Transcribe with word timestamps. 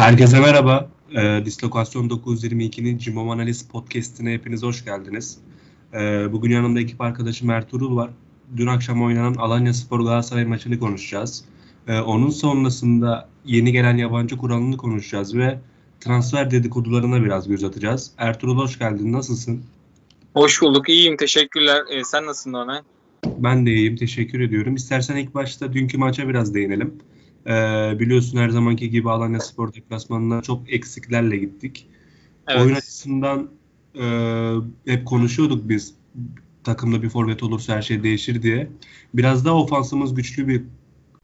Herkese 0.00 0.40
merhaba. 0.40 0.88
E, 1.16 1.44
Dislokasyon 1.44 2.08
922'nin 2.08 2.98
Cimom 2.98 3.30
Analiz 3.30 3.68
Podcast'ine 3.68 4.32
hepiniz 4.32 4.62
hoş 4.62 4.84
geldiniz. 4.84 5.38
E, 5.94 6.32
bugün 6.32 6.50
yanımda 6.50 6.80
ekip 6.80 7.00
arkadaşım 7.00 7.50
Ertuğrul 7.50 7.96
var. 7.96 8.10
Dün 8.56 8.66
akşam 8.66 9.02
oynanan 9.02 9.34
Alanya 9.34 9.74
Spor 9.74 10.00
Galatasaray 10.00 10.44
maçını 10.44 10.78
konuşacağız. 10.78 11.44
E, 11.88 11.98
onun 11.98 12.30
sonrasında 12.30 13.28
yeni 13.44 13.72
gelen 13.72 13.96
yabancı 13.96 14.36
kuralını 14.36 14.76
konuşacağız 14.76 15.36
ve 15.36 15.58
transfer 16.00 16.50
dedikodularına 16.50 17.24
biraz 17.24 17.48
göz 17.48 17.64
atacağız. 17.64 18.10
Ertuğrul 18.18 18.56
hoş 18.56 18.78
geldin. 18.78 19.12
Nasılsın? 19.12 19.62
Hoş 20.34 20.62
bulduk. 20.62 20.88
İyiyim. 20.88 21.16
Teşekkürler. 21.16 21.82
E, 21.90 22.04
sen 22.04 22.26
nasılsın 22.26 22.54
Ömer? 22.54 22.82
Ben 23.24 23.66
de 23.66 23.70
iyiyim. 23.70 23.96
Teşekkür 23.96 24.40
ediyorum. 24.40 24.74
İstersen 24.74 25.16
ilk 25.16 25.34
başta 25.34 25.72
dünkü 25.72 25.98
maça 25.98 26.28
biraz 26.28 26.54
değinelim. 26.54 26.94
Ee, 27.46 27.96
biliyorsun 28.00 28.38
her 28.38 28.48
zamanki 28.48 28.90
gibi 28.90 29.10
Alanya 29.10 29.40
Spor 29.40 29.74
deplasmanına 29.74 30.42
çok 30.42 30.72
eksiklerle 30.72 31.36
gittik. 31.36 31.86
Evet. 32.48 32.62
Oyun 32.62 32.74
açısından 32.74 33.50
e, 34.00 34.04
hep 34.86 35.06
konuşuyorduk 35.06 35.68
biz 35.68 35.94
takımda 36.64 37.02
bir 37.02 37.08
forvet 37.08 37.42
olursa 37.42 37.76
her 37.76 37.82
şey 37.82 38.02
değişir 38.02 38.42
diye. 38.42 38.70
Biraz 39.14 39.44
daha 39.44 39.54
ofansımız 39.54 40.14
güçlü 40.14 40.48
bir 40.48 40.62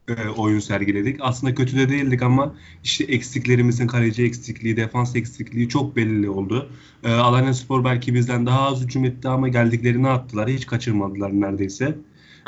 e, 0.07 0.29
oyun 0.29 0.59
sergiledik. 0.59 1.17
Aslında 1.19 1.55
kötü 1.55 1.77
de 1.77 1.89
değildik 1.89 2.21
ama 2.21 2.55
işte 2.83 3.03
eksiklerimizin 3.03 3.87
kaleci 3.87 4.23
eksikliği, 4.23 4.77
defans 4.77 5.15
eksikliği 5.15 5.69
çok 5.69 5.95
belli 5.95 6.29
oldu. 6.29 6.69
E, 7.03 7.11
Alanya 7.11 7.53
Spor 7.53 7.83
belki 7.83 8.13
bizden 8.13 8.45
daha 8.45 8.61
az 8.61 8.83
hücum 8.83 9.05
etti 9.05 9.27
ama 9.27 9.49
geldiklerini 9.49 10.07
attılar. 10.07 10.49
Hiç 10.49 10.65
kaçırmadılar 10.65 11.41
neredeyse. 11.41 11.97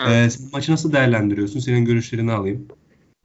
Evet. 0.08 0.40
E, 0.42 0.44
maçı 0.54 0.72
nasıl 0.72 0.94
değerlendiriyorsun? 0.94 1.60
Senin 1.60 1.86
görüşlerini 1.86 2.32
alayım. 2.32 2.68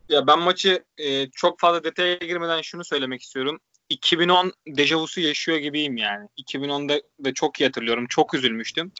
Ya 0.09 0.27
ben 0.27 0.39
maçı 0.39 0.85
e, 0.99 1.31
çok 1.31 1.61
fazla 1.61 1.85
detaya 1.85 2.15
girmeden 2.15 2.61
şunu 2.61 2.85
söylemek 2.85 3.23
istiyorum. 3.23 3.61
2010 3.89 4.53
dejavusu 4.67 5.21
yaşıyor 5.21 5.59
gibiyim 5.59 5.97
yani. 5.97 6.29
2010'da 6.39 7.03
da 7.25 7.35
çok 7.35 7.61
iyi 7.61 7.65
hatırlıyorum. 7.65 8.07
Çok 8.09 8.35
üzülmüştüm. 8.35 8.93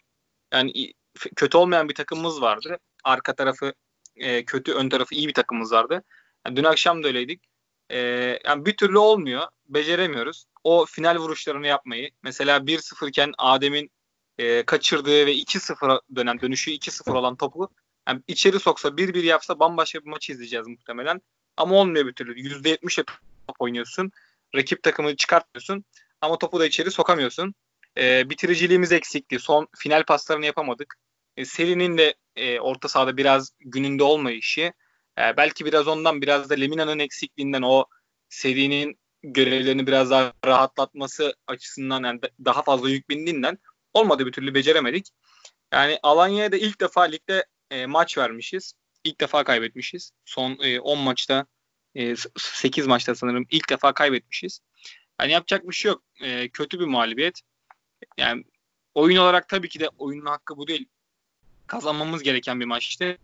Yani 0.53 0.93
kötü 1.35 1.57
olmayan 1.57 1.89
bir 1.89 1.95
takımımız 1.95 2.41
vardı. 2.41 2.79
Arka 3.03 3.35
tarafı 3.35 3.73
e, 4.15 4.45
kötü, 4.45 4.73
ön 4.73 4.89
tarafı 4.89 5.15
iyi 5.15 5.27
bir 5.27 5.33
takımımız 5.33 5.71
vardı. 5.71 6.03
Yani 6.47 6.55
dün 6.55 6.63
akşam 6.63 7.03
da 7.03 7.07
öyleydik. 7.07 7.43
E, 7.89 7.99
yani 8.45 8.65
bir 8.65 8.77
türlü 8.77 8.97
olmuyor. 8.97 9.43
Beceremiyoruz. 9.69 10.45
O 10.63 10.85
final 10.85 11.17
vuruşlarını 11.17 11.67
yapmayı. 11.67 12.09
Mesela 12.23 12.57
1-0 12.57 13.09
iken 13.09 13.31
Adem'in 13.37 13.91
e, 14.37 14.65
kaçırdığı 14.65 15.25
ve 15.25 15.35
2-0 15.35 16.01
dönen 16.15 16.41
dönüşü 16.41 16.71
2-0 16.71 17.11
olan 17.17 17.35
topu 17.35 17.69
yani 18.07 18.21
içeri 18.27 18.59
soksa 18.59 18.89
1-1 18.97 19.25
yapsa 19.25 19.59
bambaşka 19.59 19.99
bir 19.99 20.09
maçı 20.09 20.31
izleyeceğiz 20.31 20.67
muhtemelen. 20.67 21.21
Ama 21.57 21.75
olmuyor 21.75 22.05
bir 22.05 22.13
türlü. 22.13 22.41
%70'e 22.41 23.03
top 23.47 23.55
oynuyorsun. 23.59 24.11
Rakip 24.55 24.83
takımı 24.83 25.15
çıkartmıyorsun. 25.15 25.85
Ama 26.21 26.37
topu 26.37 26.59
da 26.59 26.65
içeri 26.65 26.91
sokamıyorsun. 26.91 27.55
E, 27.97 28.29
bitiriciliğimiz 28.29 28.91
eksikti. 28.91 29.39
Son 29.39 29.67
final 29.77 30.03
paslarını 30.03 30.45
yapamadık. 30.45 30.95
E, 31.37 31.45
serinin 31.45 31.97
de 31.97 32.15
e, 32.35 32.59
orta 32.59 32.87
sahada 32.87 33.17
biraz 33.17 33.51
gününde 33.59 34.03
olmayışı. 34.03 34.73
E, 35.19 35.37
belki 35.37 35.65
biraz 35.65 35.87
ondan 35.87 36.21
biraz 36.21 36.49
da 36.49 36.53
Lemina'nın 36.53 36.99
eksikliğinden 36.99 37.61
o 37.61 37.85
serinin 38.29 38.99
görevlerini 39.23 39.87
biraz 39.87 40.11
daha 40.11 40.33
rahatlatması 40.45 41.35
açısından 41.47 42.03
yani 42.03 42.19
daha 42.45 42.61
fazla 42.61 42.89
yük 42.89 43.09
bindiğinden 43.09 43.57
olmadı 43.93 44.25
bir 44.25 44.31
türlü 44.31 44.53
beceremedik. 44.53 45.09
Yani 45.73 45.99
Alanya'ya 46.03 46.51
da 46.51 46.57
ilk 46.57 46.81
defa 46.81 47.01
ligde 47.01 47.45
e, 47.71 47.85
maç 47.85 48.17
vermişiz. 48.17 48.73
İlk 49.03 49.21
defa 49.21 49.43
kaybetmişiz. 49.43 50.11
Son 50.25 50.57
e, 50.61 50.79
10 50.79 50.99
maçta 50.99 51.45
e, 51.95 52.15
8 52.37 52.87
maçta 52.87 53.15
sanırım 53.15 53.45
ilk 53.51 53.69
defa 53.69 53.93
kaybetmişiz. 53.93 54.59
Yani 55.21 55.31
yapacak 55.31 55.69
bir 55.69 55.75
şey 55.75 55.89
yok. 55.89 56.03
E, 56.21 56.49
kötü 56.49 56.79
bir 56.79 56.85
mağlubiyet. 56.85 57.41
Yani 58.17 58.43
oyun 58.95 59.17
olarak 59.17 59.49
tabii 59.49 59.69
ki 59.69 59.79
de 59.79 59.89
oyunun 59.97 60.25
hakkı 60.25 60.57
bu 60.57 60.67
değil. 60.67 60.85
Kazanmamız 61.67 62.23
gereken 62.23 62.59
bir 62.59 62.65
maçtı. 62.65 63.17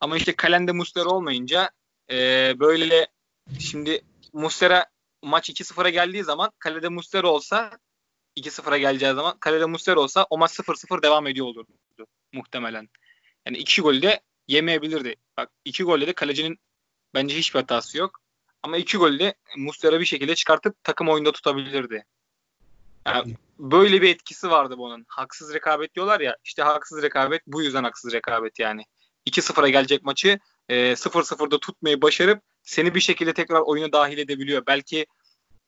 Ama 0.00 0.16
işte 0.16 0.36
kalende 0.36 0.72
Muslera 0.72 1.08
olmayınca 1.08 1.70
e, 2.10 2.16
böyle 2.60 3.06
şimdi 3.60 4.04
Muslera 4.32 4.86
maç 5.22 5.50
2-0'a 5.50 5.90
geldiği 5.90 6.24
zaman 6.24 6.52
kalede 6.58 6.88
Muslera 6.88 7.28
olsa 7.28 7.78
2-0'a 8.36 8.78
geleceği 8.78 9.14
zaman 9.14 9.38
kalede 9.38 9.64
Muslera 9.64 10.00
olsa 10.00 10.26
o 10.30 10.38
maç 10.38 10.50
0-0 10.52 11.02
devam 11.02 11.26
ediyor 11.26 11.46
olurdu 11.46 11.72
muhtemelen. 12.32 12.88
Yani 13.46 13.58
iki 13.58 13.82
golü 13.82 14.02
de 14.02 14.20
yemeyebilirdi. 14.48 15.14
Bak 15.36 15.50
iki 15.64 15.82
golde 15.82 16.06
de 16.06 16.12
kalecinin 16.12 16.58
bence 17.14 17.36
hiçbir 17.36 17.60
hatası 17.60 17.98
yok. 17.98 18.20
Ama 18.62 18.76
iki 18.76 18.96
golü 18.96 19.18
de 19.18 19.34
Muslera 19.56 20.00
bir 20.00 20.04
şekilde 20.04 20.34
çıkartıp 20.34 20.84
takım 20.84 21.08
oyunda 21.08 21.32
tutabilirdi. 21.32 22.04
Yani 23.06 23.36
böyle 23.58 24.02
bir 24.02 24.08
etkisi 24.08 24.50
vardı 24.50 24.78
bunun. 24.78 25.04
Haksız 25.08 25.54
rekabet 25.54 25.94
diyorlar 25.94 26.20
ya. 26.20 26.36
İşte 26.44 26.62
haksız 26.62 27.02
rekabet 27.02 27.42
bu 27.46 27.62
yüzden 27.62 27.84
haksız 27.84 28.12
rekabet 28.12 28.58
yani. 28.58 28.84
2-0'a 29.26 29.68
gelecek 29.68 30.04
maçı 30.04 30.38
e, 30.68 30.92
0-0'da 30.92 31.60
tutmayı 31.60 32.02
başarıp 32.02 32.42
seni 32.62 32.94
bir 32.94 33.00
şekilde 33.00 33.34
tekrar 33.34 33.60
oyuna 33.60 33.92
dahil 33.92 34.18
edebiliyor. 34.18 34.62
Belki 34.66 35.06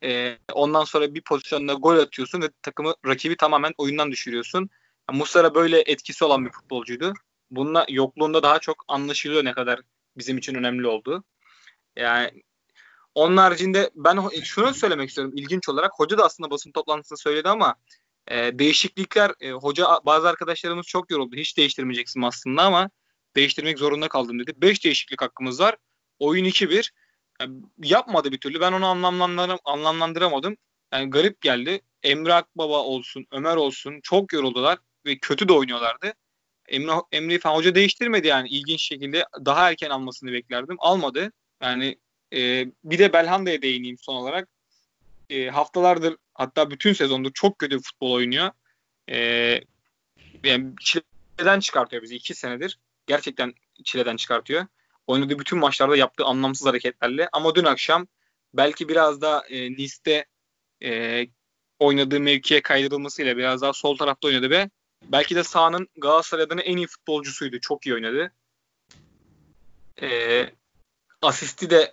e, 0.04 0.38
ondan 0.52 0.84
sonra 0.84 1.14
bir 1.14 1.22
pozisyonda 1.22 1.74
gol 1.74 1.98
atıyorsun 1.98 2.42
ve 2.42 2.50
takımı 2.62 2.94
rakibi 3.06 3.36
tamamen 3.36 3.72
oyundan 3.78 4.12
düşürüyorsun. 4.12 4.70
Yani 5.10 5.18
Muslera 5.18 5.54
böyle 5.54 5.80
etkisi 5.80 6.24
olan 6.24 6.46
bir 6.46 6.50
futbolcuydu 6.50 7.14
bununla 7.50 7.86
yokluğunda 7.88 8.42
daha 8.42 8.58
çok 8.58 8.84
anlaşılıyor 8.88 9.44
ne 9.44 9.52
kadar 9.52 9.80
bizim 10.16 10.38
için 10.38 10.54
önemli 10.54 10.86
oldu. 10.86 11.24
Yani 11.96 12.42
onun 13.14 13.36
haricinde 13.36 13.90
ben 13.94 14.28
şunu 14.44 14.74
söylemek 14.74 15.08
istiyorum 15.08 15.32
ilginç 15.36 15.68
olarak. 15.68 15.92
Hoca 15.94 16.18
da 16.18 16.24
aslında 16.24 16.50
basın 16.50 16.72
toplantısında 16.72 17.16
söyledi 17.16 17.48
ama 17.48 17.74
e, 18.28 18.58
değişiklikler 18.58 19.32
e, 19.40 19.50
hoca 19.52 19.86
bazı 20.06 20.28
arkadaşlarımız 20.28 20.86
çok 20.86 21.10
yoruldu. 21.10 21.36
Hiç 21.36 21.56
değiştirmeyeceksin 21.56 22.22
aslında 22.22 22.62
ama 22.62 22.90
değiştirmek 23.36 23.78
zorunda 23.78 24.08
kaldım 24.08 24.38
dedi. 24.38 24.52
5 24.56 24.84
değişiklik 24.84 25.22
hakkımız 25.22 25.60
var. 25.60 25.76
Oyun 26.18 26.44
2-1. 26.44 26.90
Yani 27.40 27.62
yapmadı 27.82 28.32
bir 28.32 28.40
türlü. 28.40 28.60
Ben 28.60 28.72
onu 28.72 28.86
anlamlandıram 28.86 29.58
anlamlandıramadım. 29.64 30.56
Yani 30.92 31.10
garip 31.10 31.40
geldi. 31.40 31.80
Emre 32.02 32.34
Akbaba 32.34 32.78
olsun, 32.78 33.26
Ömer 33.32 33.56
olsun 33.56 34.00
çok 34.02 34.32
yoruldular 34.32 34.78
ve 35.06 35.18
kötü 35.18 35.48
de 35.48 35.52
oynuyorlardı. 35.52 36.12
Emre, 36.68 36.92
Emre'yi 37.12 37.38
falan 37.38 37.56
hoca 37.56 37.74
değiştirmedi 37.74 38.26
yani 38.26 38.48
ilginç 38.48 38.82
şekilde. 38.82 39.24
Daha 39.44 39.70
erken 39.70 39.90
almasını 39.90 40.32
beklerdim. 40.32 40.76
Almadı. 40.78 41.32
Yani 41.62 41.98
e, 42.34 42.66
bir 42.84 42.98
de 42.98 43.12
Belhanda'ya 43.12 43.62
değineyim 43.62 43.98
son 43.98 44.14
olarak. 44.14 44.48
E, 45.30 45.48
haftalardır 45.48 46.16
hatta 46.34 46.70
bütün 46.70 46.92
sezondur 46.92 47.32
çok 47.32 47.58
kötü 47.58 47.80
futbol 47.80 48.12
oynuyor. 48.12 48.50
E, 49.10 49.16
yani 50.44 50.72
çileden 50.80 51.60
çıkartıyor 51.60 52.02
bizi 52.02 52.16
iki 52.16 52.34
senedir. 52.34 52.78
Gerçekten 53.06 53.54
çileden 53.84 54.16
çıkartıyor. 54.16 54.66
Oynadığı 55.06 55.38
bütün 55.38 55.58
maçlarda 55.58 55.96
yaptığı 55.96 56.24
anlamsız 56.24 56.66
hareketlerle. 56.66 57.28
Ama 57.32 57.54
dün 57.54 57.64
akşam 57.64 58.06
belki 58.54 58.88
biraz 58.88 59.20
da 59.20 59.44
e, 59.48 59.72
Nice'de 59.72 60.24
e, 60.82 61.22
oynadığı 61.78 62.20
mevkiye 62.20 62.62
kaydırılmasıyla 62.62 63.36
biraz 63.36 63.62
daha 63.62 63.72
sol 63.72 63.96
tarafta 63.96 64.28
oynadı 64.28 64.50
ve 64.50 64.70
Belki 65.02 65.36
de 65.36 65.44
sahanın 65.44 65.88
Galatasaray 65.96 66.44
adına 66.44 66.60
en 66.60 66.76
iyi 66.76 66.86
futbolcusuydu. 66.86 67.60
Çok 67.60 67.86
iyi 67.86 67.94
oynadı. 67.94 68.32
Ee, 70.02 70.50
asisti 71.22 71.70
de 71.70 71.92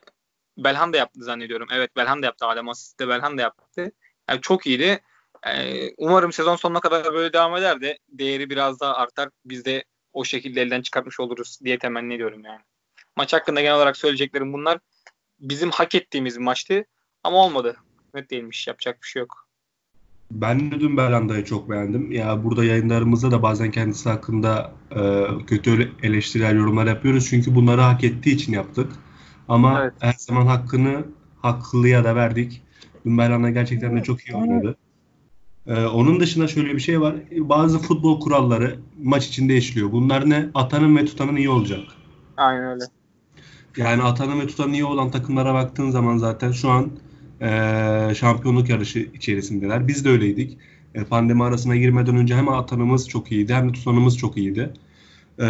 Belhanda 0.58 0.98
yaptı 0.98 1.24
zannediyorum. 1.24 1.68
Evet 1.72 1.96
Belhanda 1.96 2.26
yaptı. 2.26 2.46
Adem 2.46 2.70
asisti 2.70 3.00
de 3.00 3.08
Belhanda 3.08 3.42
yaptı. 3.42 3.92
Yani 4.30 4.42
çok 4.42 4.68
iyiydi. 4.68 5.02
Ee, 5.48 5.90
umarım 5.98 6.34
sezon 6.34 6.56
sonuna 6.56 6.80
kadar 6.80 7.14
böyle 7.14 7.34
devam 7.34 7.56
eder 7.56 7.82
de 7.82 8.00
değeri 8.10 8.50
biraz 8.50 8.80
daha 8.80 8.96
artar. 8.96 9.30
Biz 9.46 9.66
de 9.66 9.84
o 10.14 10.26
şekilde 10.26 10.62
elden 10.62 10.82
çıkartmış 10.82 11.20
oluruz 11.20 11.60
diye 11.64 11.80
temenni 11.80 12.14
ediyorum 12.14 12.44
yani. 12.46 12.62
Maç 13.16 13.34
hakkında 13.34 13.62
genel 13.62 13.76
olarak 13.76 13.98
söyleyeceklerim 13.98 14.54
bunlar. 14.54 14.80
Bizim 15.40 15.72
hak 15.72 15.96
ettiğimiz 15.96 16.40
bir 16.40 16.44
maçtı 16.44 16.86
ama 17.24 17.38
olmadı. 17.38 17.78
Net 18.14 18.30
değilmiş. 18.30 18.68
Yapacak 18.68 19.02
bir 19.02 19.08
şey 19.08 19.20
yok. 19.20 19.48
Ben 20.34 20.72
de 20.72 20.80
dün 20.80 20.98
Berlanda'yı 20.98 21.46
çok 21.46 21.70
beğendim. 21.70 22.12
Ya 22.12 22.44
burada 22.44 22.66
yayınlarımızda 22.66 23.32
da 23.32 23.44
bazen 23.44 23.72
kendisi 23.72 24.10
hakkında 24.10 24.72
e, 24.96 25.26
kötü 25.48 25.92
eleştirel 26.04 26.56
yorumlar 26.56 26.88
yapıyoruz. 26.88 27.28
Çünkü 27.30 27.56
bunları 27.56 27.82
hak 27.82 28.04
ettiği 28.04 28.36
için 28.36 28.54
yaptık. 28.54 28.92
Ama 29.48 29.82
evet. 29.82 29.94
her 30.00 30.16
zaman 30.18 30.46
hakkını 30.46 31.06
haklıya 31.42 32.04
da 32.04 32.16
verdik. 32.16 32.62
Dün 33.06 33.18
Berlanda 33.18 33.50
gerçekten 33.50 33.98
de 33.98 34.04
çok 34.04 34.28
iyi 34.28 34.36
oynadı. 34.36 34.76
Ee, 35.68 35.86
onun 35.86 36.20
dışında 36.20 36.48
şöyle 36.48 36.74
bir 36.76 36.80
şey 36.80 37.02
var. 37.02 37.16
Bazı 37.32 37.80
futbol 37.80 38.20
kuralları 38.20 38.80
maç 39.04 39.28
içinde 39.28 39.58
işliyor. 39.58 39.92
Bunlar 39.92 40.30
ne? 40.30 40.50
Atanın 40.54 40.98
ve 40.98 41.06
tutanın 41.06 41.36
iyi 41.36 41.50
olacak. 41.50 41.80
Aynen 42.38 42.66
öyle. 42.66 42.84
Yani 43.78 44.04
atanın 44.04 44.40
ve 44.42 44.48
tutanın 44.48 44.74
iyi 44.74 44.86
olan 44.86 45.12
takımlara 45.12 45.54
baktığın 45.54 45.90
zaman 45.90 46.18
zaten 46.18 46.52
şu 46.52 46.70
an 46.70 46.92
e, 47.44 48.16
şampiyonluk 48.16 48.70
yarışı 48.70 49.00
içerisindeler. 49.00 49.88
Biz 49.88 50.06
de 50.06 50.10
öyleydik. 50.10 50.58
E, 50.96 51.04
pandemi 51.04 51.44
arasına 51.44 51.76
girmeden 51.76 52.16
önce 52.16 52.36
hem 52.36 52.50
atanımız 52.50 53.10
çok 53.10 53.32
iyiydi 53.32 53.54
hem 53.54 53.70
de 53.70 53.72
tutanımız 53.72 54.18
çok 54.18 54.38
iyiydi. 54.38 54.74
E, 55.40 55.44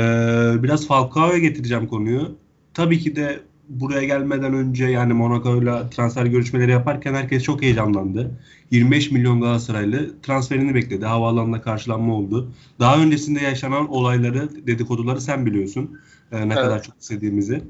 biraz 0.63 0.88
Falcao'ya 0.88 1.38
getireceğim 1.38 1.88
konuyu. 1.88 2.36
Tabii 2.74 3.00
ki 3.00 3.16
de 3.16 3.40
buraya 3.69 4.04
gelmeden 4.04 4.54
önce 4.54 4.86
yani 4.86 5.13
Monaco'yla 5.13 5.90
transfer 5.90 6.25
görüşmeleri 6.25 6.72
yaparken 6.72 7.13
herkes 7.13 7.44
çok 7.44 7.62
heyecanlandı. 7.62 8.31
25 8.72 9.12
milyon 9.12 9.42
Galatasaraylı 9.42 10.22
transferini 10.22 10.75
bekledi. 10.75 11.06
Havaalanında 11.06 11.62
karşılanma 11.62 12.16
oldu. 12.16 12.51
Daha 12.80 12.98
öncesinde 12.98 13.39
yaşanan 13.44 13.89
olayları, 13.89 14.68
dedikoduları 14.68 15.22
sen 15.22 15.46
biliyorsun. 15.46 16.00
Ee, 16.31 16.38
ne 16.38 16.42
evet. 16.44 16.56
kadar 16.56 16.84
çok 16.84 16.96
istediğimizi. 17.01 17.63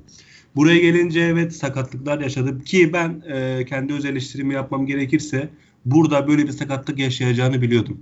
Buraya 0.55 0.79
gelince 0.79 1.19
evet 1.19 1.55
sakatlıklar 1.55 2.19
yaşadım 2.19 2.61
ki 2.61 2.93
ben 2.93 3.23
e, 3.27 3.65
kendi 3.65 3.93
öz 3.93 4.05
eleştirimi 4.05 4.53
yapmam 4.53 4.85
gerekirse 4.85 5.49
burada 5.85 6.27
böyle 6.27 6.43
bir 6.43 6.51
sakatlık 6.51 6.99
yaşayacağını 6.99 7.61
biliyordum. 7.61 7.97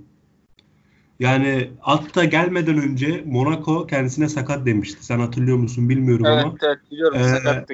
Yani 1.19 1.69
altta 1.81 2.25
gelmeden 2.25 2.77
önce 2.77 3.23
Monaco 3.25 3.87
kendisine 3.87 4.29
sakat 4.29 4.65
demişti. 4.65 5.05
Sen 5.05 5.19
hatırlıyor 5.19 5.57
musun 5.57 5.89
bilmiyorum 5.89 6.25
evet, 6.25 6.43
ama. 6.43 6.55
Evet 6.63 6.77
biliyorum 6.91 7.19
ee, 7.19 7.23
sakattı. 7.23 7.73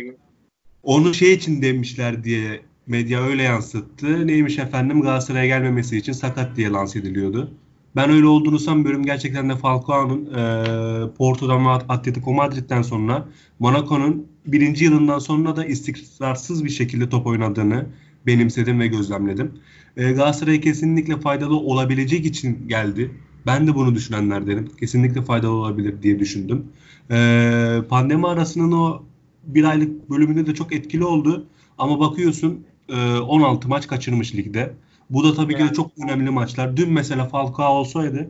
Onu 0.84 1.14
şey 1.14 1.34
için 1.34 1.62
demişler 1.62 2.24
diye 2.24 2.62
medya 2.88 3.24
öyle 3.24 3.44
yansıttı. 3.44 4.28
Neymiş 4.28 4.60
efendim 4.60 5.02
Galatasaray'a 5.02 5.46
gelmemesi 5.46 5.98
için 5.98 6.14
sakat 6.14 6.56
diye 6.56 6.70
lanse 6.70 7.00
ediliyordu. 7.00 7.52
Ben 7.96 8.10
öyle 8.10 8.28
olduğunu 8.28 8.60
sanmıyorum. 8.60 9.06
Gerçekten 9.06 9.50
de 9.50 9.56
Falcao'nun 9.56 10.26
e, 10.26 11.14
Porto'dan 11.18 11.66
ve 11.66 11.70
Atletico 11.70 12.34
Madrid'den 12.34 12.82
sonra 12.82 13.26
Monaco'nun 13.60 14.28
birinci 14.48 14.86
yılından 14.86 15.20
sonra 15.20 15.56
da 15.56 15.66
istikrarsız 15.66 16.64
bir 16.64 16.70
şekilde 16.70 17.10
top 17.10 17.28
oynadığını 17.28 17.86
benimsedim 18.26 18.80
ve 18.80 18.88
gözlemledim. 18.88 19.52
E, 19.98 20.12
Galatasaray'a 20.12 20.62
kesinlikle 20.62 21.20
faydalı 21.20 21.56
olabilecek 21.56 22.26
için 22.26 22.68
geldi. 22.68 23.12
Ben 23.46 23.68
de 23.68 23.76
bunu 23.76 23.96
düşünenlerdenim. 23.96 24.70
Kesinlikle 24.80 25.22
faydalı 25.22 25.52
olabilir 25.52 26.02
diye 26.04 26.20
düşündüm. 26.20 26.66
E, 27.12 27.80
pandemi 27.90 28.28
arasının 28.28 28.72
o 28.72 29.04
bir 29.44 29.64
aylık 29.64 30.10
bölümünde 30.10 30.46
de 30.46 30.54
çok 30.54 30.76
etkili 30.76 31.04
oldu. 31.04 31.46
Ama 31.78 32.00
bakıyorsun 32.00 32.66
e, 32.90 33.18
16 33.18 33.68
maç 33.68 33.88
kaçırmış 33.88 34.36
ligde. 34.36 34.74
Bu 35.10 35.24
da 35.24 35.34
tabii 35.34 35.54
yani. 35.54 35.64
ki 35.64 35.70
de 35.70 35.74
çok 35.74 35.92
önemli 36.04 36.30
maçlar. 36.30 36.78
Dün 36.78 36.94
mesela 36.94 37.26
Falcao 37.26 37.74
olsaydı 37.74 38.30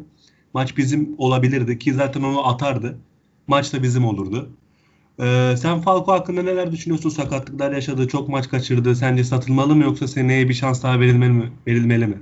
maç 0.53 0.77
bizim 0.77 1.15
olabilirdi 1.17 1.79
ki 1.79 1.93
zaten 1.93 2.21
onu 2.21 2.47
atardı. 2.47 2.97
Maç 3.47 3.73
da 3.73 3.83
bizim 3.83 4.05
olurdu. 4.05 4.49
Ee, 5.19 5.55
sen 5.57 5.81
Falco 5.81 6.11
hakkında 6.11 6.43
neler 6.43 6.71
düşünüyorsun? 6.71 7.09
Sakatlıklar 7.09 7.71
yaşadı, 7.71 8.07
çok 8.07 8.29
maç 8.29 8.49
kaçırdı. 8.49 8.95
Sence 8.95 9.23
satılmalı 9.23 9.75
mı 9.75 9.83
yoksa 9.83 10.07
seneye 10.07 10.49
bir 10.49 10.53
şans 10.53 10.83
daha 10.83 10.99
verilmeli 10.99 11.31
mi? 11.31 11.51
Verilmeli 11.67 12.07
mi? 12.07 12.17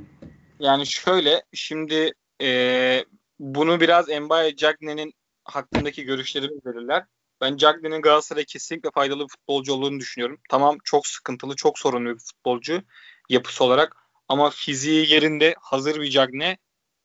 Yani 0.59 0.87
şöyle, 0.87 1.43
şimdi 1.53 2.13
e, 2.41 3.05
bunu 3.39 3.79
biraz 3.81 4.07
Mbaye 4.09 4.55
Cagne'nin 4.55 5.13
hakkındaki 5.43 6.03
görüşlerimi 6.03 6.59
verirler. 6.65 7.03
Ben 7.41 7.57
Cagne'nin 7.57 8.01
Galatasaray'a 8.01 8.45
kesinlikle 8.45 8.89
faydalı 8.91 9.23
bir 9.23 9.29
futbolcu 9.29 9.73
olduğunu 9.73 9.99
düşünüyorum. 9.99 10.39
Tamam 10.49 10.77
çok 10.83 11.07
sıkıntılı, 11.07 11.55
çok 11.55 11.79
sorunlu 11.79 12.13
bir 12.13 12.19
futbolcu 12.19 12.83
yapısı 13.29 13.63
olarak. 13.63 13.95
Ama 14.29 14.49
fiziği 14.49 15.11
yerinde 15.13 15.55
hazır 15.61 16.01
bir 16.01 16.09
Cagne 16.09 16.57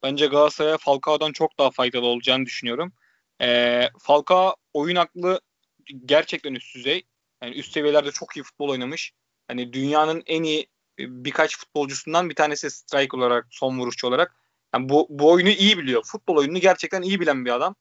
bence 0.03 0.27
Galatasaray'a 0.27 0.79
Falcao'dan 0.79 1.33
çok 1.33 1.59
daha 1.59 1.71
faydalı 1.71 2.07
olacağını 2.07 2.47
düşünüyorum. 2.47 2.93
E, 3.43 3.89
Falcao 3.99 4.55
oyun 4.73 4.97
aklı 4.97 5.41
gerçekten 6.05 6.55
üst 6.55 6.75
düzey. 6.75 7.03
Yani 7.43 7.55
üst 7.55 7.73
seviyelerde 7.73 8.11
çok 8.11 8.37
iyi 8.37 8.43
futbol 8.43 8.69
oynamış. 8.69 9.13
Hani 9.49 9.73
dünyanın 9.73 10.23
en 10.27 10.43
iyi 10.43 10.61
e, 10.99 11.25
birkaç 11.25 11.59
futbolcusundan 11.59 12.31
bir 12.31 12.35
tanesi 12.35 12.71
strike 12.71 13.17
olarak, 13.17 13.47
son 13.51 13.79
vuruşçu 13.79 14.07
olarak. 14.07 14.35
Yani 14.75 14.89
bu, 14.89 15.07
bu 15.11 15.31
oyunu 15.31 15.49
iyi 15.49 15.79
biliyor. 15.79 16.03
Futbol 16.05 16.37
oyununu 16.37 16.59
gerçekten 16.59 17.03
iyi 17.03 17.21
bilen 17.21 17.45
bir 17.45 17.51
adam. 17.51 17.77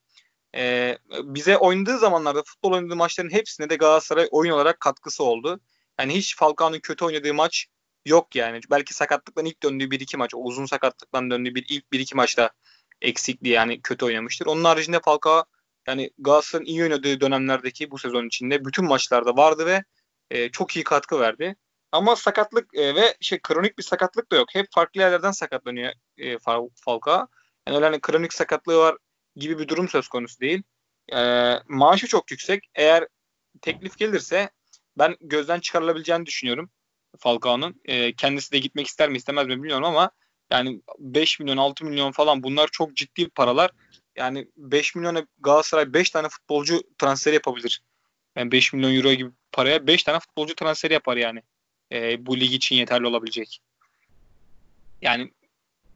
Ee, 0.56 0.98
bize 1.24 1.57
oynadığı 1.57 1.98
zamanlarda 1.98 2.44
futbol 2.44 2.72
oynadığı 2.72 2.96
maçların 2.96 3.30
hepsine 3.30 3.69
de 3.69 3.75
Galatasaray 3.75 4.28
oyun 4.31 4.51
olarak 4.51 4.80
katkısı 4.80 5.24
oldu. 5.24 5.60
Yani 6.00 6.16
hiç 6.16 6.36
Falcao'nun 6.36 6.80
kötü 6.80 7.06
oynadığı 7.06 7.34
maç 7.34 7.68
yok 8.06 8.36
yani. 8.36 8.60
Belki 8.72 8.94
sakatlıktan 8.94 9.46
ilk 9.46 9.63
döndüğü 9.63 9.92
bir 9.92 10.00
iki 10.00 10.18
maç, 10.18 10.31
uzun 10.36 10.66
sakatlıktan 10.66 11.31
döndüğü 11.31 11.56
bir 11.56 11.66
ilk 11.69 11.92
bir 11.92 12.00
iki 12.00 12.16
maçta 12.16 12.50
eksikliği 13.01 13.54
yani 13.54 13.81
kötü 13.81 14.06
oynamıştır. 14.06 14.46
Onun 14.46 14.63
haricinde 14.63 15.00
Falcao 15.00 15.46
yani 15.89 16.12
Galatasaray'ın 16.19 16.65
iyi 16.69 16.83
oynadığı 16.83 17.21
dönemlerdeki 17.21 17.91
bu 17.91 17.97
sezon 17.97 18.27
içinde 18.27 18.65
bütün 18.65 18.86
maçlarda 18.86 19.38
vardı 19.38 19.65
ve 19.65 19.83
e, 20.31 20.50
çok 20.51 20.75
iyi 20.75 20.83
katkı 20.83 21.19
verdi. 21.19 21.56
Ama 21.91 22.15
sakatlık 22.15 22.75
e, 22.77 22.95
ve 22.95 23.15
şey 23.21 23.39
kronik 23.41 23.77
bir 23.77 23.83
sakatlık 23.83 24.31
da 24.31 24.36
yok. 24.36 24.47
Hep 24.53 24.68
farklı 24.71 25.01
yerlerden 25.01 25.31
sakatlanıyor 25.31 25.94
e, 26.18 26.38
Falcao. 26.86 27.27
Yani 27.68 27.75
öyle 27.75 27.86
hani 27.86 28.01
kronik 28.01 28.33
sakatlığı 28.33 28.77
var 28.77 28.97
gibi 29.36 29.59
bir 29.59 29.68
durum 29.68 29.89
söz 29.89 30.07
konusu 30.07 30.39
değil. 30.39 30.63
E, 31.13 31.19
maaşı 31.68 32.07
çok 32.07 32.31
yüksek. 32.31 32.63
Eğer 32.75 33.07
teklif 33.62 33.97
gelirse 33.97 34.50
ben 34.97 35.15
gözden 35.21 35.59
çıkarılabileceğini 35.59 36.25
düşünüyorum 36.25 36.69
Falcao'nun. 37.19 37.81
E, 37.86 38.15
kendisi 38.15 38.51
de 38.51 38.59
gitmek 38.59 38.88
ister 38.88 39.09
mi 39.09 39.18
istemez 39.18 39.47
mi 39.47 39.53
bilmiyorum 39.53 39.86
ama 39.86 40.12
yani 40.51 40.81
5 41.00 41.39
milyon 41.39 41.57
6 41.57 41.86
milyon 41.86 42.12
falan 42.12 42.44
bunlar 42.44 42.69
çok 42.71 42.95
ciddi 42.95 43.30
paralar 43.30 43.71
yani 44.15 44.47
5 44.57 44.95
milyona 44.95 45.27
Galatasaray 45.39 45.94
5 45.94 46.09
tane 46.09 46.29
futbolcu 46.29 46.81
transferi 46.97 47.33
yapabilir. 47.33 47.81
Yani 48.35 48.51
5 48.51 48.73
milyon 48.73 48.95
euro 48.95 49.13
gibi 49.13 49.31
paraya 49.51 49.88
5 49.88 50.03
tane 50.03 50.19
futbolcu 50.19 50.56
transferi 50.56 50.94
yapar 50.94 51.17
yani. 51.17 51.41
E, 51.91 52.25
bu 52.25 52.39
lig 52.39 52.53
için 52.53 52.75
yeterli 52.75 53.07
olabilecek. 53.07 53.61
Yani 55.01 55.31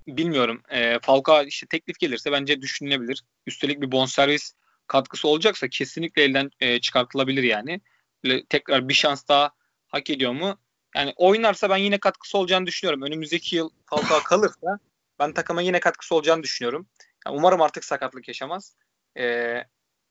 bilmiyorum. 0.07 0.61
E, 0.69 0.99
Falcao 0.99 1.43
işte 1.43 1.67
teklif 1.67 1.99
gelirse 1.99 2.31
bence 2.31 2.61
düşünülebilir. 2.61 3.23
Üstelik 3.47 3.81
bir 3.81 3.91
bonservis 3.91 4.53
katkısı 4.87 5.27
olacaksa 5.27 5.67
kesinlikle 5.67 6.23
elden 6.23 6.51
e, 6.59 6.79
çıkartılabilir 6.79 7.43
yani. 7.43 7.81
Böyle 8.23 8.45
tekrar 8.45 8.89
bir 8.89 8.93
şans 8.93 9.27
daha 9.27 9.51
hak 9.87 10.09
ediyor 10.09 10.31
mu? 10.31 10.57
Yani 10.95 11.13
oynarsa 11.15 11.69
ben 11.69 11.77
yine 11.77 11.99
katkısı 11.99 12.37
olacağını 12.37 12.65
düşünüyorum. 12.65 13.01
Önümüzdeki 13.01 13.55
yıl 13.55 13.69
Falcao 13.85 14.23
kalırsa 14.23 14.79
ben 15.19 15.33
takıma 15.33 15.61
yine 15.61 15.79
katkısı 15.79 16.15
olacağını 16.15 16.43
düşünüyorum. 16.43 16.87
Yani 17.27 17.37
umarım 17.37 17.61
artık 17.61 17.85
sakatlık 17.85 18.27
yaşamaz. 18.27 18.75
Ee, 19.17 19.63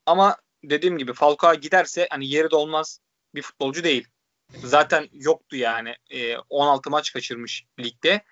ama 0.07 0.37
dediğim 0.65 0.99
gibi 0.99 1.13
Falcao 1.13 1.55
giderse 1.55 2.07
hani 2.11 2.29
yeri 2.29 2.51
de 2.51 2.57
olmaz 2.57 3.01
bir 3.35 3.43
futbolcu 3.43 3.85
değil. 3.85 4.09
Zaten 4.65 5.09
yoktu 5.13 5.57
yani. 5.57 5.97
Ee, 6.11 6.37
16 6.51 6.91
maç 6.91 7.13
kaçırmış 7.13 7.65
ligde. 7.81 8.23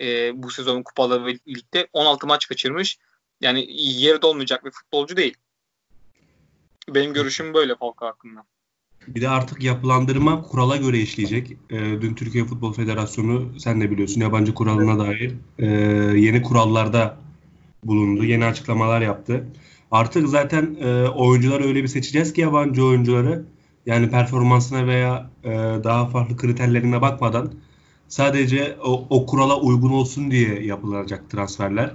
Ee, 0.00 0.42
bu 0.42 0.50
sezonun 0.50 0.82
kupalı 0.82 1.26
ve 1.26 1.38
ligde 1.48 1.88
16 1.92 2.26
maç 2.26 2.48
kaçırmış. 2.48 2.98
Yani 3.40 3.66
yeri 3.82 4.22
de 4.22 4.26
olmayacak 4.26 4.64
bir 4.64 4.70
futbolcu 4.70 5.16
değil. 5.16 5.36
Benim 6.88 7.12
görüşüm 7.12 7.54
böyle 7.54 7.76
Falcao 7.76 8.08
hakkında. 8.08 8.44
Bir 9.06 9.20
de 9.20 9.28
artık 9.28 9.62
yapılandırma 9.62 10.42
kurala 10.42 10.76
göre 10.76 10.98
işleyecek. 10.98 11.50
E, 11.70 11.78
dün 11.78 12.14
Türkiye 12.14 12.44
Futbol 12.44 12.72
Federasyonu 12.72 13.60
sen 13.60 13.80
de 13.80 13.90
biliyorsun 13.90 14.20
yabancı 14.20 14.54
kuralına 14.54 15.06
dair 15.06 15.34
e, 15.58 15.66
yeni 16.20 16.42
kurallarda 16.42 17.18
bulundu. 17.84 18.24
Yeni 18.24 18.44
açıklamalar 18.44 19.00
yaptı. 19.00 19.46
Artık 19.90 20.28
zaten 20.28 20.76
e, 20.80 21.08
oyuncuları 21.08 21.64
öyle 21.64 21.82
bir 21.82 21.88
seçeceğiz 21.88 22.32
ki 22.32 22.40
yabancı 22.40 22.84
oyuncuları 22.84 23.44
yani 23.86 24.10
performansına 24.10 24.86
veya 24.86 25.30
e, 25.44 25.50
daha 25.84 26.06
farklı 26.06 26.36
kriterlerine 26.36 27.00
bakmadan 27.00 27.52
sadece 28.08 28.76
o, 28.84 29.06
o 29.10 29.26
kurala 29.26 29.60
uygun 29.60 29.90
olsun 29.90 30.30
diye 30.30 30.62
yapılacak 30.62 31.30
transferler. 31.30 31.94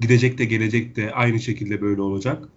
Gidecek 0.00 0.38
de 0.38 0.44
gelecek 0.44 0.96
de 0.96 1.12
aynı 1.12 1.40
şekilde 1.40 1.80
böyle 1.80 2.02
olacak. 2.02 2.48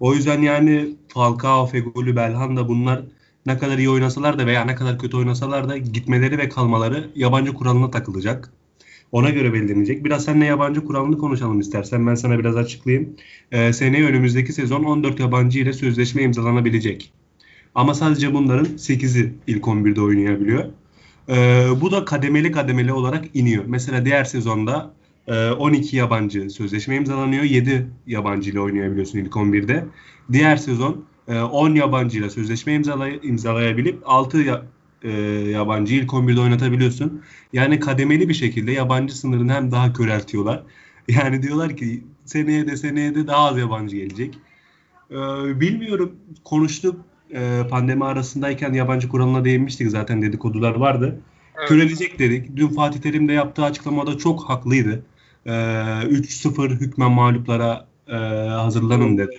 O 0.00 0.14
yüzden 0.14 0.42
yani 0.42 0.96
Falcao, 1.08 1.66
Fegoli, 1.66 2.16
Belhanda 2.16 2.68
bunlar 2.68 3.02
ne 3.46 3.58
kadar 3.58 3.78
iyi 3.78 3.90
oynasalar 3.90 4.38
da 4.38 4.46
veya 4.46 4.64
ne 4.64 4.74
kadar 4.74 4.98
kötü 4.98 5.16
oynasalar 5.16 5.68
da 5.68 5.76
gitmeleri 5.76 6.38
ve 6.38 6.48
kalmaları 6.48 7.10
yabancı 7.14 7.54
kuralına 7.54 7.90
takılacak. 7.90 8.52
Ona 9.12 9.30
göre 9.30 9.52
belirlenecek. 9.52 10.04
Biraz 10.04 10.24
seninle 10.24 10.44
yabancı 10.44 10.84
kuralını 10.84 11.18
konuşalım 11.18 11.60
istersen. 11.60 12.06
Ben 12.06 12.14
sana 12.14 12.38
biraz 12.38 12.56
açıklayayım. 12.56 13.16
Ee, 13.52 13.72
seneye 13.72 14.04
önümüzdeki 14.04 14.52
sezon 14.52 14.84
14 14.84 15.20
yabancı 15.20 15.58
ile 15.58 15.72
sözleşme 15.72 16.22
imzalanabilecek. 16.22 17.12
Ama 17.74 17.94
sadece 17.94 18.34
bunların 18.34 18.66
8'i 18.66 19.34
ilk 19.46 19.64
11'de 19.64 20.00
oynayabiliyor. 20.00 20.64
Ee, 21.28 21.66
bu 21.80 21.90
da 21.90 22.04
kademeli 22.04 22.52
kademeli 22.52 22.92
olarak 22.92 23.24
iniyor. 23.34 23.64
Mesela 23.66 24.04
diğer 24.04 24.24
sezonda 24.24 24.94
12 25.58 25.96
e, 25.96 25.98
yabancı 25.98 26.50
sözleşme 26.50 26.96
imzalanıyor. 26.96 27.42
7 27.42 27.86
yabancı 28.06 28.50
ile 28.50 28.60
oynayabiliyorsun 28.60 29.18
ilk 29.18 29.32
11'de. 29.32 29.84
Diğer 30.32 30.56
sezon 30.56 31.04
10 31.28 31.74
e, 31.74 31.78
yabancı 31.78 32.18
ile 32.18 32.30
sözleşme 32.30 32.74
imzalay 32.74 33.20
imzalayabilip 33.22 33.98
6 34.04 34.38
ya 34.38 34.62
e, 35.02 35.10
yabancı 35.50 35.94
ilk 35.94 36.10
11'de 36.10 36.40
oynatabiliyorsun. 36.40 37.22
Yani 37.52 37.80
kademeli 37.80 38.28
bir 38.28 38.34
şekilde 38.34 38.72
yabancı 38.72 39.18
sınırını 39.18 39.52
hem 39.52 39.70
daha 39.70 39.92
köreltiyorlar. 39.92 40.62
Yani 41.08 41.42
diyorlar 41.42 41.76
ki 41.76 42.04
seneye 42.24 42.66
de 42.66 42.76
seneye 42.76 43.14
de 43.14 43.26
daha 43.26 43.48
az 43.48 43.58
yabancı 43.58 43.96
gelecek. 43.96 44.38
E, 45.10 45.16
bilmiyorum 45.60 46.16
konuştuk 46.44 47.00
e, 47.34 47.62
pandemi 47.70 48.04
arasındayken 48.04 48.72
yabancı 48.72 49.08
kuralına 49.08 49.44
değinmiştik 49.44 49.90
zaten 49.90 50.22
dedikodular 50.22 50.74
vardı. 50.74 51.20
Evet. 51.58 51.68
Körelecek 51.68 52.18
dedik. 52.18 52.56
Dün 52.56 52.68
Fatih 52.68 53.00
Terim 53.00 53.28
de 53.28 53.32
yaptığı 53.32 53.64
açıklamada 53.64 54.18
çok 54.18 54.50
haklıydı. 54.50 55.04
E, 55.46 55.50
3-0 55.50 56.70
hükmen 56.70 57.10
mağluplara 57.10 57.86
e, 58.08 58.16
hazırlanın 58.48 59.18
dedi. 59.18 59.38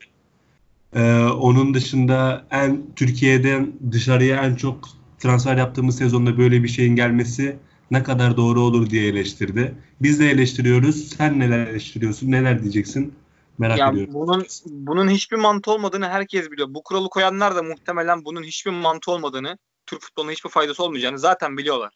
Ee, 0.96 1.24
onun 1.24 1.74
dışında 1.74 2.46
en 2.52 2.82
Türkiye'den 2.96 3.72
dışarıya 3.92 4.44
en 4.44 4.56
çok 4.56 4.90
transfer 5.20 5.58
yaptığımız 5.58 5.98
sezonda 5.98 6.38
böyle 6.38 6.64
bir 6.64 6.68
şeyin 6.68 6.96
gelmesi 6.96 7.60
ne 7.92 8.04
kadar 8.04 8.38
doğru 8.38 8.62
olur 8.62 8.90
diye 8.90 9.08
eleştirdi. 9.08 9.76
Biz 10.02 10.20
de 10.20 10.30
eleştiriyoruz. 10.30 11.10
Sen 11.10 11.40
neler 11.40 11.68
eleştiriyorsun? 11.68 12.32
Neler 12.32 12.62
diyeceksin? 12.62 13.14
Merak 13.58 13.80
ya 13.80 13.90
ediyorum. 13.90 14.14
Bunun, 14.14 14.46
bunun 14.66 15.10
hiçbir 15.10 15.38
mantığı 15.38 15.72
olmadığını 15.72 16.10
herkes 16.10 16.52
biliyor. 16.52 16.68
Bu 16.74 16.84
kuralı 16.84 17.10
koyanlar 17.10 17.56
da 17.56 17.64
muhtemelen 17.64 18.26
bunun 18.26 18.44
hiçbir 18.44 18.72
mantığı 18.72 19.12
olmadığını, 19.12 19.58
Türk 19.86 20.02
futboluna 20.02 20.32
hiçbir 20.32 20.50
faydası 20.50 20.84
olmayacağını 20.84 21.20
zaten 21.20 21.58
biliyorlar. 21.58 21.94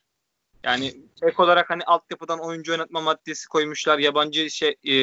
Yani 0.63 0.93
ek 1.21 1.35
olarak 1.37 1.69
hani 1.69 1.83
altyapıdan 1.83 2.39
oyuncu 2.39 2.71
oynatma 2.71 3.01
maddesi 3.01 3.47
koymuşlar. 3.47 3.99
Yabancı 3.99 4.49
şey 4.49 4.75
e, 4.87 4.95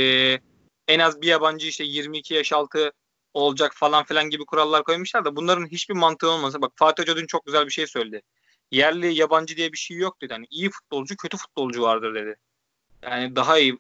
en 0.89 0.99
az 0.99 1.23
bir 1.23 1.27
yabancı 1.27 1.67
işte 1.67 1.85
22 1.85 2.35
yaş 2.35 2.53
altı 2.53 2.93
olacak 3.35 3.73
falan 3.75 4.05
filan 4.05 4.31
gibi 4.31 4.45
kurallar 4.45 4.85
koymuşlar 4.85 5.25
da 5.25 5.37
bunların 5.37 5.67
hiçbir 5.67 5.95
mantığı 5.95 6.31
olmasa 6.31 6.63
bak 6.63 6.73
Fatih 6.77 7.03
Hoca 7.03 7.17
dün 7.17 7.27
çok 7.27 7.47
güzel 7.47 7.67
bir 7.67 7.71
şey 7.71 7.87
söyledi. 7.87 8.23
Yerli 8.71 9.15
yabancı 9.15 9.57
diye 9.57 9.73
bir 9.73 9.79
şey 9.79 9.97
yok 9.97 10.23
dedi. 10.23 10.33
Hani 10.33 10.47
iyi 10.51 10.71
futbolcu 10.71 11.17
kötü 11.17 11.37
futbolcu 11.37 11.83
vardır 11.83 12.15
dedi. 12.15 12.37
Yani 13.03 13.37
daha 13.37 13.59
iyi 13.59 13.79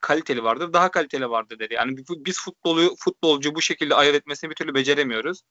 kaliteli 0.00 0.44
vardır, 0.44 0.72
daha 0.72 0.90
kaliteli 0.90 1.30
vardır 1.30 1.58
dedi. 1.58 1.74
Yani 1.74 1.96
biz 2.08 2.40
futbolu 2.40 2.94
futbolcu 2.98 3.54
bu 3.54 3.62
şekilde 3.62 3.94
ayırt 3.94 4.14
etmesini 4.14 4.50
bir 4.50 4.54
türlü 4.54 4.74
beceremiyoruz. 4.74 5.42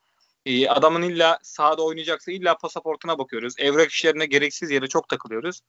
Ee, 0.46 0.68
adamın 0.68 1.02
illa 1.02 1.40
sahada 1.44 1.82
oynayacaksa 1.84 2.32
illa 2.32 2.58
pasaportuna 2.58 3.20
bakıyoruz. 3.20 3.54
Evrak 3.58 3.92
işlerine 3.92 4.26
gereksiz 4.26 4.72
yere 4.72 4.88
çok 4.88 5.10
takılıyoruz. 5.10 5.62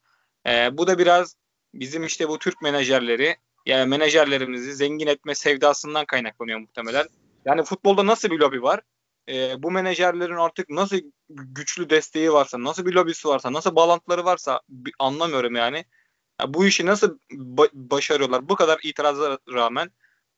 Ee, 0.47 0.69
bu 0.73 0.87
da 0.87 0.99
biraz 0.99 1.37
bizim 1.75 2.05
işte 2.05 2.29
bu 2.29 2.39
Türk 2.39 2.63
menajerleri 2.63 3.37
yani 3.67 3.89
menajerlerimizi 3.89 4.75
zengin 4.75 5.07
etme 5.07 5.35
sevdasından 5.35 6.05
kaynaklanıyor 6.05 6.59
muhtemelen. 6.59 7.09
Yani 7.45 7.65
futbolda 7.65 8.07
nasıl 8.07 8.31
bir 8.31 8.39
lobi 8.39 8.63
var? 8.63 8.81
Ee, 9.29 9.63
bu 9.63 9.71
menajerlerin 9.71 10.37
artık 10.37 10.71
nasıl 10.71 10.99
güçlü 11.29 11.91
desteği 11.91 12.33
varsa, 12.33 12.63
nasıl 12.65 12.87
bir 12.87 12.93
lobisi 12.93 13.29
varsa, 13.29 13.53
nasıl 13.53 13.77
bağlantıları 13.77 14.25
varsa 14.25 14.61
anlamıyorum 14.99 15.55
yani. 15.55 15.85
yani 16.41 16.55
bu 16.55 16.67
işi 16.67 16.87
nasıl 16.87 17.19
ba- 17.31 17.71
başarıyorlar 17.75 18.49
bu 18.49 18.57
kadar 18.57 18.81
itiraza 18.83 19.39
rağmen 19.53 19.91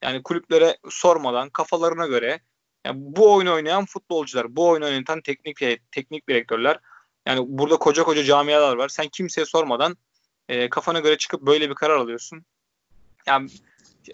yani 0.03 0.23
kulüplere 0.23 0.79
sormadan 0.91 1.51
kafalarına 1.51 2.07
göre 2.07 2.41
yani 2.87 2.97
bu 3.01 3.35
oyunu 3.35 3.55
oynayan 3.55 3.85
futbolcular, 3.85 4.57
bu 4.57 4.69
oyunu 4.69 4.85
oynatan 4.85 5.21
teknik 5.21 5.59
teknik 5.93 6.29
direktörler 6.29 6.79
yani 7.27 7.45
burada 7.49 7.77
koca 7.77 8.05
koca 8.05 8.25
camialar 8.25 8.77
var. 8.77 8.89
Sen 8.89 9.09
kimseye 9.09 9.45
sormadan 9.45 9.97
e, 10.49 10.71
kafana 10.71 11.01
göre 11.01 11.19
çıkıp 11.19 11.43
böyle 11.43 11.71
bir 11.71 11.75
karar 11.75 11.97
alıyorsun. 11.97 12.45
Yani 13.27 13.51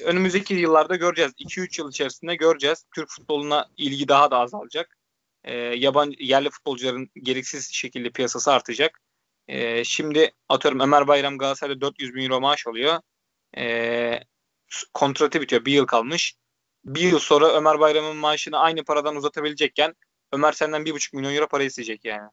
önümüzdeki 0.01 0.55
yıllarda 0.55 0.97
göreceğiz. 0.97 1.33
2-3 1.39 1.81
yıl 1.81 1.91
içerisinde 1.91 2.37
göreceğiz. 2.37 2.85
Türk 2.95 3.09
futboluna 3.09 3.69
ilgi 3.77 4.09
daha 4.09 4.31
da 4.31 4.39
azalacak. 4.39 4.97
E, 5.45 5.55
yabancı 5.55 6.17
yerli 6.23 6.51
futbolcuların 6.51 7.11
gereksiz 7.15 7.73
şekilde 7.73 8.11
piyasası 8.11 8.53
artacak. 8.53 9.01
E, 9.49 9.85
şimdi 9.85 10.33
atıyorum 10.49 10.81
Ömer 10.81 11.09
Bayram 11.09 11.39
Galatasaray'da 11.39 11.81
400 11.81 12.15
bin 12.15 12.23
euro 12.25 12.41
maaş 12.41 12.67
alıyor. 12.67 13.01
E, 13.57 14.21
kontratı 14.95 15.41
bitiyor. 15.41 15.65
Bir 15.65 15.73
yıl 15.73 15.87
kalmış. 15.87 16.35
Bir 16.85 17.01
yıl 17.01 17.19
sonra 17.19 17.53
Ömer 17.53 17.81
Bayram'ın 17.81 18.17
maaşını 18.17 18.59
aynı 18.59 18.85
paradan 18.85 19.17
uzatabilecekken 19.17 19.95
Ömer 20.33 20.53
senden 20.53 20.85
bir 20.85 20.93
buçuk 20.93 21.15
milyon 21.15 21.35
euro 21.35 21.49
para 21.49 21.63
isteyecek 21.63 22.05
yani. 22.05 22.31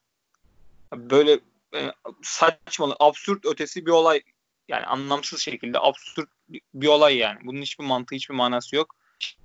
Böyle 0.93 1.39
e, 1.75 1.91
saçmalı, 2.23 2.95
absürt 2.99 3.45
ötesi 3.45 3.85
bir 3.85 3.91
olay 3.91 4.21
yani 4.67 4.85
anlamsız 4.85 5.41
şekilde 5.41 5.79
absürt 5.79 6.29
bir 6.73 6.87
olay 6.87 7.17
yani. 7.17 7.39
Bunun 7.43 7.61
hiçbir 7.61 7.85
mantığı, 7.85 8.15
hiçbir 8.15 8.35
manası 8.35 8.75
yok. 8.75 8.95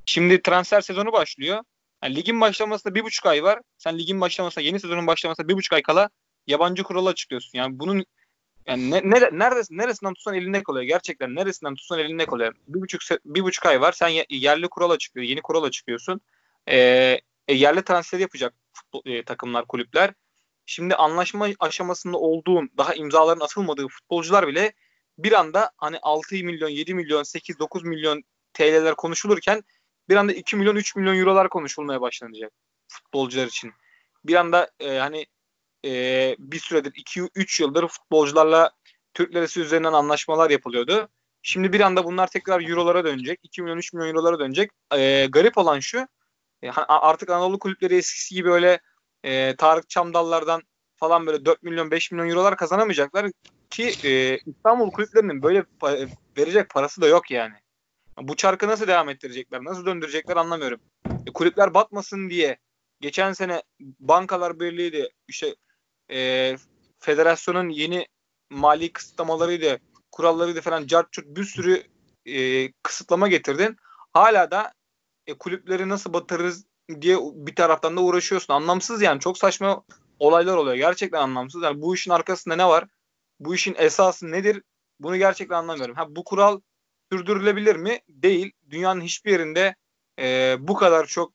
Şimdi 0.07 0.43
transfer 0.43 0.81
sezonu 0.81 1.12
başlıyor. 1.12 1.64
Yani 2.05 2.17
ligin 2.17 2.41
başlamasında 2.41 2.95
bir 2.95 3.05
buçuk 3.05 3.26
ay 3.26 3.43
var. 3.43 3.61
Sen 3.79 3.99
ligin 3.99 4.21
başlamasında, 4.21 4.64
yeni 4.64 4.81
sezonun 4.81 5.07
başlamasında 5.07 5.49
bir 5.49 5.55
buçuk 5.55 5.73
ay 5.73 5.83
kala 5.83 6.11
yabancı 6.47 6.83
kuralı 6.83 7.09
açıklıyorsun. 7.09 7.59
Yani 7.59 7.79
bunun 7.79 8.05
yani 8.67 8.91
ne, 8.91 9.00
ne, 9.05 9.21
neresi, 9.33 9.79
neresinden 9.79 10.14
tutsan 10.14 10.35
elinde 10.35 10.62
kalıyor. 10.62 10.85
Gerçekten 10.85 11.35
neresinden 11.35 11.75
tutsan 11.75 11.99
elinde 11.99 12.26
kalıyor. 12.26 12.55
Bir 12.69 12.81
buçuk, 12.81 13.00
bir 13.25 13.43
buçuk 13.43 13.67
ay 13.67 13.81
var. 13.81 13.93
Sen 13.93 14.25
yerli 14.31 14.69
kural 14.69 14.91
açıklıyor. 14.91 15.26
Yeni 15.26 15.43
kural 15.43 15.62
açıklıyorsun. 15.62 16.21
Ee, 16.69 17.21
e, 17.49 17.55
yerli 17.55 17.83
transfer 17.85 18.19
yapacak 18.19 18.55
futbol, 18.73 19.02
e, 19.07 19.25
takımlar, 19.25 19.67
kulüpler. 19.67 20.14
Şimdi 20.67 20.95
anlaşma 20.95 21.49
aşamasında 21.61 22.19
olduğun, 22.19 22.71
daha 22.76 22.95
imzaların 22.95 23.45
atılmadığı 23.45 23.88
futbolcular 23.88 24.49
bile 24.49 24.73
bir 25.25 25.33
anda 25.33 25.71
hani 25.76 25.99
6 26.02 26.35
milyon, 26.35 26.69
7 26.69 26.95
milyon, 26.95 27.23
8, 27.23 27.59
9 27.59 27.85
milyon 27.85 28.23
TL'ler 28.52 28.95
konuşulurken 28.95 29.62
bir 30.09 30.17
anda 30.17 30.33
2 30.33 30.57
milyon, 30.57 30.76
3 30.76 30.97
milyon 30.97 31.17
eurolar 31.17 31.49
konuşulmaya 31.49 32.00
başlanacak 32.00 32.52
futbolcular 32.88 33.47
için. 33.47 33.73
Bir 34.25 34.35
anda 34.35 34.71
e, 34.81 34.99
hani 34.99 35.26
e, 35.85 36.35
bir 36.38 36.59
süredir 36.59 36.93
2-3 36.93 37.62
yıldır 37.62 37.88
futbolcularla 37.88 38.71
Türk 39.14 39.35
lirası 39.35 39.61
üzerinden 39.61 39.93
anlaşmalar 39.93 40.50
yapılıyordu. 40.50 41.09
Şimdi 41.43 41.73
bir 41.73 41.81
anda 41.81 42.05
bunlar 42.05 42.26
tekrar 42.26 42.69
eurolara 42.69 43.05
dönecek. 43.05 43.41
2 43.43 43.62
milyon 43.62 43.79
3 43.79 43.93
milyon 43.93 44.09
eurolara 44.09 44.38
dönecek. 44.38 44.71
E, 44.97 45.26
garip 45.26 45.59
olan 45.59 45.81
şu 45.81 46.07
e, 46.62 46.71
artık 46.88 47.31
Anadolu 47.31 47.59
kulüpleri 47.59 47.97
eskisi 47.97 48.35
gibi 48.35 48.50
öyle 48.50 48.81
e, 49.25 49.57
Tarık 49.57 49.88
Çamdallardan 49.88 50.62
falan 51.03 51.27
böyle 51.27 51.45
4 51.45 51.63
milyon 51.63 51.91
5 51.91 52.13
milyon 52.13 52.29
eurolar 52.29 52.57
kazanamayacaklar 52.57 53.31
ki 53.71 53.93
e, 54.05 54.39
İstanbul 54.47 54.91
kulüplerinin 54.91 55.43
böyle 55.43 55.65
pa- 55.81 56.09
verecek 56.39 56.71
parası 56.71 57.01
da 57.01 57.07
yok 57.07 57.31
yani. 57.31 57.55
Bu 58.19 58.37
çarkı 58.37 58.69
nasıl 58.69 58.87
devam 58.87 59.09
ettirecekler, 59.09 59.65
nasıl 59.65 59.87
döndürecekler 59.87 60.37
anlamıyorum. 60.37 60.81
E, 61.27 61.33
kulüpler 61.35 61.75
batmasın 61.75 62.31
diye 62.31 62.59
geçen 63.01 63.33
sene 63.33 63.63
Bankalar 63.81 64.61
Birliği'ydi 64.61 65.09
işte 65.29 65.55
e, 66.11 66.57
federasyonun 66.99 67.69
yeni 67.69 68.07
mali 68.51 68.93
kısıtlamalarıydı, 68.93 69.79
kurallarıydı 70.13 70.61
falan 70.61 70.87
cartçut 70.87 71.27
bir 71.27 71.45
sürü 71.45 71.83
e, 72.27 72.69
kısıtlama 72.73 73.29
getirdin. 73.29 73.77
Hala 74.13 74.51
da 74.51 74.73
e, 75.27 75.35
kulüpleri 75.35 75.89
nasıl 75.89 76.13
batırırız 76.13 76.65
diye 77.01 77.17
bir 77.35 77.55
taraftan 77.55 77.97
da 77.97 78.01
uğraşıyorsun. 78.01 78.55
Anlamsız 78.55 79.03
yani 79.03 79.21
çok 79.21 79.39
saçma 79.39 79.83
olaylar 80.23 80.57
oluyor. 80.57 80.76
Gerçekten 80.76 81.19
anlamsız. 81.19 81.62
Yani 81.62 81.83
bu 81.83 81.95
işin 81.95 82.11
arkasında 82.11 82.57
ne 82.57 82.69
var? 82.69 82.85
Bu 83.41 83.55
işin 83.55 83.75
esası 83.79 84.31
nedir? 84.31 84.62
Bunu 85.00 85.17
gerçekten 85.17 85.57
anlamıyorum. 85.57 85.95
Ha, 85.95 86.17
bu 86.17 86.25
kural 86.25 86.61
sürdürülebilir 87.12 87.76
mi? 87.76 88.00
Değil. 88.09 88.52
Dünyanın 88.71 89.00
hiçbir 89.00 89.33
yerinde 89.33 89.75
e, 90.19 90.57
bu 90.59 90.75
kadar 90.75 91.07
çok 91.07 91.33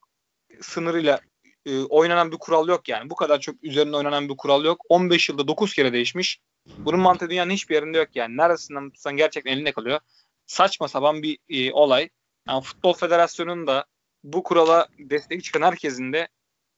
sınırıyla 0.61 1.19
e, 1.65 1.79
oynanan 1.83 2.31
bir 2.31 2.37
kural 2.37 2.67
yok 2.67 2.89
yani. 2.89 3.09
Bu 3.09 3.15
kadar 3.15 3.39
çok 3.39 3.63
üzerinde 3.63 3.97
oynanan 3.97 4.29
bir 4.29 4.37
kural 4.37 4.65
yok. 4.65 4.81
15 4.89 5.29
yılda 5.29 5.47
9 5.47 5.73
kere 5.73 5.93
değişmiş. 5.93 6.39
Bunun 6.77 6.99
mantığı 6.99 7.29
dünyanın 7.29 7.51
hiçbir 7.51 7.75
yerinde 7.75 7.97
yok 7.97 8.09
yani. 8.15 8.37
Neresinden 8.37 8.89
tutsan 8.89 9.17
gerçekten 9.17 9.51
elinde 9.51 9.71
kalıyor. 9.71 9.99
Saçma 10.45 10.87
sapan 10.87 11.23
bir 11.23 11.37
e, 11.49 11.73
olay. 11.73 12.09
Yani 12.47 12.63
Futbol 12.63 12.93
Federasyonu'nun 12.93 13.67
da 13.67 13.85
bu 14.23 14.43
kurala 14.43 14.87
destek 14.99 15.43
çıkan 15.43 15.61
herkesin 15.61 16.13
de 16.13 16.27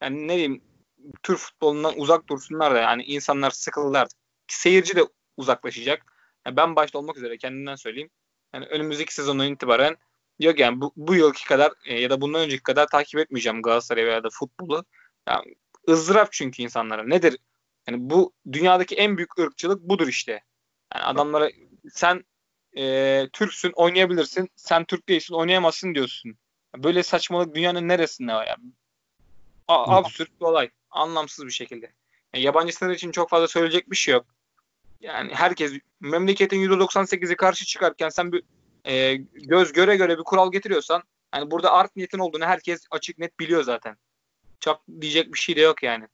yani 0.02 0.28
ne 0.28 0.34
diyeyim 0.34 0.62
Türk 1.24 1.38
futbolundan 1.38 1.94
uzak 2.00 2.30
dursunlar 2.30 2.76
da 2.76 2.80
yani 2.80 3.04
insanlar 3.04 3.52
sıkıldılar. 3.52 4.08
Seyirci 4.48 4.96
de 4.96 5.02
uzaklaşacak. 5.38 6.14
Yani 6.46 6.58
ben 6.58 6.76
başta 6.76 7.00
olmak 7.00 7.18
üzere 7.18 7.38
kendimden 7.38 7.76
söyleyeyim. 7.76 8.10
Yani 8.54 8.66
önümüzdeki 8.66 9.14
sezondan 9.14 9.48
itibaren 9.48 9.98
yok 10.40 10.60
yani 10.60 10.82
bu, 10.82 10.94
bu 10.96 11.16
yılki 11.16 11.46
kadar 11.46 11.74
e, 11.86 12.02
ya 12.02 12.10
da 12.10 12.22
bundan 12.22 12.42
önceki 12.42 12.64
kadar 12.64 12.88
takip 12.88 13.20
etmeyeceğim 13.20 13.62
Galatasaray 13.62 14.06
veya 14.06 14.24
da 14.24 14.30
futbolu. 14.32 14.86
Yani 15.28 15.56
ızdırap 15.90 16.32
çünkü 16.32 16.64
insanlara. 16.64 17.04
Nedir? 17.04 17.38
Yani 17.88 17.98
bu 18.10 18.34
dünyadaki 18.52 18.96
en 18.96 19.18
büyük 19.18 19.40
ırkçılık 19.40 19.82
budur 19.82 20.08
işte. 20.08 20.32
Yani 20.96 21.06
adamlara 21.06 21.50
sen 21.92 22.24
e, 22.78 23.28
Türksün 23.34 23.72
oynayabilirsin. 23.72 24.50
Sen 24.56 24.86
Türk 24.86 25.10
değilsin 25.10 25.34
oynayamazsın 25.34 25.96
diyorsun. 25.96 26.38
Böyle 26.78 27.04
saçmalık 27.04 27.56
dünyanın 27.56 27.88
neresinde 27.88 28.34
var 28.34 28.48
ya? 28.48 28.58
A- 29.70 29.98
absürt 29.98 30.30
bir 30.42 30.46
olay. 30.46 30.70
Anlamsız 30.92 31.46
bir 31.46 31.52
şekilde. 31.52 31.92
Yani 32.34 32.44
yabancı 32.44 32.76
sınır 32.76 32.94
için 32.94 33.12
çok 33.12 33.30
fazla 33.30 33.48
söyleyecek 33.48 33.92
bir 33.92 33.96
şey 33.96 34.14
yok. 34.14 34.26
Yani 35.02 35.34
herkes 35.34 35.74
memleketin 36.00 36.70
%98'i 36.70 37.36
karşı 37.36 37.66
çıkarken 37.66 38.10
sen 38.10 38.32
bir 38.32 38.44
e, 38.86 39.16
göz 39.34 39.74
göre 39.74 39.96
göre 39.96 40.18
bir 40.18 40.24
kural 40.24 40.52
getiriyorsan 40.52 41.04
yani 41.36 41.52
burada 41.52 41.72
art 41.72 41.96
niyetin 41.96 42.20
olduğunu 42.20 42.46
herkes 42.46 42.86
açık 42.92 43.20
net 43.20 43.40
biliyor 43.40 43.64
zaten. 43.64 43.96
Çok 44.60 44.82
diyecek 45.02 45.34
bir 45.34 45.40
şey 45.40 45.56
de 45.56 45.62
yok 45.62 45.84
yani. 45.84 46.06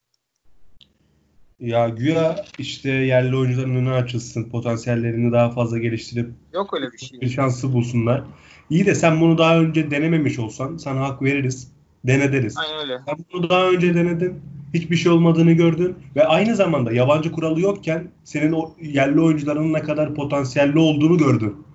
Ya 1.60 1.90
güya 1.90 2.46
işte 2.58 2.90
yerli 2.90 3.36
oyuncuların 3.36 3.76
önü 3.76 3.94
açılsın, 3.94 4.50
potansiyellerini 4.50 5.32
daha 5.32 5.52
fazla 5.52 5.78
geliştirip 5.78 6.30
yok 6.54 6.74
öyle 6.74 6.92
bir 6.92 6.98
şey. 6.98 7.22
Bir 7.22 7.30
şansı 7.30 7.74
bulsunlar. 7.74 8.24
İyi 8.70 8.86
de 8.86 8.96
sen 8.96 9.22
bunu 9.22 9.38
daha 9.38 9.60
önce 9.60 9.92
denememiş 9.92 10.40
olsan 10.40 10.78
sana 10.78 11.02
hak 11.02 11.22
veririz. 11.22 11.75
Denederiz. 12.08 12.58
Aynen 12.58 12.80
öyle. 12.80 13.00
Sen 13.06 13.18
bunu 13.34 13.50
daha 13.50 13.70
önce 13.70 13.96
denedin. 13.96 14.42
Hiçbir 14.74 14.96
şey 14.96 15.12
olmadığını 15.12 15.52
gördün 15.52 15.96
ve 16.16 16.28
aynı 16.28 16.56
zamanda 16.56 16.92
yabancı 16.92 17.32
kuralı 17.32 17.62
yokken 17.62 18.12
senin 18.24 18.52
o 18.52 18.74
yerli 18.82 19.22
oyuncuların 19.22 19.74
ne 19.74 19.82
kadar 19.82 20.16
potansiyelli 20.16 20.80
olduğunu 20.80 21.18
gördün. 21.18 21.66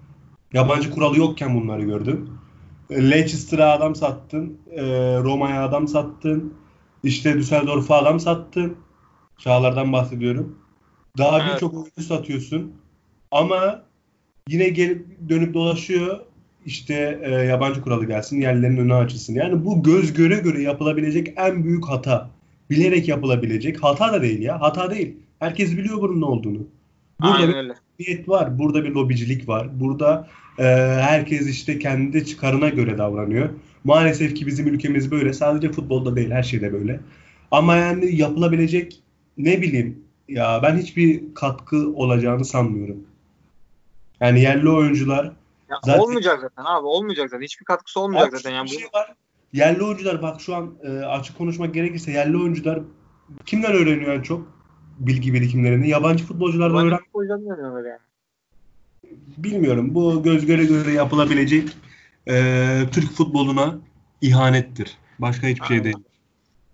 Yabancı 0.52 0.90
kuralı 0.90 1.18
yokken 1.18 1.60
bunları 1.60 1.82
gördün. 1.82 2.30
Leicester'a 2.90 3.72
adam 3.72 3.94
sattın, 3.94 4.58
e, 4.70 4.82
Roma'ya 5.18 5.64
adam 5.64 5.88
sattın, 5.88 6.54
işte 7.04 7.34
Düsseldorf'a 7.38 7.96
adam 7.96 8.20
sattın. 8.20 8.76
Çağlar'dan 9.38 9.92
bahsediyorum. 9.92 10.58
Daha 11.18 11.40
evet. 11.40 11.54
birçok 11.54 11.75
oyuncu 11.75 12.02
satıyorsun. 12.02 12.72
Ama 13.30 13.82
yine 14.49 14.68
gelip 14.68 15.28
dönüp 15.28 15.54
dolaşıyor 15.54 16.20
işte 16.66 17.20
e, 17.22 17.30
yabancı 17.30 17.82
kuralı 17.82 18.06
gelsin, 18.06 18.40
yerlerin 18.40 18.76
önü 18.76 18.94
açılsın. 18.94 19.34
Yani 19.34 19.64
bu 19.64 19.82
göz 19.82 20.12
göre 20.12 20.36
göre 20.36 20.62
yapılabilecek 20.62 21.32
en 21.36 21.64
büyük 21.64 21.88
hata. 21.88 22.30
Bilerek 22.70 23.08
yapılabilecek. 23.08 23.82
Hata 23.82 24.12
da 24.12 24.22
değil 24.22 24.42
ya. 24.42 24.60
Hata 24.60 24.90
değil. 24.90 25.16
Herkes 25.38 25.76
biliyor 25.76 26.00
bunun 26.00 26.20
ne 26.20 26.24
olduğunu. 26.24 26.58
Burada 27.22 27.34
Aynen 27.34 27.54
öyle. 27.54 27.74
bir 27.98 28.06
niyet 28.06 28.28
var. 28.28 28.58
Burada 28.58 28.84
bir 28.84 28.90
lobicilik 28.90 29.48
var. 29.48 29.80
Burada 29.80 30.28
e, 30.58 30.64
herkes 31.00 31.48
işte 31.48 31.78
kendi 31.78 32.26
çıkarına 32.26 32.68
göre 32.68 32.98
davranıyor. 32.98 33.48
Maalesef 33.84 34.34
ki 34.34 34.46
bizim 34.46 34.66
ülkemiz 34.66 35.10
böyle. 35.10 35.32
Sadece 35.32 35.72
futbolda 35.72 36.16
değil 36.16 36.30
her 36.30 36.42
şeyde 36.42 36.72
böyle. 36.72 37.00
Ama 37.50 37.76
yani 37.76 38.16
yapılabilecek 38.16 39.02
ne 39.38 39.62
bileyim 39.62 39.98
ya 40.28 40.60
ben 40.62 40.76
hiçbir 40.76 41.22
katkı 41.34 41.92
olacağını 41.94 42.44
sanmıyorum. 42.44 43.04
Yani 44.20 44.40
yerli 44.40 44.68
oyuncular 44.68 45.32
ya 45.70 45.76
zaten, 45.84 46.00
olmayacak 46.00 46.40
zaten 46.40 46.64
abi 46.64 46.86
olmayacak 46.86 47.30
zaten. 47.30 47.44
Hiçbir 47.44 47.64
katkısı 47.64 48.00
olmayacak 48.00 48.32
zaten 48.32 48.56
yani. 48.56 48.68
Şey 48.68 48.84
var. 48.94 49.14
Yerli 49.52 49.84
oyuncular 49.84 50.22
bak 50.22 50.40
şu 50.40 50.56
an 50.56 50.74
e, 50.82 50.88
açık 50.88 51.38
konuşmak 51.38 51.74
gerekirse 51.74 52.12
yerli 52.12 52.36
oyuncular 52.36 52.80
kimden 53.46 53.72
öğreniyor 53.72 54.12
en 54.12 54.22
çok 54.22 54.60
bilgi 54.98 55.34
birikimlerini? 55.34 55.88
Yabancı 55.88 56.24
futbolculardan 56.24 56.86
öğren. 56.86 56.98
Futbolculardan 56.98 57.88
yani. 57.88 57.98
Bilmiyorum. 59.36 59.94
Bu 59.94 60.22
göz 60.22 60.46
göre 60.46 60.64
göre 60.64 60.92
yapılabilecek 60.92 61.68
e, 62.28 62.82
Türk 62.92 63.10
futboluna 63.12 63.78
ihanettir. 64.20 64.98
Başka 65.18 65.46
hiçbir 65.46 65.66
şey 65.66 65.84
değil. 65.84 65.96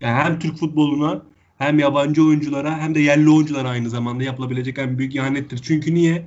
Yani 0.00 0.14
hem 0.14 0.38
Türk 0.38 0.56
futboluna 0.56 1.22
hem 1.58 1.78
yabancı 1.78 2.24
oyunculara 2.24 2.78
hem 2.78 2.94
de 2.94 3.00
yerli 3.00 3.30
oyunculara 3.30 3.68
aynı 3.68 3.90
zamanda 3.90 4.24
yapılabilecek 4.24 4.78
en 4.78 4.98
büyük 4.98 5.14
ihanettir. 5.14 5.60
Çünkü 5.62 5.94
niye? 5.94 6.26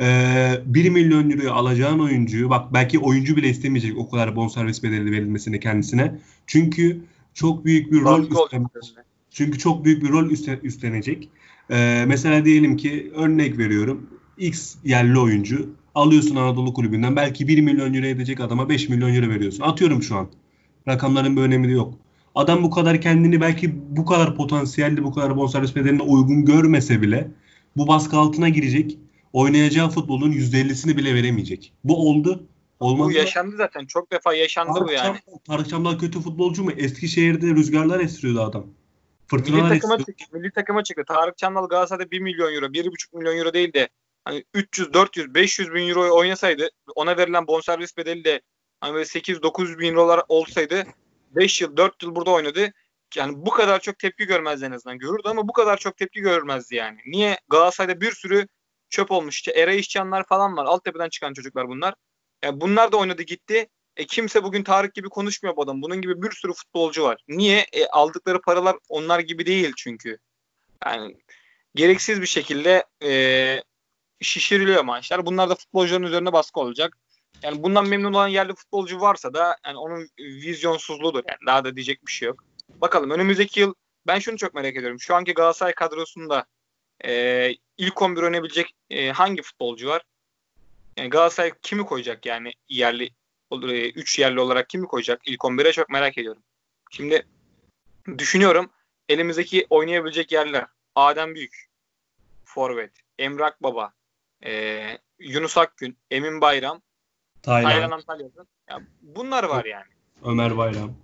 Ee, 0.00 0.60
1 0.66 0.90
milyon 0.90 1.30
euroya 1.30 1.52
alacağın 1.52 1.98
oyuncuyu 1.98 2.50
bak 2.50 2.72
belki 2.72 2.98
oyuncu 2.98 3.36
bile 3.36 3.48
istemeyecek 3.48 3.98
o 3.98 4.10
kadar 4.10 4.36
bonservis 4.36 4.82
bedeli 4.82 5.12
verilmesini 5.12 5.60
kendisine. 5.60 6.20
Çünkü 6.46 7.00
çok 7.34 7.64
büyük 7.64 7.92
bir 7.92 8.00
rol 8.00 8.22
üstlenecek. 8.22 9.04
Çünkü 9.30 9.58
çok 9.58 9.84
büyük 9.84 10.02
bir 10.02 10.08
rol 10.08 10.30
üstlenecek. 10.62 11.28
Ee, 11.70 12.04
mesela 12.06 12.44
diyelim 12.44 12.76
ki 12.76 13.12
örnek 13.14 13.58
veriyorum. 13.58 14.06
X 14.38 14.74
yerli 14.84 15.18
oyuncu 15.18 15.70
alıyorsun 15.94 16.36
Anadolu 16.36 16.74
kulübünden 16.74 17.16
belki 17.16 17.48
1 17.48 17.60
milyon 17.60 17.94
euro 17.94 18.06
edecek 18.06 18.40
adama 18.40 18.68
5 18.68 18.88
milyon 18.88 19.14
euro 19.14 19.28
veriyorsun. 19.28 19.62
Atıyorum 19.62 20.02
şu 20.02 20.16
an. 20.16 20.28
Rakamların 20.88 21.36
bir 21.36 21.42
önemi 21.42 21.68
de 21.68 21.72
yok. 21.72 21.94
Adam 22.34 22.62
bu 22.62 22.70
kadar 22.70 23.00
kendini 23.00 23.40
belki 23.40 23.96
bu 23.96 24.04
kadar 24.04 24.36
potansiyelli, 24.36 25.04
bu 25.04 25.14
kadar 25.14 25.36
bonservis 25.36 25.76
bedeline 25.76 26.02
uygun 26.02 26.44
görmese 26.44 27.02
bile 27.02 27.30
bu 27.76 27.88
baskı 27.88 28.16
altına 28.16 28.48
girecek. 28.48 28.98
Oynayacağı 29.32 29.88
futbolun 29.88 30.32
%50'sini 30.32 30.96
bile 30.96 31.14
veremeyecek. 31.14 31.72
Bu 31.84 32.08
oldu. 32.08 32.46
Olmaz 32.80 33.08
bu 33.08 33.12
yaşandı 33.12 33.56
zaten. 33.56 33.86
Çok 33.86 34.12
defa 34.12 34.34
yaşandı 34.34 34.72
Tarık 34.74 34.88
bu 34.88 34.92
yani. 34.92 35.18
Tarık 35.46 35.68
Çamdal 35.68 35.98
kötü 35.98 36.20
futbolcu 36.20 36.64
mu? 36.64 36.72
Eskişehir'de 36.72 37.46
rüzgarlar 37.46 38.00
estiriyordu 38.00 38.42
adam. 38.42 38.66
Fırtınalar 39.26 39.62
milli 39.62 39.80
takıma 39.80 39.98
çıktı. 39.98 40.24
Milli 40.32 40.50
takıma 40.50 40.84
çıktı. 40.84 41.04
Tarık 41.08 41.38
Çamdal 41.38 41.68
Galatasaray'da 41.68 42.10
1 42.10 42.20
milyon 42.20 42.54
euro, 42.54 42.66
1,5 42.66 43.16
milyon 43.16 43.36
euro 43.36 43.52
değil 43.52 43.72
de 43.72 43.88
hani 44.24 44.44
300, 44.54 44.92
400, 44.92 45.34
500 45.34 45.74
bin 45.74 45.88
euro 45.88 46.16
oynasaydı 46.16 46.68
ona 46.94 47.16
verilen 47.16 47.46
bonservis 47.46 47.96
bedeli 47.96 48.24
de 48.24 48.40
hani 48.80 48.94
böyle 48.94 49.04
8 49.04 49.42
900 49.42 49.78
bin 49.78 49.94
eurolar 49.94 50.22
olsaydı 50.28 50.86
5 51.30 51.60
yıl 51.60 51.76
4 51.76 52.02
yıl 52.02 52.14
burada 52.14 52.30
oynadı. 52.30 52.72
Yani 53.16 53.32
bu 53.36 53.50
kadar 53.50 53.80
çok 53.80 53.98
tepki 53.98 54.26
görmezdi 54.26 54.64
en 54.64 54.70
azından. 54.70 54.98
Görürdü 54.98 55.22
ama 55.24 55.48
bu 55.48 55.52
kadar 55.52 55.76
çok 55.76 55.96
tepki 55.96 56.20
görmezdi 56.20 56.74
yani. 56.74 56.98
Niye? 57.06 57.38
Galatasaray'da 57.48 58.00
bir 58.00 58.12
sürü 58.12 58.46
çöp 58.90 59.10
olmuş. 59.10 59.34
İşte 59.34 59.50
Eray 59.50 59.82
falan 60.28 60.56
var. 60.56 60.64
Altyapıdan 60.64 61.08
çıkan 61.08 61.32
çocuklar 61.32 61.68
bunlar. 61.68 61.94
Yani 62.44 62.60
bunlar 62.60 62.92
da 62.92 62.96
oynadı 62.96 63.22
gitti. 63.22 63.68
E 63.96 64.06
kimse 64.06 64.42
bugün 64.42 64.62
Tarık 64.62 64.94
gibi 64.94 65.08
konuşmuyor 65.08 65.56
bu 65.56 65.62
adam. 65.62 65.82
Bunun 65.82 66.00
gibi 66.00 66.22
bir 66.22 66.30
sürü 66.30 66.52
futbolcu 66.52 67.02
var. 67.02 67.24
Niye? 67.28 67.66
E 67.72 67.86
aldıkları 67.86 68.40
paralar 68.40 68.76
onlar 68.88 69.18
gibi 69.18 69.46
değil 69.46 69.72
çünkü. 69.76 70.18
Yani 70.86 71.16
gereksiz 71.74 72.20
bir 72.20 72.26
şekilde 72.26 72.84
e, 73.02 73.62
şişiriliyor 74.20 74.84
maaşlar. 74.84 75.26
Bunlar 75.26 75.50
da 75.50 75.54
futbolcuların 75.54 76.02
üzerine 76.02 76.32
baskı 76.32 76.60
olacak. 76.60 76.96
Yani 77.42 77.62
bundan 77.62 77.88
memnun 77.88 78.12
olan 78.12 78.28
yerli 78.28 78.54
futbolcu 78.54 79.00
varsa 79.00 79.34
da 79.34 79.56
yani 79.66 79.78
onun 79.78 80.08
vizyonsuzluğudur. 80.18 81.22
Yani 81.28 81.38
daha 81.46 81.64
da 81.64 81.76
diyecek 81.76 82.06
bir 82.06 82.12
şey 82.12 82.26
yok. 82.26 82.44
Bakalım 82.68 83.10
önümüzdeki 83.10 83.60
yıl 83.60 83.74
ben 84.06 84.18
şunu 84.18 84.36
çok 84.36 84.54
merak 84.54 84.76
ediyorum. 84.76 85.00
Şu 85.00 85.14
anki 85.14 85.34
Galatasaray 85.34 85.74
kadrosunda 85.74 86.44
e, 87.04 87.54
ilk 87.78 88.02
11 88.02 88.22
oynayabilecek 88.22 88.74
e, 88.90 89.10
hangi 89.10 89.42
futbolcu 89.42 89.88
var? 89.88 90.02
Yani 90.96 91.10
Galatasaray 91.10 91.52
kimi 91.62 91.86
koyacak 91.86 92.26
yani 92.26 92.52
yerli 92.68 93.10
3 93.52 94.18
e, 94.18 94.22
yerli 94.22 94.40
olarak 94.40 94.68
kimi 94.68 94.86
koyacak 94.86 95.20
ilk 95.26 95.40
11'e 95.40 95.72
çok 95.72 95.90
merak 95.90 96.18
ediyorum. 96.18 96.42
Şimdi 96.90 97.26
düşünüyorum 98.18 98.70
elimizdeki 99.08 99.66
oynayabilecek 99.70 100.32
yerler 100.32 100.66
Adem 100.94 101.34
Büyük, 101.34 101.70
Forvet, 102.44 102.92
Emrak 103.18 103.62
Baba, 103.62 103.92
e, 104.44 104.82
Yunus 105.18 105.58
Akgün, 105.58 105.96
Emin 106.10 106.40
Bayram, 106.40 106.82
Taylan, 107.42 107.70
Taylan 107.70 107.90
Antalya'da. 107.90 108.46
Ya 108.70 108.80
bunlar 109.02 109.44
var 109.44 109.64
yani. 109.64 109.90
Ömer 110.24 110.56
Bayram. 110.56 110.94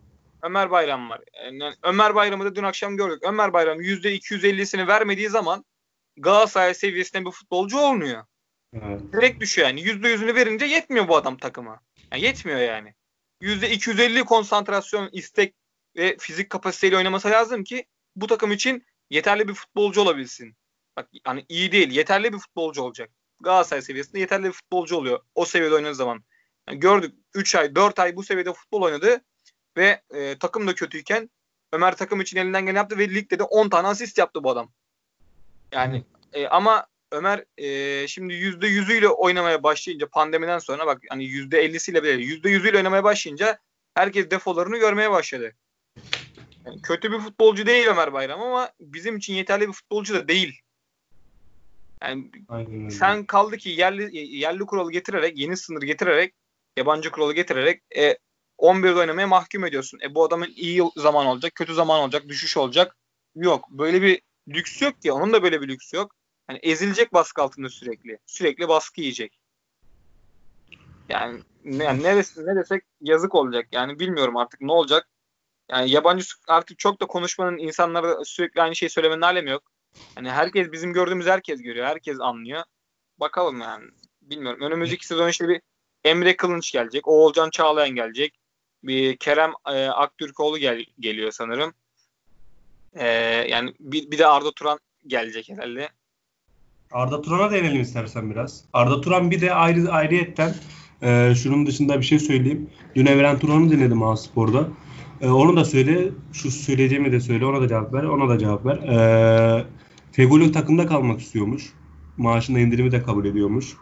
Ömer 0.43 0.71
Bayram 0.71 1.11
var. 1.11 1.21
Yani 1.45 1.73
Ömer 1.83 2.15
Bayram'ı 2.15 2.45
da 2.45 2.57
dün 2.57 2.63
akşam 2.63 2.97
gördük. 2.97 3.23
Ömer 3.23 3.53
Bayram 3.53 3.81
%250'sini 3.81 4.87
vermediği 4.87 5.29
zaman 5.29 5.65
Galatasaray 6.17 6.75
seviyesinde 6.75 7.27
bir 7.27 7.31
futbolcu 7.31 7.79
olmuyor. 7.79 8.25
Evet. 8.73 9.01
Direkt 9.13 9.41
düşüyor 9.41 9.69
yani. 9.69 9.81
%100'ünü 9.81 10.35
verince 10.35 10.65
yetmiyor 10.65 11.09
bu 11.09 11.17
adam 11.17 11.37
takıma. 11.37 11.81
Yani 12.13 12.23
yetmiyor 12.23 12.61
yani. 12.61 12.95
%250 13.41 14.25
konsantrasyon, 14.25 15.09
istek 15.13 15.55
ve 15.97 16.17
fizik 16.19 16.51
kapasiteyle 16.51 16.97
oynaması 16.97 17.31
lazım 17.31 17.65
ki 17.65 17.85
bu 18.17 18.27
takım 18.27 18.53
için 18.53 18.85
yeterli 19.11 19.49
bir 19.49 19.55
futbolcu 19.55 20.01
olabilsin. 20.01 20.57
Bak 20.97 21.09
hani 21.25 21.45
iyi 21.49 21.73
değil, 21.73 21.91
yeterli 21.91 22.33
bir 22.33 22.39
futbolcu 22.39 22.83
olacak. 22.83 23.11
Galatasaray 23.41 23.83
seviyesinde 23.83 24.19
yeterli 24.21 24.45
bir 24.45 24.53
futbolcu 24.53 24.97
oluyor. 24.97 25.21
O 25.35 25.45
seviyede 25.45 25.75
oynadığı 25.75 25.95
zaman. 25.95 26.25
Yani 26.69 26.81
gördük 26.81 27.15
3 27.35 27.55
ay 27.55 27.75
4 27.75 27.99
ay 27.99 28.17
bu 28.17 28.23
seviyede 28.23 28.53
futbol 28.53 28.83
oynadı 28.83 29.21
ve 29.77 30.03
e, 30.15 30.39
takım 30.39 30.67
da 30.67 30.75
kötüyken 30.75 31.31
Ömer 31.73 31.97
takım 31.97 32.21
için 32.21 32.37
elinden 32.37 32.63
geleni 32.63 32.77
yaptı 32.77 32.99
ve 32.99 33.09
ligde 33.09 33.39
de 33.39 33.43
10 33.43 33.69
tane 33.69 33.89
asist 33.89 34.19
yaptı 34.19 34.45
bu 34.45 34.51
adam. 34.51 34.73
Yani 35.73 36.05
e, 36.33 36.47
ama 36.47 36.87
Ömer 37.13 37.45
e, 37.59 38.09
şimdi 38.09 38.35
%100'üyle 38.35 39.09
oynamaya 39.09 39.63
başlayınca 39.63 40.09
pandemiden 40.09 40.59
sonra 40.59 40.87
bak 40.87 41.03
hani 41.09 41.25
%50'siyle 41.25 42.03
bile 42.03 42.13
%100'üyle 42.13 42.77
oynamaya 42.77 43.05
başlayınca 43.05 43.59
herkes 43.95 44.31
defolarını 44.31 44.77
görmeye 44.77 45.11
başladı. 45.11 45.53
Yani 46.67 46.83
kötü 46.83 47.13
bir 47.13 47.19
futbolcu 47.19 47.67
değil 47.67 47.87
Ömer 47.87 48.13
Bayram 48.13 48.43
ama 48.43 48.71
bizim 48.81 49.17
için 49.17 49.35
yeterli 49.35 49.69
bir 49.69 49.73
futbolcu 49.73 50.15
da 50.15 50.29
değil. 50.29 50.61
Yani 52.03 52.31
sen 52.91 53.25
kaldı 53.25 53.57
ki 53.57 53.71
yerli 53.71 54.17
yerli 54.37 54.67
kuralı 54.67 54.93
getirerek, 54.93 55.39
yeni 55.39 55.57
sınır 55.57 55.83
getirerek, 55.83 56.35
yabancı 56.77 57.11
kuralı 57.11 57.35
getirerek 57.35 57.83
e, 57.97 58.17
11'de 58.59 59.01
oynamaya 59.01 59.27
mahkum 59.27 59.65
ediyorsun. 59.65 60.01
E 60.03 60.15
bu 60.15 60.25
adamın 60.25 60.53
iyi 60.57 60.83
zaman 60.97 61.27
olacak, 61.27 61.55
kötü 61.55 61.75
zaman 61.75 62.01
olacak, 62.01 62.29
düşüş 62.29 62.57
olacak. 62.57 62.97
Yok. 63.37 63.71
Böyle 63.71 64.03
bir 64.03 64.23
lüks 64.49 64.83
yok 64.83 65.03
ki. 65.03 65.13
Onun 65.13 65.33
da 65.33 65.43
böyle 65.43 65.63
bir 65.63 65.69
lüks 65.69 65.93
yok. 65.93 66.15
Yani 66.49 66.61
ezilecek 66.63 67.13
baskı 67.13 67.43
altında 67.43 67.69
sürekli. 67.69 68.19
Sürekli 68.27 68.69
baskı 68.69 69.01
yiyecek. 69.01 69.39
Yani, 71.09 71.41
yani 71.65 72.03
ne, 72.03 72.17
desek, 72.17 72.47
ne 72.47 72.57
desek 72.57 72.83
yazık 73.01 73.35
olacak. 73.35 73.69
Yani 73.73 73.99
bilmiyorum 73.99 74.37
artık 74.37 74.61
ne 74.61 74.73
olacak. 74.73 75.09
Yani 75.71 75.91
yabancı 75.91 76.27
artık 76.49 76.79
çok 76.79 77.01
da 77.01 77.07
konuşmanın 77.07 77.59
insanlara 77.59 78.25
sürekli 78.25 78.63
aynı 78.63 78.77
şeyi 78.77 78.91
söylemenin 78.91 79.21
alemi 79.21 79.51
yok. 79.51 79.63
Hani 80.15 80.31
herkes 80.31 80.73
bizim 80.73 80.93
gördüğümüz 80.93 81.27
herkes 81.27 81.63
görüyor. 81.63 81.87
Herkes 81.87 82.21
anlıyor. 82.21 82.63
Bakalım 83.19 83.61
yani. 83.61 83.85
Bilmiyorum. 84.23 84.61
Önümüzdeki 84.61 85.07
sezon 85.07 85.29
işte 85.29 85.49
bir 85.49 85.61
Emre 86.05 86.37
Kılınç 86.37 86.73
gelecek. 86.73 87.09
Oğulcan 87.09 87.51
Çağlayan 87.51 87.91
gelecek. 87.91 88.39
Bir 88.83 89.17
Kerem 89.17 89.53
e, 89.69 89.87
Aktürkoğlu 89.87 90.59
gel, 90.59 90.85
geliyor 91.01 91.31
sanırım. 91.31 91.75
E, 92.97 93.07
yani 93.51 93.73
bir, 93.81 94.11
bir 94.11 94.19
de 94.19 94.27
Arda 94.27 94.53
Turan 94.53 94.79
gelecek 95.07 95.49
herhalde. 95.49 95.89
Arda 96.93 97.23
Turan'a 97.23 97.51
değinelim 97.51 97.81
istersen 97.81 98.31
biraz. 98.31 98.65
Arda 98.73 99.01
Turan 99.01 99.31
bir 99.31 99.41
de 99.41 99.55
ayrı 99.55 99.93
ayrıyetten 99.93 100.55
e, 101.03 101.35
şunun 101.35 101.67
dışında 101.67 102.01
bir 102.01 102.05
şey 102.05 102.19
söyleyeyim. 102.19 102.71
Dün 102.95 103.07
Evren 103.07 103.39
Turan'ı 103.39 103.71
dinledim 103.71 104.03
A-Spor'da. 104.03 104.69
E, 105.21 105.29
onu 105.29 105.57
da 105.57 105.65
söyle. 105.65 106.11
Şu 106.33 106.51
söyleyeceğimi 106.51 107.13
de 107.13 107.21
söyle. 107.21 107.47
Ona 107.47 107.61
da 107.61 107.69
cevap 107.69 107.93
ver. 107.95 108.03
Ona 108.03 108.29
da 108.29 108.39
cevap 108.39 108.67
ver. 108.67 108.77
E, 108.77 109.65
Fegül'ün 110.13 110.53
takımda 110.53 110.87
kalmak 110.87 111.21
istiyormuş. 111.21 111.73
Maaşında 112.17 112.59
indirimi 112.59 112.93
de 112.93 113.03
kabul 113.03 113.25
ediyormuş. 113.25 113.77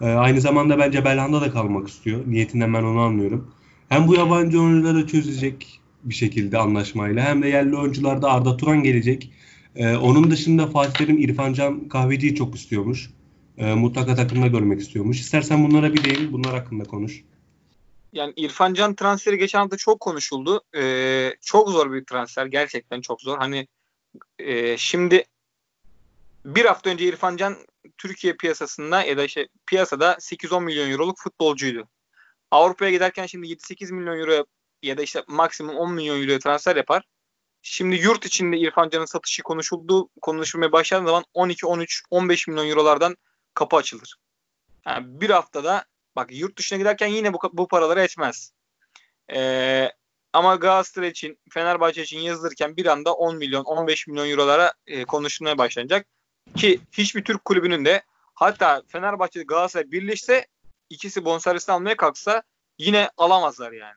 E, 0.00 0.06
aynı 0.06 0.40
zamanda 0.40 0.78
bence 0.78 1.04
Belhanda 1.04 1.40
da 1.40 1.50
kalmak 1.50 1.88
istiyor. 1.88 2.20
Niyetinden 2.26 2.74
ben 2.74 2.82
onu 2.82 3.00
anlıyorum. 3.00 3.50
Hem 3.88 4.08
bu 4.08 4.14
yabancı 4.14 4.62
oyuncuları 4.62 5.06
çözecek 5.06 5.80
bir 6.04 6.14
şekilde 6.14 6.58
anlaşmayla 6.58 7.24
hem 7.24 7.42
de 7.42 7.48
yerli 7.48 7.76
oyuncularda 7.76 8.30
Arda 8.30 8.56
Turan 8.56 8.82
gelecek. 8.82 9.32
Ee, 9.76 9.96
onun 9.96 10.30
dışında 10.30 10.66
Fatih 10.66 10.92
Terim 10.92 11.18
İrfan 11.18 11.52
Can 11.52 11.88
Kahveci'yi 11.88 12.34
çok 12.34 12.54
istiyormuş. 12.54 13.10
Ee, 13.58 13.74
mutlaka 13.74 14.14
takımda 14.14 14.46
görmek 14.46 14.80
istiyormuş. 14.80 15.20
İstersen 15.20 15.64
bunlara 15.64 15.94
bir 15.94 16.04
değin. 16.04 16.32
Bunlar 16.32 16.54
hakkında 16.54 16.84
konuş. 16.84 17.24
Yani 18.12 18.32
İrfan 18.36 18.74
Can 18.74 18.94
transferi 18.94 19.38
geçen 19.38 19.58
hafta 19.58 19.76
çok 19.76 20.00
konuşuldu. 20.00 20.62
Ee, 20.76 21.34
çok 21.40 21.68
zor 21.68 21.92
bir 21.92 22.04
transfer. 22.04 22.46
Gerçekten 22.46 23.00
çok 23.00 23.20
zor. 23.20 23.38
Hani 23.38 23.66
e, 24.38 24.76
şimdi 24.76 25.24
bir 26.44 26.64
hafta 26.64 26.90
önce 26.90 27.04
İrfan 27.04 27.36
Can 27.36 27.56
Türkiye 27.98 28.36
piyasasında 28.36 29.02
ya 29.02 29.16
da 29.16 29.24
işte 29.24 29.48
piyasada 29.66 30.12
8-10 30.12 30.64
milyon 30.64 30.90
euroluk 30.90 31.18
futbolcuydu. 31.18 31.88
Avrupa'ya 32.50 32.90
giderken 32.90 33.26
şimdi 33.26 33.46
7-8 33.46 33.92
milyon 33.92 34.18
euro 34.18 34.44
ya 34.84 34.98
da 34.98 35.02
işte 35.02 35.24
maksimum 35.28 35.76
10 35.76 35.92
milyon 35.92 36.22
euro 36.22 36.38
transfer 36.38 36.76
yapar. 36.76 37.02
Şimdi 37.62 37.96
yurt 37.96 38.26
içinde 38.26 38.58
İrfan 38.58 38.88
Can'ın 38.88 39.04
satışı 39.04 39.42
konuşulduğu 39.42 40.08
konuşulmaya 40.22 40.72
başladığı 40.72 41.06
zaman 41.06 41.24
12, 41.34 41.66
13, 41.66 42.02
15 42.10 42.48
milyon 42.48 42.68
eurolardan 42.68 43.16
kapı 43.54 43.76
açılır. 43.76 44.16
Yani 44.86 45.20
bir 45.20 45.30
haftada 45.30 45.84
bak 46.16 46.28
yurt 46.32 46.58
dışına 46.58 46.78
giderken 46.78 47.06
yine 47.06 47.32
bu, 47.32 47.38
bu 47.52 47.68
paraları 47.68 48.00
etmez. 48.00 48.52
Ee, 49.32 49.90
ama 50.32 50.56
Galatasaray 50.56 51.08
için, 51.08 51.38
Fenerbahçe 51.50 52.02
için 52.02 52.18
yazılırken 52.18 52.76
bir 52.76 52.86
anda 52.86 53.14
10 53.14 53.36
milyon, 53.36 53.64
15 53.64 54.06
milyon 54.06 54.30
eurolara 54.30 54.72
e, 54.86 55.04
konuşulmaya 55.04 55.58
başlanacak. 55.58 56.06
Ki 56.56 56.80
hiçbir 56.92 57.24
Türk 57.24 57.44
kulübünün 57.44 57.84
de 57.84 58.02
hatta 58.34 58.82
Fenerbahçe 58.88 59.42
Galatasaray 59.42 59.90
birleşse 59.90 60.46
ikisi 60.90 61.24
bonservisini 61.24 61.74
almaya 61.74 61.96
kalksa 61.96 62.42
yine 62.78 63.10
alamazlar 63.16 63.72
yani. 63.72 63.94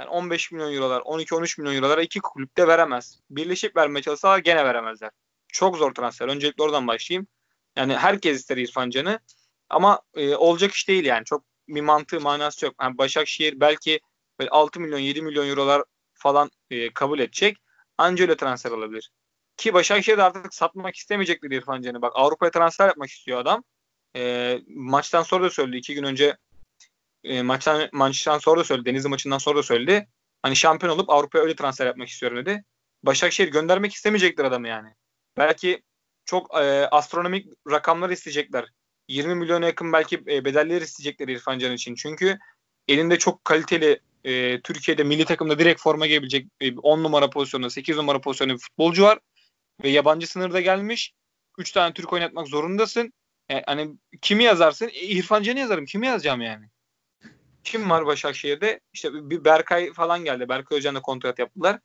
Yani 0.00 0.10
15 0.10 0.52
milyon 0.52 0.74
eurolar, 0.74 1.00
12-13 1.00 1.60
milyon 1.60 1.76
eurolara 1.76 2.02
iki 2.02 2.20
kulüp 2.20 2.56
de 2.56 2.68
veremez. 2.68 3.20
Birleşip 3.30 3.76
vermeye 3.76 4.02
çalışsalar 4.02 4.38
gene 4.38 4.64
veremezler. 4.64 5.10
Çok 5.48 5.76
zor 5.76 5.94
transfer. 5.94 6.28
Öncelikle 6.28 6.62
oradan 6.62 6.86
başlayayım. 6.86 7.26
Yani 7.76 7.96
herkes 7.96 8.40
ister 8.40 8.56
İrfan 8.56 8.90
Can'ı. 8.90 9.20
Ama 9.68 10.02
e, 10.14 10.34
olacak 10.36 10.72
iş 10.72 10.88
değil 10.88 11.04
yani. 11.04 11.24
Çok 11.24 11.44
bir 11.68 11.80
mantığı 11.80 12.20
manası 12.20 12.66
yok. 12.66 12.74
Yani 12.82 12.98
Başakşehir 12.98 13.60
belki 13.60 14.00
böyle 14.38 14.50
6 14.50 14.80
milyon 14.80 14.98
7 14.98 15.22
milyon 15.22 15.48
eurolar 15.48 15.84
falan 16.14 16.50
e, 16.70 16.94
kabul 16.94 17.18
edecek. 17.18 17.56
Anca 17.98 18.24
öyle 18.24 18.36
transfer 18.36 18.70
alabilir. 18.70 19.10
Ki 19.56 19.74
Başakşehir 19.74 20.18
de 20.18 20.22
artık 20.22 20.54
satmak 20.54 20.96
istemeyecektir 20.96 21.50
İrfan 21.50 21.82
Can'ı. 21.82 22.02
Bak 22.02 22.12
Avrupa'ya 22.14 22.50
transfer 22.50 22.86
yapmak 22.86 23.10
istiyor 23.10 23.38
adam. 23.38 23.64
E, 24.16 24.58
maçtan 24.68 25.22
sonra 25.22 25.44
da 25.44 25.50
söyledi. 25.50 25.76
iki 25.76 25.94
gün 25.94 26.04
önce 26.04 26.36
e, 27.24 27.42
maçtan, 27.42 27.88
maçtan 27.92 28.38
sonra 28.38 28.60
da 28.60 28.64
söyledi. 28.64 28.86
Denizli 28.86 29.08
maçından 29.08 29.38
sonra 29.38 29.58
da 29.58 29.62
söyledi. 29.62 30.08
Hani 30.42 30.56
şampiyon 30.56 30.94
olup 30.94 31.10
Avrupa'ya 31.10 31.44
öyle 31.44 31.56
transfer 31.56 31.86
yapmak 31.86 32.08
istiyorum 32.08 32.38
dedi. 32.38 32.64
Başakşehir 33.02 33.48
göndermek 33.48 33.94
istemeyecektir 33.94 34.44
adamı 34.44 34.68
yani. 34.68 34.88
Belki 35.36 35.82
çok 36.24 36.54
e, 36.54 36.86
astronomik 36.86 37.46
rakamlar 37.70 38.10
isteyecekler. 38.10 38.64
20 39.08 39.34
milyona 39.34 39.66
yakın 39.66 39.92
belki 39.92 40.16
e, 40.16 40.44
bedeller 40.44 40.82
isteyecekler 40.82 41.28
İrfan 41.28 41.58
Can 41.58 41.72
için. 41.72 41.94
Çünkü 41.94 42.38
elinde 42.88 43.18
çok 43.18 43.44
kaliteli 43.44 44.00
e, 44.24 44.60
Türkiye'de 44.60 45.04
milli 45.04 45.24
takımda 45.24 45.58
direkt 45.58 45.80
forma 45.80 46.06
giyebilecek 46.06 46.46
e, 46.60 46.78
10 46.78 47.02
numara 47.02 47.30
pozisyonunda 47.30 47.70
8 47.70 47.96
numara 47.96 48.20
pozisyonunda 48.20 48.54
bir 48.54 48.62
futbolcu 48.62 49.02
var. 49.02 49.18
Ve 49.84 49.88
yabancı 49.88 50.26
sınırda 50.26 50.60
gelmiş. 50.60 51.12
3 51.58 51.72
tane 51.72 51.94
Türk 51.94 52.12
oynatmak 52.12 52.48
zorundasın. 52.48 53.12
Yani, 53.50 53.60
e, 53.60 53.64
hani 53.66 53.90
kimi 54.22 54.44
yazarsın? 54.44 54.88
E, 54.88 55.00
İrfan 55.00 55.42
Can'ı 55.42 55.58
yazarım. 55.58 55.84
Kimi 55.84 56.06
yazacağım 56.06 56.40
yani? 56.40 56.66
Kim 57.64 57.90
var 57.90 58.06
Başakşehir'de? 58.06 58.80
İşte 58.92 59.30
bir 59.30 59.44
Berkay 59.44 59.92
falan 59.92 60.24
geldi. 60.24 60.48
Berkay 60.48 60.78
Hoca'nın 60.78 61.00
kontrat 61.00 61.38
yaptılar. 61.38 61.78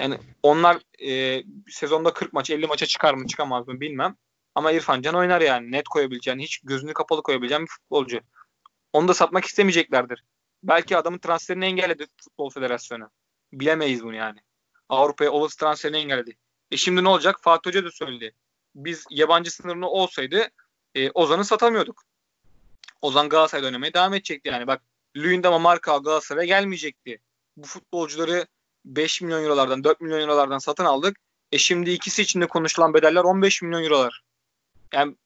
Yani 0.00 0.18
onlar 0.42 0.78
e, 1.06 1.42
sezonda 1.68 2.12
40 2.12 2.32
maç 2.32 2.50
50 2.50 2.66
maça 2.66 2.86
çıkar 2.86 3.14
mı 3.14 3.26
çıkamaz 3.26 3.68
mı 3.68 3.80
bilmem. 3.80 4.16
Ama 4.54 4.72
İrfan 4.72 5.02
Can 5.02 5.14
oynar 5.14 5.40
yani. 5.40 5.72
Net 5.72 5.88
koyabileceğin, 5.88 6.38
hiç 6.38 6.58
gözünü 6.58 6.92
kapalı 6.92 7.22
koyabileceğin 7.22 7.62
bir 7.62 7.70
futbolcu. 7.70 8.20
Onu 8.92 9.08
da 9.08 9.14
satmak 9.14 9.44
istemeyeceklerdir. 9.44 10.24
Belki 10.62 10.96
adamın 10.96 11.18
transferini 11.18 11.64
engelledi 11.64 12.06
Futbol 12.24 12.50
Federasyonu. 12.50 13.10
Bilemeyiz 13.52 14.04
bunu 14.04 14.14
yani. 14.14 14.38
Avrupa'ya 14.88 15.30
olası 15.30 15.56
transferini 15.56 15.96
engelledi. 15.96 16.36
E 16.70 16.76
şimdi 16.76 17.04
ne 17.04 17.08
olacak? 17.08 17.36
Fatih 17.40 17.70
Hoca 17.70 17.84
da 17.84 17.90
söyledi. 17.90 18.34
Biz 18.74 19.06
yabancı 19.10 19.50
sınırını 19.50 19.88
olsaydı 19.88 20.48
e, 20.94 21.10
Ozan'ı 21.10 21.44
satamıyorduk. 21.44 22.04
Ozan 23.02 23.28
Galatasaray'da 23.28 23.66
oynamaya 23.66 23.94
devam 23.94 24.14
edecekti 24.14 24.48
yani. 24.48 24.66
Bak 24.66 24.82
Luyendama 25.16 25.58
marka 25.58 25.96
Galatasaray'a 25.96 26.44
gelmeyecekti. 26.44 27.18
Bu 27.56 27.66
futbolcuları 27.66 28.46
5 28.84 29.22
milyon 29.22 29.42
eurolardan 29.42 29.84
4 29.84 30.00
milyon 30.00 30.20
eurolardan 30.20 30.58
satın 30.58 30.84
aldık. 30.84 31.16
E 31.52 31.58
şimdi 31.58 31.90
ikisi 31.90 32.22
için 32.22 32.40
de 32.40 32.46
konuşulan 32.46 32.94
bedeller 32.94 33.24
15 33.24 33.62
milyon 33.62 33.82
eurolar. 33.82 34.22
Yani 34.92 35.16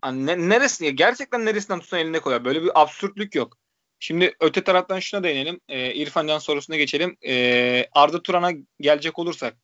hani 0.00 0.26
ne, 0.26 0.48
neresi 0.48 0.96
gerçekten 0.96 1.46
neresinden 1.46 1.80
tutsan 1.80 2.00
eline 2.00 2.20
koyar. 2.20 2.44
Böyle 2.44 2.62
bir 2.62 2.82
absürtlük 2.82 3.34
yok. 3.34 3.56
Şimdi 3.98 4.36
öte 4.40 4.64
taraftan 4.64 5.00
şuna 5.00 5.22
değinelim. 5.22 5.60
E, 5.68 5.94
İrfan 5.94 6.26
Can 6.26 6.38
sorusuna 6.38 6.76
geçelim. 6.76 7.16
E, 7.26 7.86
Arda 7.92 8.22
Turan'a 8.22 8.50
gelecek 8.80 9.18
olursak. 9.18 9.56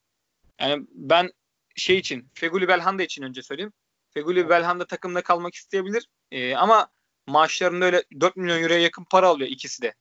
Yani 0.60 0.86
ben 0.92 1.32
şey 1.76 1.98
için 1.98 2.30
Feguli 2.34 2.68
Belhanda 2.68 3.02
için 3.02 3.22
önce 3.22 3.42
söyleyeyim. 3.42 3.72
Feguli 4.10 4.48
Belhanda 4.48 4.86
takımda 4.86 5.22
kalmak 5.22 5.54
isteyebilir. 5.54 6.08
E, 6.30 6.56
ama 6.56 6.88
maaşlarında 7.26 7.84
öyle 7.84 8.04
4 8.20 8.36
milyon 8.36 8.62
euroya 8.62 8.80
yakın 8.80 9.04
para 9.04 9.28
alıyor 9.28 9.50
ikisi 9.50 9.82
de. 9.82 9.94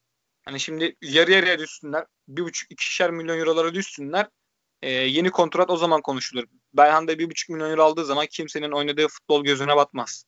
Hani 0.45 0.59
şimdi 0.59 0.95
yarı 1.01 1.31
yarıya 1.31 1.59
düşsünler. 1.59 2.05
1,5-2'şer 2.29 3.11
milyon 3.11 3.39
eurolara 3.39 3.73
düşsünler. 3.73 4.27
E, 4.81 4.91
yeni 4.91 5.29
kontrat 5.29 5.69
o 5.69 5.77
zaman 5.77 6.01
konuşulur. 6.01 6.43
Belhanda 6.73 7.13
1,5 7.13 7.51
milyon 7.51 7.69
euro 7.69 7.83
aldığı 7.83 8.05
zaman 8.05 8.25
kimsenin 8.25 8.71
oynadığı 8.71 9.07
futbol 9.07 9.43
gözüne 9.43 9.75
batmaz. 9.75 10.25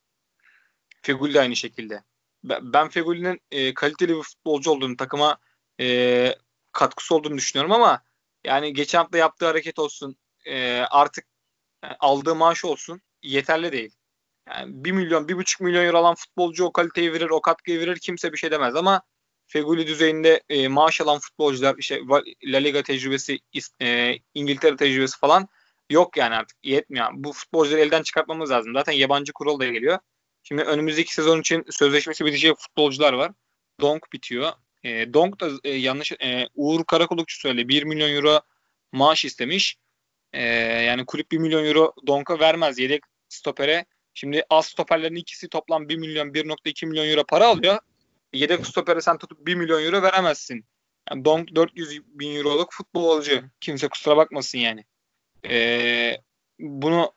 Feguli 1.01 1.33
de 1.33 1.39
aynı 1.39 1.55
şekilde. 1.55 2.03
Ben 2.43 2.89
Feguli'nin 2.89 3.41
e, 3.51 3.73
kaliteli 3.73 4.15
bir 4.17 4.21
futbolcu 4.21 4.71
olduğunu, 4.71 4.97
takıma 4.97 5.37
e, 5.79 6.35
katkısı 6.71 7.15
olduğunu 7.15 7.37
düşünüyorum 7.37 7.71
ama 7.71 8.03
yani 8.43 8.73
geçen 8.73 8.99
hafta 8.99 9.17
yaptığı 9.17 9.45
hareket 9.45 9.79
olsun, 9.79 10.17
e, 10.45 10.79
artık 10.79 11.25
yani 11.83 11.95
aldığı 11.99 12.35
maaş 12.35 12.65
olsun 12.65 13.01
yeterli 13.23 13.71
değil. 13.71 13.95
Yani 14.47 14.85
1 14.85 14.91
milyon, 14.91 15.27
1,5 15.27 15.63
milyon 15.63 15.85
euro 15.85 15.97
alan 15.97 16.15
futbolcu 16.15 16.65
o 16.65 16.71
kaliteyi 16.71 17.13
verir, 17.13 17.29
o 17.29 17.41
katkıyı 17.41 17.79
verir 17.79 17.99
kimse 17.99 18.33
bir 18.33 18.37
şey 18.37 18.51
demez 18.51 18.75
ama 18.75 19.01
Feguli 19.47 19.87
düzeyinde 19.87 20.41
e, 20.49 20.67
maaş 20.67 21.01
alan 21.01 21.19
futbolcular 21.19 21.75
işte 21.77 22.01
La 22.43 22.57
Liga 22.57 22.83
tecrübesi, 22.83 23.39
e, 23.81 24.15
İngiltere 24.33 24.75
tecrübesi 24.75 25.19
falan 25.19 25.47
yok 25.89 26.17
yani 26.17 26.35
artık 26.35 26.57
yetmiyor. 26.63 27.07
Bu 27.13 27.33
futbolcuları 27.33 27.81
elden 27.81 28.03
çıkartmamız 28.03 28.51
lazım. 28.51 28.73
Zaten 28.73 28.93
yabancı 28.93 29.33
kural 29.33 29.59
da 29.59 29.65
geliyor. 29.65 29.99
Şimdi 30.43 30.61
önümüzdeki 30.61 31.13
sezon 31.13 31.41
için 31.41 31.65
sözleşmesi 31.69 32.25
bitecek 32.25 32.57
futbolcular 32.57 33.13
var. 33.13 33.31
Donk 33.81 34.13
bitiyor. 34.13 34.51
E, 34.83 35.13
Donk 35.13 35.39
da 35.39 35.49
e, 35.63 35.69
yanlış 35.69 36.11
e, 36.11 36.47
Uğur 36.55 36.85
Karakulukçu 36.85 37.39
söyle 37.39 37.67
1 37.67 37.83
milyon 37.83 38.09
euro 38.09 38.41
maaş 38.91 39.25
istemiş. 39.25 39.77
E, 40.33 40.43
yani 40.83 41.05
kulüp 41.05 41.31
1 41.31 41.37
milyon 41.37 41.65
euro 41.65 41.93
Donk'a 42.07 42.39
vermez 42.39 42.79
yedek 42.79 43.03
stopere. 43.29 43.85
Şimdi 44.13 44.43
az 44.49 44.65
stoperlerin 44.65 45.15
ikisi 45.15 45.49
toplam 45.49 45.89
1 45.89 45.97
milyon 45.97 46.27
1.2 46.27 46.85
milyon 46.85 47.05
euro 47.05 47.23
para 47.23 47.47
alıyor. 47.47 47.79
Yedek 48.33 48.67
stopere 48.67 49.01
sen 49.01 49.17
tutup 49.17 49.47
1 49.47 49.55
milyon 49.55 49.83
euro 49.83 50.01
veremezsin. 50.01 50.65
Yani 51.09 51.25
Donk 51.25 51.55
400 51.55 52.01
bin 52.05 52.35
euroluk 52.35 52.69
futbolcu. 52.71 53.41
Kimse 53.61 53.87
kusura 53.87 54.17
bakmasın 54.17 54.57
yani. 54.57 54.85
E, 55.49 56.17
bunu 56.59 57.13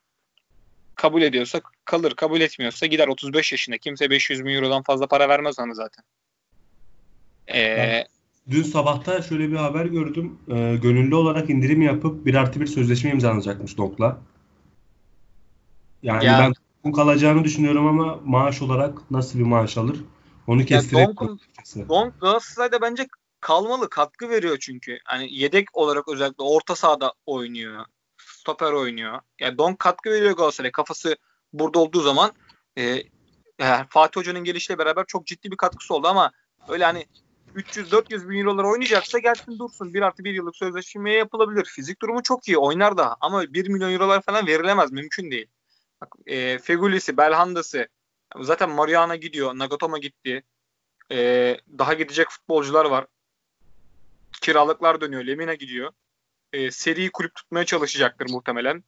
kabul 0.94 1.22
ediyorsa 1.22 1.60
kalır. 1.84 2.14
Kabul 2.14 2.40
etmiyorsa 2.40 2.86
gider 2.86 3.08
35 3.08 3.52
yaşında. 3.52 3.78
Kimse 3.78 4.10
500 4.10 4.44
bin 4.44 4.54
eurodan 4.54 4.82
fazla 4.82 5.06
para 5.06 5.28
vermez 5.28 5.58
ona 5.58 5.74
zaten. 5.74 6.04
Ee, 7.54 8.04
Dün 8.50 8.62
sabahta 8.62 9.22
şöyle 9.22 9.50
bir 9.50 9.56
haber 9.56 9.86
gördüm. 9.86 10.38
E, 10.48 10.76
gönüllü 10.82 11.14
olarak 11.14 11.50
indirim 11.50 11.82
yapıp 11.82 12.26
bir 12.26 12.34
artı 12.34 12.60
bir 12.60 12.66
sözleşme 12.66 13.10
imzalanacakmış 13.10 13.76
Donk'la. 13.78 14.20
Yani 16.02 16.24
ya, 16.24 16.38
ben 16.38 16.52
kalacağını 16.92 17.44
düşünüyorum 17.44 17.86
ama 17.86 18.20
maaş 18.24 18.62
olarak 18.62 19.10
nasıl 19.10 19.38
bir 19.38 19.44
maaş 19.44 19.76
alır? 19.76 19.96
Onu 20.46 20.64
kestirelim. 20.64 21.16
Donk 21.88 22.20
Galatasaray'da 22.20 22.80
bence 22.80 23.06
kalmalı. 23.40 23.90
Katkı 23.90 24.28
veriyor 24.28 24.58
çünkü. 24.60 24.98
Hani 25.04 25.34
yedek 25.34 25.76
olarak 25.76 26.08
özellikle 26.08 26.44
orta 26.44 26.76
sahada 26.76 27.12
oynuyor. 27.26 27.84
Stoper 28.18 28.72
oynuyor. 28.72 29.20
Yani 29.40 29.58
Donk 29.58 29.78
katkı 29.78 30.10
veriyor 30.10 30.36
Galatasaray'a. 30.36 30.72
Kafası 30.72 31.16
burada 31.52 31.78
olduğu 31.78 32.00
zaman 32.00 32.32
e, 32.78 33.02
yani 33.58 33.86
Fatih 33.90 34.20
Hoca'nın 34.20 34.44
gelişiyle 34.44 34.78
beraber 34.78 35.04
çok 35.06 35.26
ciddi 35.26 35.50
bir 35.50 35.56
katkısı 35.56 35.94
oldu 35.94 36.08
ama 36.08 36.32
öyle 36.68 36.84
hani 36.84 37.06
300-400 37.54 38.28
bin 38.28 38.38
eurolar 38.38 38.64
oynayacaksa 38.64 39.18
gelsin 39.18 39.58
dursun. 39.58 39.94
Bir 39.94 40.02
artı 40.02 40.24
bir 40.24 40.34
yıllık 40.34 40.56
sözleşmeye 40.56 41.16
yapılabilir. 41.16 41.64
Fizik 41.64 42.02
durumu 42.02 42.22
çok 42.22 42.48
iyi. 42.48 42.58
Oynar 42.58 42.96
da 42.96 43.16
ama 43.20 43.42
1 43.42 43.68
milyon 43.68 43.92
eurolar 43.92 44.22
falan 44.22 44.46
verilemez. 44.46 44.92
Mümkün 44.92 45.30
değil. 45.30 45.46
E, 46.26 46.58
Fegulisi, 46.58 47.16
Belhanda'sı 47.16 47.88
zaten 48.40 48.70
Mariana 48.70 49.16
gidiyor. 49.16 49.58
Nagatomo 49.58 49.98
gitti. 49.98 50.42
E, 51.12 51.16
daha 51.78 51.94
gidecek 51.94 52.30
futbolcular 52.30 52.84
var. 52.84 53.06
Kiralıklar 54.40 55.00
dönüyor. 55.00 55.24
Lemina 55.24 55.54
gidiyor. 55.54 55.92
E, 56.52 56.70
seri 56.70 57.10
kulüp 57.10 57.34
tutmaya 57.34 57.64
çalışacaktır 57.64 58.30
muhtemelen. 58.30 58.84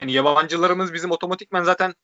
Yani 0.00 0.12
yabancılarımız 0.12 0.92
bizim 0.92 1.10
otomatikmen 1.10 1.62
zaten 1.62 1.94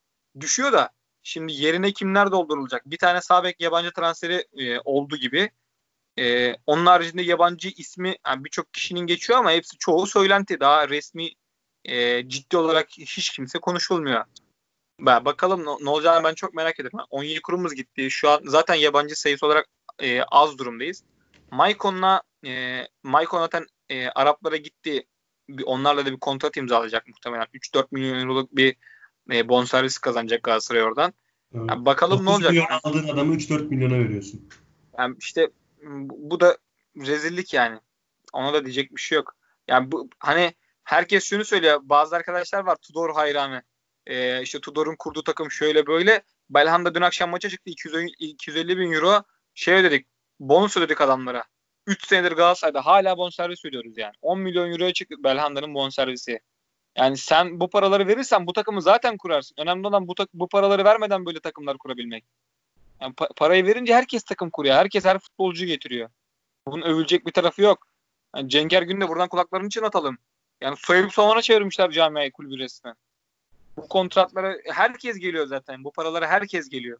düşüyor 0.40 0.72
da 0.72 0.90
şimdi 1.22 1.52
yerine 1.52 1.92
kimler 1.92 2.30
doldurulacak? 2.30 2.90
Bir 2.90 2.98
tane 2.98 3.20
sağ 3.20 3.52
yabancı 3.58 3.92
transferi 3.92 4.46
e, 4.58 4.80
oldu 4.80 5.16
gibi. 5.16 5.50
E, 6.18 6.54
onun 6.66 6.86
haricinde 6.86 7.22
yabancı 7.22 7.68
ismi 7.68 8.16
yani 8.26 8.44
birçok 8.44 8.74
kişinin 8.74 9.00
geçiyor 9.00 9.38
ama 9.38 9.52
hepsi 9.52 9.78
çoğu 9.78 10.06
söylenti. 10.06 10.60
Daha 10.60 10.88
resmi 10.88 11.30
e, 11.84 12.28
ciddi 12.28 12.56
olarak 12.56 12.88
hiç 12.90 13.30
kimse 13.30 13.58
konuşulmuyor. 13.58 14.24
Ben, 15.00 15.24
bakalım 15.24 15.60
ne, 15.66 15.84
ne 15.84 15.90
olacağını 15.90 16.24
ben 16.24 16.34
çok 16.34 16.54
merak 16.54 16.80
ediyorum. 16.80 17.00
17 17.10 17.42
kurumumuz 17.42 17.74
gitti. 17.74 18.10
Şu 18.10 18.30
an 18.30 18.40
zaten 18.44 18.74
yabancı 18.74 19.20
sayısı 19.20 19.46
olarak 19.46 19.66
e, 20.02 20.22
az 20.22 20.58
durumdayız. 20.58 21.04
Maikon'la 21.50 22.22
e, 22.46 22.82
Maikon 23.02 23.38
zaten 23.38 23.66
e, 23.88 24.08
Araplara 24.08 24.56
gitti. 24.56 25.06
Bir, 25.48 25.64
onlarla 25.66 26.06
da 26.06 26.12
bir 26.12 26.20
kontrat 26.20 26.56
imzalayacak 26.56 27.08
muhtemelen. 27.08 27.46
3-4 27.54 27.86
milyon 27.90 28.20
euroluk 28.20 28.56
bir 28.56 28.76
e, 29.32 29.48
bonservis 29.48 29.98
kazanacak 29.98 30.42
Galatasaray 30.42 30.82
oradan. 30.82 31.14
Evet. 31.54 31.70
Yani 31.70 31.86
bakalım 31.86 32.24
ne 32.24 32.30
olacak. 32.30 32.50
milyon 32.50 32.66
aldığın 32.82 33.08
adamı 33.08 33.34
3-4 33.34 33.68
milyona 33.68 33.98
veriyorsun. 33.98 34.48
Yani 34.98 35.16
işte 35.18 35.50
bu 36.08 36.40
da 36.40 36.58
rezillik 36.96 37.54
yani. 37.54 37.78
Ona 38.32 38.52
da 38.52 38.64
diyecek 38.64 38.96
bir 38.96 39.00
şey 39.00 39.16
yok. 39.16 39.36
Yani 39.68 39.92
bu 39.92 40.08
hani 40.18 40.54
herkes 40.90 41.24
şunu 41.24 41.44
söylüyor. 41.44 41.80
Bazı 41.82 42.16
arkadaşlar 42.16 42.66
var 42.66 42.76
Tudor 42.76 43.14
hayranı. 43.14 43.62
Ee, 44.06 44.42
işte 44.42 44.60
Tudor'un 44.60 44.96
kurduğu 44.98 45.22
takım 45.22 45.50
şöyle 45.50 45.86
böyle. 45.86 46.22
Belhanda 46.50 46.94
dün 46.94 47.00
akşam 47.00 47.30
maça 47.30 47.48
çıktı. 47.48 47.70
200, 47.70 48.12
250 48.18 48.78
bin 48.78 48.92
euro 48.92 49.22
şey 49.54 49.74
ödedik. 49.74 50.06
Bonus 50.40 50.76
ödedik 50.76 51.00
adamlara. 51.00 51.44
3 51.86 52.06
senedir 52.06 52.32
Galatasaray'da 52.32 52.86
hala 52.86 53.18
bonservis 53.18 53.64
ödüyoruz 53.64 53.98
yani. 53.98 54.12
10 54.22 54.38
milyon 54.40 54.70
euroya 54.70 54.92
çıktı 54.92 55.14
Belhanda'nın 55.24 55.74
bonservisi. 55.74 56.40
Yani 56.98 57.16
sen 57.16 57.60
bu 57.60 57.70
paraları 57.70 58.06
verirsen 58.06 58.46
bu 58.46 58.52
takımı 58.52 58.82
zaten 58.82 59.16
kurarsın. 59.16 59.56
Önemli 59.58 59.86
olan 59.86 60.08
bu, 60.08 60.14
bu 60.34 60.48
paraları 60.48 60.84
vermeden 60.84 61.26
böyle 61.26 61.40
takımlar 61.40 61.78
kurabilmek. 61.78 62.24
Yani 63.00 63.14
pa- 63.14 63.34
parayı 63.36 63.66
verince 63.66 63.94
herkes 63.94 64.22
takım 64.22 64.50
kuruyor. 64.50 64.74
Herkes 64.74 65.04
her 65.04 65.18
futbolcu 65.18 65.66
getiriyor. 65.66 66.10
Bunun 66.66 66.82
övülecek 66.82 67.26
bir 67.26 67.32
tarafı 67.32 67.62
yok. 67.62 67.86
Yani 68.36 68.48
Cenk 68.48 68.72
Ergün 68.72 69.00
de 69.00 69.08
buradan 69.08 69.28
kulaklarını 69.28 69.68
çınlatalım. 69.68 70.18
Yani 70.60 70.76
soyup 70.78 71.12
soğana 71.12 71.42
çevirmişler 71.42 71.90
camiayı 71.90 72.32
kulübü 72.32 72.58
resmen. 72.58 72.94
Bu 73.76 73.88
kontratlara 73.88 74.56
herkes 74.74 75.18
geliyor 75.18 75.46
zaten. 75.46 75.84
Bu 75.84 75.92
paralara 75.92 76.26
herkes 76.26 76.68
geliyor. 76.68 76.98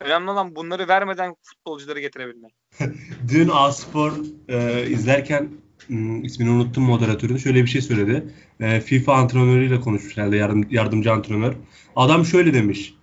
Önemli 0.00 0.30
olan 0.30 0.56
bunları 0.56 0.88
vermeden 0.88 1.34
futbolcuları 1.42 2.00
getirebilmek. 2.00 2.54
Dün 3.28 3.48
A-Spor 3.52 4.12
e, 4.48 4.86
izlerken 4.90 5.48
hmm, 5.86 6.24
ismini 6.24 6.50
unuttum 6.50 6.84
moderatörün 6.84 7.36
şöyle 7.36 7.62
bir 7.62 7.68
şey 7.68 7.82
söyledi. 7.82 8.34
E, 8.60 8.80
FIFA 8.80 9.14
antrenörüyle 9.14 9.80
konuşmuş 9.80 10.16
herhalde 10.16 10.36
yardım, 10.36 10.66
yardımcı 10.70 11.12
antrenör. 11.12 11.54
Adam 11.96 12.24
şöyle 12.24 12.54
demiş. 12.54 12.94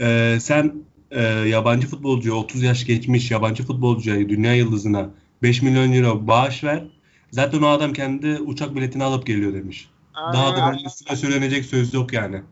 E, 0.00 0.38
sen 0.40 0.74
e, 1.10 1.22
yabancı 1.22 1.86
futbolcuya 1.86 2.34
30 2.34 2.62
yaş 2.62 2.86
geçmiş 2.86 3.30
yabancı 3.30 3.66
futbolcuya 3.66 4.28
dünya 4.28 4.54
yıldızına 4.54 5.10
5 5.42 5.62
milyon 5.62 5.92
euro 5.92 6.26
bağış 6.26 6.64
ver. 6.64 6.84
Zaten 7.32 7.62
o 7.62 7.66
adam 7.66 7.92
kendi 7.92 8.40
uçak 8.40 8.74
biletini 8.74 9.04
alıp 9.04 9.26
geliyor 9.26 9.54
demiş. 9.54 9.90
Aynen, 10.14 10.32
Daha 10.32 10.56
da 10.56 10.72
bunun 10.72 10.84
üstüne 10.84 11.16
söylenecek 11.16 11.64
söz 11.64 11.94
yok 11.94 12.12
yani. 12.12 12.42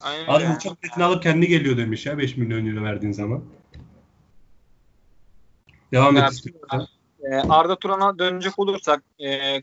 Aynen 0.00 0.24
Adam 0.24 0.42
yani. 0.42 0.56
uçak 0.56 0.82
biletini 0.82 1.04
alıp 1.04 1.22
kendi 1.22 1.48
geliyor 1.48 1.76
demiş 1.76 2.06
ya 2.06 2.18
5 2.18 2.36
milyon 2.36 2.66
euro 2.66 2.84
verdiğin 2.84 3.12
zaman. 3.12 3.44
Devam 5.92 6.16
et. 6.16 6.44
E, 7.22 7.34
Arda 7.34 7.78
Turan'a 7.78 8.18
dönecek 8.18 8.58
olursak 8.58 9.02
e, 9.24 9.62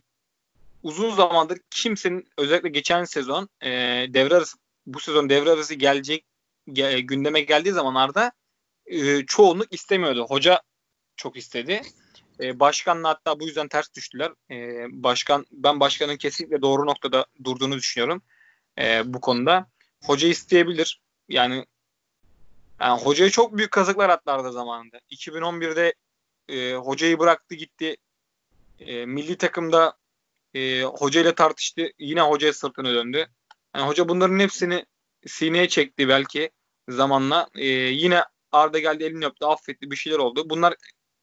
uzun 0.83 1.11
zamandır 1.11 1.59
kimsenin 1.69 2.27
özellikle 2.37 2.69
geçen 2.69 3.03
sezon 3.03 3.49
e, 3.61 3.69
devre 4.13 4.35
arası 4.35 4.57
bu 4.85 4.99
sezon 4.99 5.29
devre 5.29 5.51
arası 5.51 5.75
gelecek 5.75 6.25
ge, 6.71 6.99
gündeme 6.99 7.41
geldiği 7.41 7.71
zamanlarda 7.71 8.31
e, 8.85 9.25
çoğunluk 9.25 9.73
istemiyordu. 9.73 10.25
Hoca 10.29 10.61
çok 11.15 11.37
istedi. 11.37 11.81
E, 12.39 12.59
başkanla 12.59 13.09
hatta 13.09 13.39
bu 13.39 13.47
yüzden 13.47 13.67
ters 13.67 13.93
düştüler. 13.93 14.31
E, 14.51 14.85
başkan 14.91 15.45
ben 15.51 15.79
başkanın 15.79 16.17
kesinlikle 16.17 16.61
doğru 16.61 16.85
noktada 16.85 17.25
durduğunu 17.43 17.77
düşünüyorum 17.77 18.21
e, 18.79 19.13
bu 19.13 19.21
konuda. 19.21 19.67
Hoca 20.03 20.27
isteyebilir. 20.27 21.01
Yani 21.29 21.65
yani 22.79 23.01
hocaya 23.01 23.29
çok 23.29 23.57
büyük 23.57 23.71
kazıklar 23.71 24.09
atlardı 24.09 24.51
zamanında. 24.51 24.99
2011'de 25.11 25.93
e, 26.49 26.75
hocayı 26.75 27.19
bıraktı 27.19 27.55
gitti. 27.55 27.97
E, 28.79 29.05
milli 29.05 29.37
takımda 29.37 29.97
e, 30.53 30.83
hocayla 30.83 31.35
tartıştı. 31.35 31.91
Yine 31.99 32.21
hocaya 32.21 32.53
sırtını 32.53 32.93
döndü. 32.93 33.27
Yani 33.75 33.87
hoca 33.87 34.09
bunların 34.09 34.39
hepsini 34.39 34.85
sineye 35.27 35.67
çekti 35.67 36.07
belki 36.09 36.51
zamanla. 36.89 37.49
E, 37.55 37.65
yine 37.67 38.23
Arda 38.51 38.79
geldi 38.79 39.03
elini 39.03 39.25
öptü 39.25 39.45
affetti 39.45 39.91
bir 39.91 39.95
şeyler 39.95 40.17
oldu. 40.17 40.49
Bunlar 40.49 40.75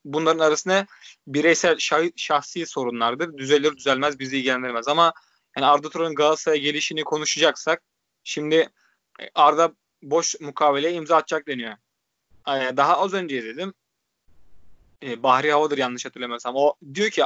bunların 0.04 0.38
arasında 0.38 0.86
bireysel 1.26 1.78
şah, 1.78 2.02
şahsi 2.16 2.66
sorunlardır. 2.66 3.38
Düzelir 3.38 3.76
düzelmez 3.76 4.18
bizi 4.18 4.38
ilgilendirmez 4.38 4.88
ama 4.88 5.12
yani 5.56 5.66
Arda 5.66 5.90
Turan'ın 5.90 6.14
Galatasaray'a 6.14 6.62
gelişini 6.62 7.04
konuşacaksak 7.04 7.82
şimdi 8.24 8.68
e, 9.20 9.30
Arda 9.34 9.72
boş 10.02 10.40
mukaveleye 10.40 10.92
imza 10.92 11.16
atacak 11.16 11.46
deniyor. 11.46 11.76
Yani 12.46 12.76
daha 12.76 12.98
az 12.98 13.14
önce 13.14 13.44
dedim. 13.44 13.74
E, 15.02 15.22
Bahri 15.22 15.52
Hava'dır 15.52 15.78
yanlış 15.78 16.06
hatırlamıyorsam. 16.06 16.56
O 16.56 16.74
diyor 16.94 17.10
ki 17.10 17.22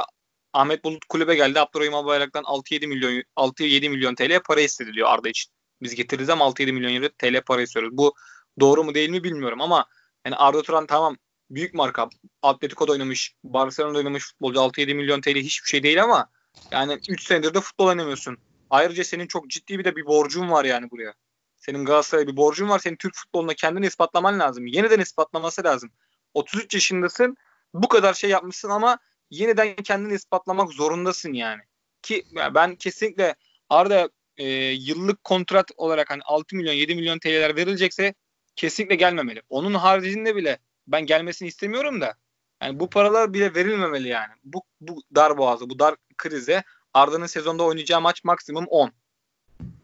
Ahmet 0.53 0.83
Bulut 0.83 1.05
kulübe 1.05 1.35
geldi. 1.35 1.59
Abdurrahim 1.59 1.93
Albayrak'tan 1.93 2.43
6-7 2.43 2.87
milyon 2.87 3.23
6-7 3.35 3.89
milyon 3.89 4.15
TL 4.15 4.39
para 4.39 4.61
istedi 4.61 4.93
diyor 4.93 5.09
Arda 5.09 5.29
için. 5.29 5.51
Biz 5.81 5.95
getiririz 5.95 6.29
ama 6.29 6.45
6-7 6.45 6.71
milyon 6.71 7.09
TL 7.17 7.41
para 7.41 7.61
istiyoruz. 7.61 7.97
Bu 7.97 8.13
doğru 8.59 8.83
mu 8.83 8.93
değil 8.93 9.09
mi 9.09 9.23
bilmiyorum 9.23 9.61
ama 9.61 9.85
yani 10.25 10.35
Arda 10.35 10.61
Turan 10.61 10.85
tamam 10.85 11.17
büyük 11.55 11.73
marka. 11.73 12.09
Atletico'da 12.41 12.91
oynamış, 12.91 13.35
Barcelona'da 13.43 13.97
oynamış 13.97 14.25
futbolcu 14.25 14.59
6-7 14.59 14.93
milyon 14.93 15.21
TL 15.21 15.35
hiçbir 15.35 15.69
şey 15.69 15.83
değil 15.83 16.03
ama 16.03 16.29
yani 16.71 16.99
3 17.09 17.23
senedir 17.23 17.53
de 17.53 17.61
futbol 17.61 17.87
oynamıyorsun. 17.87 18.37
Ayrıca 18.69 19.03
senin 19.03 19.27
çok 19.27 19.49
ciddi 19.49 19.79
bir 19.79 19.83
de 19.83 19.95
bir 19.95 20.05
borcun 20.05 20.51
var 20.51 20.65
yani 20.65 20.91
buraya. 20.91 21.13
Senin 21.57 21.85
Galatasaray'a 21.85 22.27
bir 22.27 22.37
borcun 22.37 22.69
var. 22.69 22.79
Senin 22.79 22.95
Türk 22.95 23.15
futboluna 23.15 23.53
kendini 23.53 23.85
ispatlaman 23.85 24.39
lazım. 24.39 24.67
Yeniden 24.67 24.99
ispatlaması 24.99 25.63
lazım. 25.63 25.91
33 26.33 26.73
yaşındasın. 26.73 27.37
Bu 27.73 27.87
kadar 27.87 28.13
şey 28.13 28.29
yapmışsın 28.29 28.69
ama 28.69 28.99
yeniden 29.29 29.75
kendini 29.75 30.13
ispatlamak 30.13 30.71
zorundasın 30.71 31.33
yani. 31.33 31.61
Ki 32.01 32.25
ben 32.55 32.75
kesinlikle 32.75 33.35
Arda 33.69 34.09
e, 34.37 34.45
yıllık 34.71 35.23
kontrat 35.23 35.71
olarak 35.77 36.09
hani 36.09 36.21
6 36.25 36.55
milyon 36.55 36.73
7 36.73 36.95
milyon 36.95 37.19
TL'ler 37.19 37.55
verilecekse 37.55 38.13
kesinlikle 38.55 38.95
gelmemeli. 38.95 39.41
Onun 39.49 39.73
haricinde 39.73 40.35
bile 40.35 40.59
ben 40.87 41.05
gelmesini 41.05 41.47
istemiyorum 41.47 42.01
da 42.01 42.15
yani 42.63 42.79
bu 42.79 42.89
paralar 42.89 43.33
bile 43.33 43.55
verilmemeli 43.55 44.07
yani. 44.07 44.31
Bu, 44.43 44.63
bu 44.81 45.01
dar 45.15 45.37
boğazı, 45.37 45.69
bu 45.69 45.79
dar 45.79 45.95
krize 46.17 46.63
Arda'nın 46.93 47.25
sezonda 47.25 47.63
oynayacağı 47.63 48.01
maç 48.01 48.23
maksimum 48.23 48.65
10. 48.67 48.91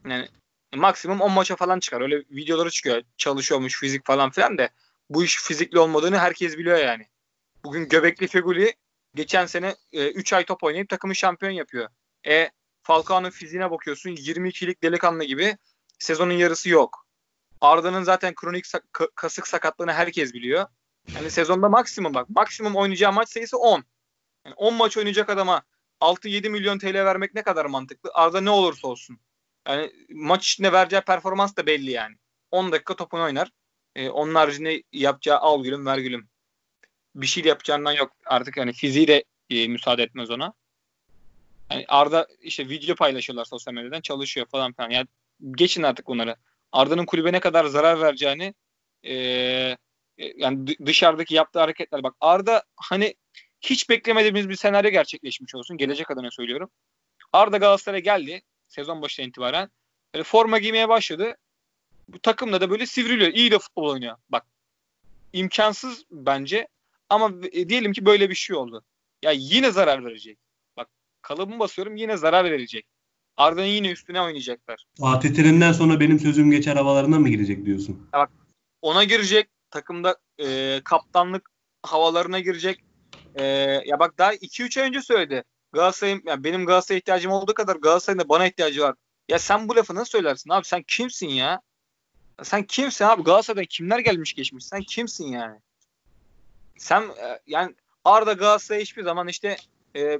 Yani 0.05 0.27
maksimum 0.75 1.21
10 1.21 1.31
maça 1.31 1.55
falan 1.55 1.79
çıkar. 1.79 2.01
Öyle 2.01 2.17
videoları 2.17 2.69
çıkıyor. 2.69 3.03
Çalışıyormuş 3.17 3.79
fizik 3.79 4.05
falan 4.05 4.29
filan 4.29 4.57
da 4.57 4.69
bu 5.09 5.23
iş 5.23 5.37
fizikli 5.43 5.79
olmadığını 5.79 6.17
herkes 6.17 6.57
biliyor 6.57 6.77
yani. 6.77 7.07
Bugün 7.63 7.89
Göbekli 7.89 8.27
Feguli 8.27 8.75
geçen 9.15 9.45
sene 9.45 9.75
e, 9.93 10.11
3 10.11 10.33
ay 10.33 10.45
top 10.45 10.63
oynayıp 10.63 10.89
takımı 10.89 11.15
şampiyon 11.15 11.51
yapıyor. 11.51 11.89
E 12.27 12.49
Falcao'nun 12.83 13.29
fiziğine 13.29 13.71
bakıyorsun 13.71 14.09
22'lik 14.09 14.83
delikanlı 14.83 15.23
gibi 15.23 15.57
sezonun 15.99 16.33
yarısı 16.33 16.69
yok. 16.69 17.05
Arda'nın 17.61 18.03
zaten 18.03 18.35
kronik 18.35 18.65
sak- 18.67 19.15
kasık 19.15 19.47
sakatlığını 19.47 19.93
herkes 19.93 20.33
biliyor. 20.33 20.65
Yani 21.15 21.31
sezonda 21.31 21.69
maksimum 21.69 22.13
bak 22.13 22.29
maksimum 22.29 22.75
oynayacağı 22.75 23.13
maç 23.13 23.29
sayısı 23.29 23.57
10. 23.57 23.83
Yani 24.45 24.55
10 24.55 24.73
maç 24.73 24.97
oynayacak 24.97 25.29
adama 25.29 25.61
6-7 26.01 26.49
milyon 26.49 26.79
TL 26.79 26.93
vermek 26.93 27.33
ne 27.33 27.43
kadar 27.43 27.65
mantıklı? 27.65 28.11
Arda 28.13 28.41
ne 28.41 28.49
olursa 28.49 28.87
olsun. 28.87 29.19
Yani 29.67 29.91
maç 30.09 30.47
içinde 30.47 30.71
vereceği 30.71 31.01
performans 31.01 31.55
da 31.55 31.65
belli 31.65 31.91
yani. 31.91 32.15
10 32.51 32.71
dakika 32.71 32.95
topunu 32.95 33.23
oynar. 33.23 33.51
Ee, 33.95 34.09
onun 34.09 34.35
haricinde 34.35 34.83
yapacağı 34.91 35.37
al 35.37 35.63
gülüm 35.63 35.85
ver 35.85 35.97
gülüm. 35.97 36.29
Bir 37.15 37.27
şey 37.27 37.43
yapacağından 37.43 37.91
yok. 37.91 38.11
Artık 38.25 38.57
yani 38.57 38.73
fiziği 38.73 39.07
de 39.07 39.23
e, 39.49 39.67
müsaade 39.67 40.03
etmez 40.03 40.31
ona. 40.31 40.53
Yani 41.71 41.85
Arda 41.87 42.27
işte 42.41 42.69
video 42.69 42.95
paylaşıyorlar 42.95 43.45
sosyal 43.45 43.73
medyadan 43.73 44.01
çalışıyor 44.01 44.45
falan 44.45 44.73
filan. 44.73 44.89
Yani 44.89 45.07
geçin 45.51 45.83
artık 45.83 46.07
bunları. 46.07 46.35
Arda'nın 46.71 47.05
kulübe 47.05 47.31
ne 47.31 47.39
kadar 47.39 47.65
zarar 47.65 48.01
vereceğini 48.01 48.53
e, 49.05 49.77
yani 50.35 50.67
dışarıdaki 50.85 51.35
yaptığı 51.35 51.59
hareketler 51.59 52.03
bak 52.03 52.15
Arda 52.21 52.63
hani 52.75 53.15
hiç 53.61 53.89
beklemediğimiz 53.89 54.49
bir 54.49 54.55
senaryo 54.55 54.91
gerçekleşmiş 54.91 55.55
olsun. 55.55 55.77
Gelecek 55.77 56.11
adına 56.11 56.31
söylüyorum. 56.31 56.69
Arda 57.33 57.57
Galatasaray'a 57.57 57.99
geldi 57.99 58.41
sezon 58.67 59.01
başına 59.01 59.25
itibaren. 59.25 59.69
Böyle 60.13 60.23
forma 60.23 60.57
giymeye 60.57 60.89
başladı. 60.89 61.37
Bu 62.07 62.19
takımda 62.19 62.61
da 62.61 62.69
böyle 62.69 62.85
sivriliyor. 62.85 63.33
İyi 63.33 63.51
de 63.51 63.59
futbol 63.59 63.89
oynuyor. 63.89 64.15
Bak 64.29 64.45
imkansız 65.33 66.03
bence 66.11 66.67
ama 67.09 67.31
e, 67.51 67.69
diyelim 67.69 67.93
ki 67.93 68.05
böyle 68.05 68.29
bir 68.29 68.35
şey 68.35 68.55
oldu. 68.55 68.83
Ya 69.23 69.31
yine 69.31 69.71
zarar 69.71 70.05
verecek. 70.05 70.37
Bak 70.77 70.87
kalıbımı 71.21 71.59
basıyorum 71.59 71.95
yine 71.95 72.17
zarar 72.17 72.45
verecek. 72.45 72.85
Arda'nın 73.37 73.65
yine 73.65 73.91
üstüne 73.91 74.21
oynayacaklar. 74.21 74.85
Fatih 74.99 75.33
Terim'den 75.33 75.71
sonra 75.71 75.99
benim 75.99 76.19
sözüm 76.19 76.51
geçer 76.51 76.75
havalarına 76.75 77.19
mı 77.19 77.29
girecek 77.29 77.65
diyorsun? 77.65 78.09
Ya 78.13 78.19
bak 78.19 78.31
ona 78.81 79.03
girecek. 79.03 79.49
Takımda 79.71 80.17
e, 80.37 80.81
kaptanlık 80.85 81.49
havalarına 81.83 82.39
girecek. 82.39 82.83
E, 83.35 83.43
ya 83.85 83.99
bak 83.99 84.17
daha 84.17 84.33
2-3 84.33 84.81
ay 84.81 84.87
önce 84.87 85.01
söyledi. 85.01 85.43
Galatasaray'ın 85.73 86.21
yani 86.25 86.43
benim 86.43 86.65
Galatasaray'a 86.65 86.99
ihtiyacım 86.99 87.31
olduğu 87.31 87.53
kadar 87.53 87.75
Galatasaray'ın 87.75 88.19
da 88.19 88.29
bana 88.29 88.47
ihtiyacı 88.47 88.81
var. 88.81 88.95
Ya 89.29 89.39
sen 89.39 89.69
bu 89.69 89.75
lafı 89.75 89.95
nasıl 89.95 90.11
söylersin 90.11 90.49
abi? 90.49 90.65
Sen 90.65 90.83
kimsin 90.87 91.27
ya? 91.27 91.61
Sen 92.43 92.63
kimsin 92.63 93.05
abi? 93.05 93.23
Galatasaray'dan 93.23 93.67
kimler 93.69 93.99
gelmiş 93.99 94.33
geçmiş? 94.33 94.65
Sen 94.65 94.81
kimsin 94.81 95.27
yani? 95.27 95.59
Sen 96.77 97.01
e, 97.01 97.39
yani 97.47 97.75
Arda 98.05 98.33
Galatasaray 98.33 98.81
hiçbir 98.81 99.03
zaman 99.03 99.27
işte 99.27 99.57
e, 99.95 100.19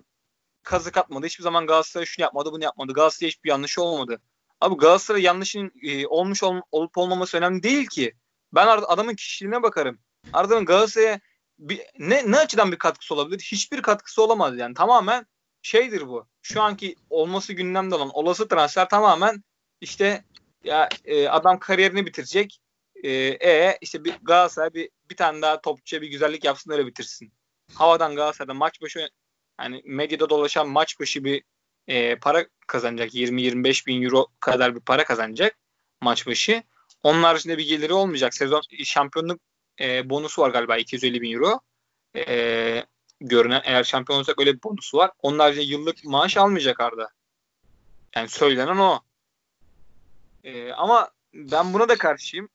kazık 0.64 0.98
atmadı. 0.98 1.26
Hiçbir 1.26 1.44
zaman 1.44 1.68
Galatasaray 1.68 2.06
şunu 2.06 2.24
yapmadı, 2.24 2.52
bunu 2.52 2.64
yapmadı. 2.64 2.94
Galatasaray 2.94 3.30
hiçbir 3.30 3.50
yanlışı 3.50 3.82
olmadı. 3.84 4.22
Abi 4.62 4.76
Galatasaray 4.76 5.22
yanlışın 5.22 5.72
e, 5.84 6.08
olmuş 6.08 6.44
ol, 6.44 6.62
olup 6.72 6.98
olmaması 6.98 7.38
önemli 7.38 7.64
değil 7.64 7.88
ki. 7.88 8.14
Ben 8.54 8.68
adamın 8.68 9.16
kişiliğine 9.16 9.64
bakarım. 9.64 10.00
Arda'nın 10.34 10.66
Galatasaray'a 10.66 11.20
bir, 11.60 11.82
ne, 12.00 12.32
ne 12.32 12.38
açıdan 12.38 12.72
bir 12.72 12.78
katkısı 12.78 13.14
olabilir? 13.14 13.40
Hiçbir 13.52 13.82
katkısı 13.82 14.24
olamaz 14.24 14.58
yani. 14.58 14.74
Tamamen 14.74 15.26
şeydir 15.62 16.08
bu. 16.08 16.28
Şu 16.42 16.62
anki 16.62 16.96
olması 17.10 17.54
gündemde 17.54 17.96
olan 17.96 18.10
olası 18.14 18.48
transfer 18.48 18.90
tamamen 18.90 19.44
işte 19.82 20.24
ya 20.64 20.90
e, 21.06 21.28
adam 21.28 21.60
kariyerini 21.60 22.06
bitirecek. 22.06 22.60
E, 23.04 23.10
e 23.50 23.78
işte 23.82 24.04
bir 24.04 24.16
Galatasaray 24.22 24.74
bir, 24.74 24.90
bir 25.10 25.16
tane 25.16 25.42
daha 25.42 25.62
topçuya 25.62 26.02
bir 26.02 26.08
güzellik 26.08 26.44
yapsın 26.44 26.72
öyle 26.72 26.86
bitirsin. 26.88 27.34
Havadan 27.74 28.16
Galatasaray'da 28.16 28.54
maç 28.54 28.82
başı 28.82 29.10
yani 29.62 29.82
medyada 29.86 30.30
dolaşan 30.30 30.70
maç 30.70 31.00
başı 31.00 31.24
bir 31.24 31.44
e, 31.88 32.16
para 32.16 32.46
kazanacak. 32.68 33.14
20-25 33.14 33.88
bin 33.88 34.02
euro 34.04 34.28
kadar 34.40 34.76
bir 34.76 34.82
para 34.82 35.04
kazanacak 35.04 35.58
maç 36.02 36.28
başı. 36.28 36.64
Onun 37.04 37.24
haricinde 37.24 37.58
bir 37.58 37.68
geliri 37.68 37.94
olmayacak. 37.94 38.34
Sezon 38.34 38.62
şampiyonluk 38.84 39.42
e, 39.80 40.10
bonusu 40.10 40.42
var 40.42 40.50
galiba 40.50 40.78
250 40.78 41.22
bin 41.22 41.34
euro. 41.34 41.60
E, 42.16 42.86
görünen 43.22 43.62
eğer 43.66 43.84
şampiyon 43.84 44.18
olursak 44.18 44.40
öyle 44.40 44.54
bir 44.56 44.64
bonusu 44.64 44.98
var. 44.98 45.12
Onun 45.22 45.40
haricinde 45.40 45.66
yıllık 45.66 46.06
maaş 46.06 46.38
almayacak 46.38 46.80
Arda. 46.80 47.10
Yani 48.16 48.30
söylenen 48.30 48.78
o. 48.78 49.00
E, 50.44 50.72
ama 50.72 51.10
ben 51.34 51.74
buna 51.74 51.90
da 51.90 51.98
karşıyım. 51.98 52.50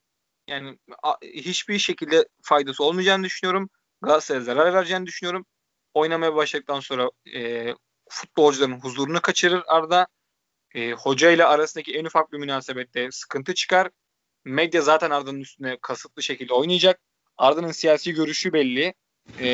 Yani 0.49 0.79
a, 1.03 1.15
hiçbir 1.23 1.79
şekilde 1.79 2.29
faydası 2.43 2.85
olmayacağını 2.85 3.25
düşünüyorum. 3.25 3.71
Galatasaray'a 4.03 4.45
zarar 4.45 4.75
vereceğini 4.75 5.07
düşünüyorum. 5.07 5.47
Oynamaya 5.95 6.35
başladıktan 6.35 6.81
sonra 6.81 7.11
e, 7.35 7.75
futbolcuların 8.09 8.81
huzurunu 8.81 9.21
kaçırır 9.21 9.63
Arda. 9.67 10.07
E, 10.75 10.93
hoca 10.93 11.31
ile 11.31 11.45
arasındaki 11.45 11.95
en 11.95 12.05
ufak 12.05 12.33
bir 12.33 12.39
münasebette 12.39 13.09
sıkıntı 13.13 13.55
çıkar. 13.55 13.91
Medya 14.45 14.81
zaten 14.81 15.11
Arda'nın 15.11 15.41
üstüne 15.41 15.79
kasıtlı 15.83 16.23
şekilde 16.23 16.55
oynayacak. 16.55 17.01
Arda'nın 17.37 17.73
siyasi 17.73 18.13
görüşü 18.13 18.53
belli. 18.53 18.95
E, 19.41 19.49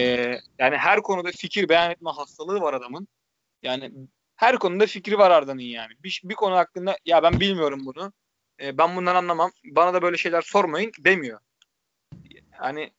yani 0.59 0.76
her 0.76 1.03
konuda 1.03 1.31
fikir 1.31 1.68
beyan 1.68 1.90
etme 1.90 2.11
hastalığı 2.11 2.61
var 2.61 2.74
adamın. 2.74 3.09
Yani 3.62 3.92
her 4.37 4.59
konuda 4.59 4.87
fikri 4.87 5.18
var 5.18 5.31
Arda'nın 5.31 5.61
yani. 5.61 5.92
Bir, 6.05 6.20
bir 6.24 6.35
konu 6.35 6.57
hakkında 6.57 6.96
ya 7.05 7.22
ben 7.22 7.40
bilmiyorum 7.40 7.81
bunu. 7.85 8.12
E, 8.61 8.79
ben 8.79 8.96
bundan 8.96 9.14
anlamam. 9.14 9.50
Bana 9.64 9.94
da 9.94 10.03
böyle 10.03 10.16
şeyler 10.16 10.42
sormayın 10.42 10.92
demiyor. 10.98 11.40
Yani 12.62 12.92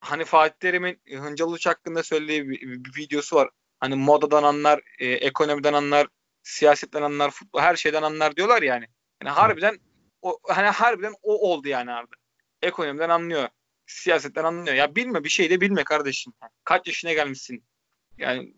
hani 0.00 0.24
Fatih 0.24 0.58
Terim'in 0.60 1.00
Hıncalı 1.10 1.58
hakkında 1.64 2.02
söylediği 2.02 2.48
bir, 2.48 2.60
bir, 2.60 2.84
bir 2.84 2.96
videosu 2.96 3.36
var. 3.36 3.50
Hani 3.80 3.94
modadan 3.94 4.42
anlar, 4.42 4.80
e, 4.98 5.06
ekonomiden 5.06 5.72
anlar, 5.72 6.06
siyasetten 6.42 7.02
anlar, 7.02 7.30
futbol 7.30 7.60
her 7.60 7.76
şeyden 7.76 8.02
anlar 8.02 8.36
diyorlar 8.36 8.62
yani. 8.62 8.86
Yani 9.22 9.34
harbiden 9.34 9.78
o 10.22 10.38
hani 10.48 10.68
harbiden 10.68 11.14
o 11.22 11.50
oldu 11.50 11.68
yani 11.68 11.92
Arda. 11.92 12.16
Ekonomiden 12.62 13.08
anlıyor. 13.08 13.48
Siyasetten 13.86 14.44
anlıyor. 14.44 14.76
Ya 14.76 14.96
bilme 14.96 15.24
bir 15.24 15.28
şey 15.28 15.50
de 15.50 15.60
bilme 15.60 15.84
kardeşim. 15.84 16.32
Kaç 16.64 16.86
yaşına 16.86 17.12
gelmişsin? 17.12 17.64
Yani 18.18 18.54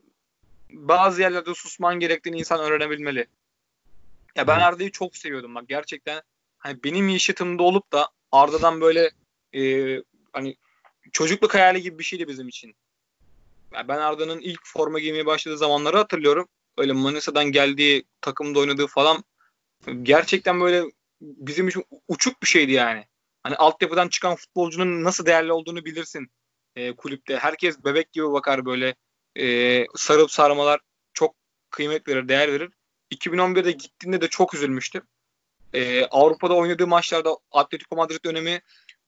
bazı 0.70 1.20
yerlerde 1.20 1.54
susman 1.54 2.00
gerektiğini 2.00 2.38
insan 2.38 2.60
öğrenebilmeli. 2.60 3.26
Ya 4.36 4.46
ben 4.46 4.58
Arda'yı 4.58 4.90
çok 4.90 5.16
seviyordum 5.16 5.54
bak 5.54 5.68
gerçekten. 5.68 6.22
Hani 6.58 6.84
benim 6.84 7.08
yaşıtımda 7.08 7.62
olup 7.62 7.92
da 7.92 8.08
Arda'dan 8.32 8.80
böyle 8.80 9.10
e, 9.54 9.62
hani 10.32 10.56
çocukluk 11.12 11.54
hayali 11.54 11.82
gibi 11.82 11.98
bir 11.98 12.04
şeydi 12.04 12.28
bizim 12.28 12.48
için. 12.48 12.74
Yani 13.72 13.88
ben 13.88 13.98
Arda'nın 13.98 14.40
ilk 14.40 14.60
forma 14.64 14.98
giymeye 14.98 15.26
başladığı 15.26 15.58
zamanları 15.58 15.96
hatırlıyorum. 15.96 16.48
Öyle 16.78 16.92
Manisa'dan 16.92 17.44
geldiği, 17.44 18.04
takımda 18.20 18.58
oynadığı 18.58 18.86
falan 18.86 19.24
gerçekten 20.02 20.60
böyle 20.60 20.84
bizim 21.24 21.68
için 21.68 21.84
uçuk 22.08 22.42
bir 22.42 22.46
şeydi 22.46 22.72
yani. 22.72 23.04
Hani 23.42 23.56
altyapıdan 23.56 24.08
çıkan 24.08 24.36
futbolcunun 24.36 25.04
nasıl 25.04 25.26
değerli 25.26 25.52
olduğunu 25.52 25.84
bilirsin 25.84 26.28
e, 26.76 26.96
kulüpte. 26.96 27.36
Herkes 27.36 27.84
bebek 27.84 28.12
gibi 28.12 28.32
bakar 28.32 28.66
böyle 28.66 28.94
e, 29.38 29.86
sarıp 29.96 30.30
sarmalar 30.30 30.80
çok 31.12 31.34
kıymet 31.70 32.08
verir, 32.08 32.28
değer 32.28 32.52
verir. 32.52 32.70
2011'de 33.14 33.72
gittiğinde 33.72 34.20
de 34.20 34.28
çok 34.28 34.54
üzülmüştüm. 34.54 35.02
E, 35.72 36.04
Avrupa'da 36.04 36.54
oynadığı 36.54 36.86
maçlarda 36.86 37.36
Atletico 37.50 37.96
Madrid 37.96 38.24
dönemi 38.24 38.62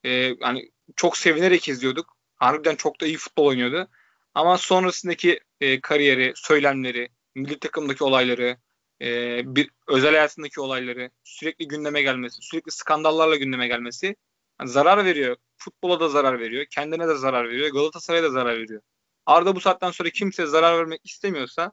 e, 0.04 0.10
yani 0.40 0.70
çok 0.96 1.16
sevinerek 1.16 1.68
izliyorduk. 1.68 2.16
Harbiden 2.36 2.74
çok 2.74 3.00
da 3.00 3.06
iyi 3.06 3.16
futbol 3.16 3.46
oynuyordu. 3.46 3.88
Ama 4.34 4.58
sonrasındaki 4.58 5.40
e, 5.60 5.80
kariyeri, 5.80 6.32
söylemleri, 6.36 7.08
milli 7.34 7.58
takımdaki 7.58 8.04
olayları, 8.04 8.58
e, 9.02 9.40
bir 9.56 9.70
özel 9.88 10.10
hayatındaki 10.10 10.60
olayları 10.60 11.10
sürekli 11.24 11.68
gündeme 11.68 12.02
gelmesi, 12.02 12.42
sürekli 12.42 12.70
skandallarla 12.70 13.36
gündeme 13.36 13.68
gelmesi 13.68 14.16
yani 14.60 14.70
zarar 14.70 15.04
veriyor. 15.04 15.36
Futbola 15.58 16.00
da 16.00 16.08
zarar 16.08 16.40
veriyor, 16.40 16.66
kendine 16.70 17.08
de 17.08 17.14
zarar 17.14 17.48
veriyor, 17.48 17.72
Galatasaray'a 17.72 18.22
da 18.22 18.30
zarar 18.30 18.58
veriyor. 18.58 18.80
Arda 19.26 19.56
bu 19.56 19.60
saatten 19.60 19.90
sonra 19.90 20.10
kimse 20.10 20.46
zarar 20.46 20.78
vermek 20.78 21.00
istemiyorsa, 21.04 21.72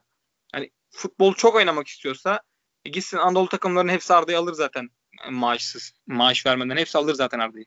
yani 0.54 0.70
futbol 0.90 1.34
çok 1.34 1.54
oynamak 1.54 1.88
istiyorsa 1.88 2.40
e 2.84 2.90
gitsin 2.90 3.16
Anadolu 3.16 3.48
takımlarının 3.48 3.92
hepsi 3.92 4.14
Arda'yı 4.14 4.38
alır 4.38 4.52
zaten 4.52 4.90
maaşsız. 5.30 5.92
Maaş 6.06 6.46
vermeden 6.46 6.76
hepsi 6.76 6.98
alır 6.98 7.14
zaten 7.14 7.38
Arda'yı. 7.38 7.64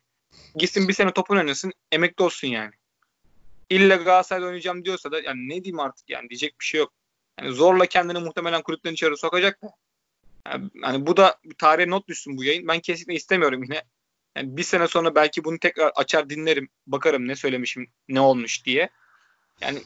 Gitsin 0.56 0.88
bir 0.88 0.93
sene 0.93 1.13
topun 1.13 1.38
oynasın, 1.38 1.74
emekli 1.91 2.24
olsun 2.24 2.48
yani. 2.48 2.72
İlla 3.70 3.96
Galatasaray'da 3.96 4.46
oynayacağım 4.46 4.86
diyorsa 4.86 5.12
da 5.12 5.22
yani 5.22 5.50
ne 5.50 5.63
diyeyim 5.63 5.80
artık 5.80 6.10
yani 6.10 6.30
diyecek 6.30 6.60
bir 6.60 6.65
şey 6.65 6.80
yok. 6.80 6.93
Yani 7.39 7.52
zorla 7.54 7.86
kendini 7.86 8.19
muhtemelen 8.19 8.62
kulüpten 8.62 8.93
içeri 8.93 9.17
sokacak 9.17 9.62
da. 9.62 9.67
Yani, 10.47 10.69
yani 10.84 11.08
bu 11.08 11.17
da 11.17 11.39
tarihe 11.58 11.89
not 11.89 12.08
düşsün 12.08 12.38
bu 12.38 12.43
yayın. 12.43 12.67
Ben 12.67 12.80
kesinlikle 12.80 13.13
istemiyorum 13.13 13.63
yine. 13.63 13.84
Yani 14.38 14.58
bir 14.58 14.63
sene 14.63 14.88
sonra 14.88 15.15
belki 15.15 15.43
bunu 15.43 15.60
tekrar 15.60 15.91
açar 15.95 16.30
dinlerim. 16.30 16.69
Bakarım 16.88 17.28
ne 17.28 17.36
söylemişim, 17.36 17.88
ne 18.10 18.19
olmuş 18.21 18.65
diye. 18.65 18.89
Yani 19.62 19.82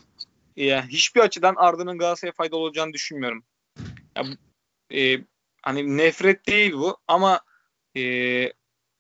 ya, 0.56 0.88
hiçbir 0.88 1.22
açıdan 1.22 1.56
Arda'nın 1.58 1.98
Galatasaray'a 1.98 2.34
faydalı 2.34 2.60
olacağını 2.60 2.94
düşünmüyorum. 2.94 3.44
Ya, 4.18 4.24
e, 4.94 5.20
hani 5.62 5.98
nefret 5.98 6.48
değil 6.48 6.74
bu 6.74 6.98
ama 7.08 7.42
e, 7.98 8.04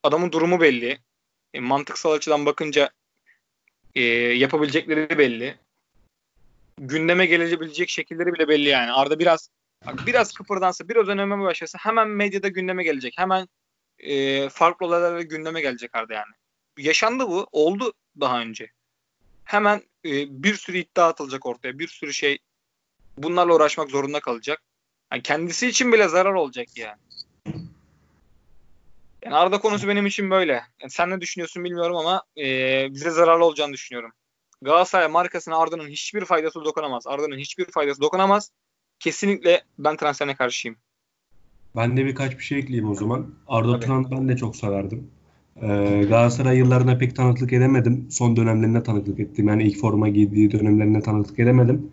adamın 0.03 0.31
durumu 0.31 0.61
belli. 0.61 0.99
E, 1.53 1.59
mantıksal 1.59 2.11
açıdan 2.11 2.45
bakınca 2.45 2.89
e, 3.95 4.01
yapabilecekleri 4.03 5.17
belli 5.17 5.59
gündeme 6.81 7.25
gelebilecek 7.25 7.89
şekilleri 7.89 8.33
bile 8.33 8.47
belli 8.47 8.69
yani. 8.69 8.91
Arda 8.91 9.19
biraz 9.19 9.49
biraz 10.07 10.33
kıpırdansa, 10.33 10.89
biraz 10.89 11.07
önemli 11.07 11.43
başlasa 11.43 11.77
hemen 11.81 12.07
medyada 12.07 12.47
gündeme 12.47 12.83
gelecek. 12.83 13.13
Hemen 13.17 13.47
e, 13.99 14.49
farklı 14.49 14.85
olaylarla 14.85 15.21
gündeme 15.21 15.61
gelecek 15.61 15.95
Arda 15.95 16.13
yani. 16.13 16.33
Yaşandı 16.77 17.27
bu. 17.27 17.47
Oldu 17.51 17.93
daha 18.19 18.41
önce. 18.41 18.71
Hemen 19.43 19.77
e, 20.05 20.43
bir 20.43 20.55
sürü 20.55 20.77
iddia 20.77 21.07
atılacak 21.07 21.45
ortaya. 21.45 21.79
Bir 21.79 21.87
sürü 21.87 22.13
şey 22.13 22.37
bunlarla 23.17 23.55
uğraşmak 23.55 23.89
zorunda 23.89 24.19
kalacak. 24.19 24.61
Yani 25.11 25.21
kendisi 25.21 25.67
için 25.67 25.93
bile 25.93 26.07
zarar 26.07 26.33
olacak 26.33 26.67
yani. 26.77 26.97
Yani 29.23 29.35
Arda 29.35 29.59
konusu 29.59 29.87
benim 29.87 30.05
için 30.05 30.31
böyle. 30.31 30.63
Yani 30.81 30.91
sen 30.91 31.09
ne 31.09 31.21
düşünüyorsun 31.21 31.63
bilmiyorum 31.63 31.97
ama 31.97 32.23
e, 32.37 32.87
bize 32.93 33.09
zararlı 33.09 33.45
olacağını 33.45 33.73
düşünüyorum. 33.73 34.13
Galatasaray 34.61 35.07
markasına 35.07 35.57
Arda'nın 35.57 35.87
hiçbir 35.87 36.25
faydası 36.25 36.65
dokunamaz. 36.65 37.07
Arda'nın 37.07 37.37
hiçbir 37.37 37.65
faydası 37.65 38.01
dokunamaz. 38.01 38.51
Kesinlikle 38.99 39.61
ben 39.79 39.97
transferine 39.97 40.35
karşıyım. 40.35 40.77
Ben 41.75 41.97
de 41.97 42.05
birkaç 42.05 42.37
bir 42.37 42.43
şey 42.43 42.59
ekleyeyim 42.59 42.89
o 42.89 42.95
zaman. 42.95 43.27
Arda 43.47 43.79
Turan'ı 43.79 44.11
ben 44.11 44.29
de 44.29 44.37
çok 44.37 44.55
severdim. 44.55 45.07
Ee, 45.61 46.05
Galatasaray 46.09 46.57
yıllarına 46.57 46.97
pek 46.97 47.15
tanıklık 47.15 47.53
edemedim. 47.53 48.07
Son 48.11 48.35
dönemlerinde 48.35 48.83
tanıklık 48.83 49.19
ettim. 49.19 49.47
Yani 49.47 49.63
ilk 49.63 49.77
forma 49.77 50.09
giydiği 50.09 50.51
dönemlerinde 50.51 51.01
tanıklık 51.01 51.39
edemedim. 51.39 51.91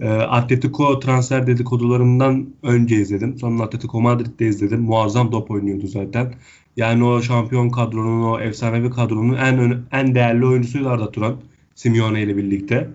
Ee, 0.00 0.08
Atletico 0.08 1.00
transfer 1.00 1.46
dedikodularından 1.46 2.54
önce 2.62 2.96
izledim. 2.96 3.38
Sonra 3.38 3.62
Atletico 3.62 4.00
Madrid'de 4.00 4.46
izledim. 4.46 4.80
Muazzam 4.80 5.30
top 5.30 5.50
oynuyordu 5.50 5.86
zaten. 5.86 6.34
Yani 6.76 7.04
o 7.04 7.22
şampiyon 7.22 7.70
kadronun, 7.70 8.22
o 8.22 8.40
efsanevi 8.40 8.90
kadronun 8.90 9.36
en 9.36 9.82
en 9.92 10.14
değerli 10.14 10.46
oyuncusuydu 10.46 10.88
Arda 10.88 11.12
Turan. 11.12 11.40
Simeone 11.74 12.22
ile 12.22 12.36
birlikte. 12.36 12.90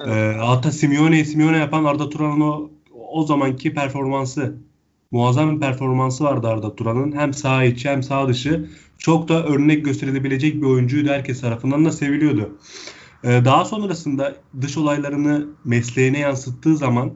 Evet. 0.00 0.08
Ee, 0.08 0.36
hatta 0.38 0.72
Simeone'yi 0.72 1.24
Simeone 1.24 1.58
yapan 1.58 1.84
Arda 1.84 2.10
Turan'ın 2.10 2.40
o, 2.40 2.70
o 3.10 3.26
zamanki 3.26 3.74
performansı 3.74 4.54
Muazzam 5.10 5.56
bir 5.56 5.60
performansı 5.60 6.24
vardı 6.24 6.48
Arda 6.48 6.76
Turan'ın. 6.76 7.12
Hem 7.12 7.34
sağ 7.34 7.64
içi 7.64 7.88
hem 7.88 8.02
sağ 8.02 8.28
dışı. 8.28 8.68
Çok 8.98 9.28
da 9.28 9.44
örnek 9.44 9.84
gösterilebilecek 9.84 10.54
bir 10.54 10.66
oyuncuydu. 10.66 11.08
Herkes 11.08 11.40
tarafından 11.40 11.84
da 11.84 11.92
seviliyordu. 11.92 12.58
Ee, 13.24 13.28
daha 13.44 13.64
sonrasında 13.64 14.34
dış 14.60 14.76
olaylarını 14.76 15.46
mesleğine 15.64 16.18
yansıttığı 16.18 16.76
zaman 16.76 17.12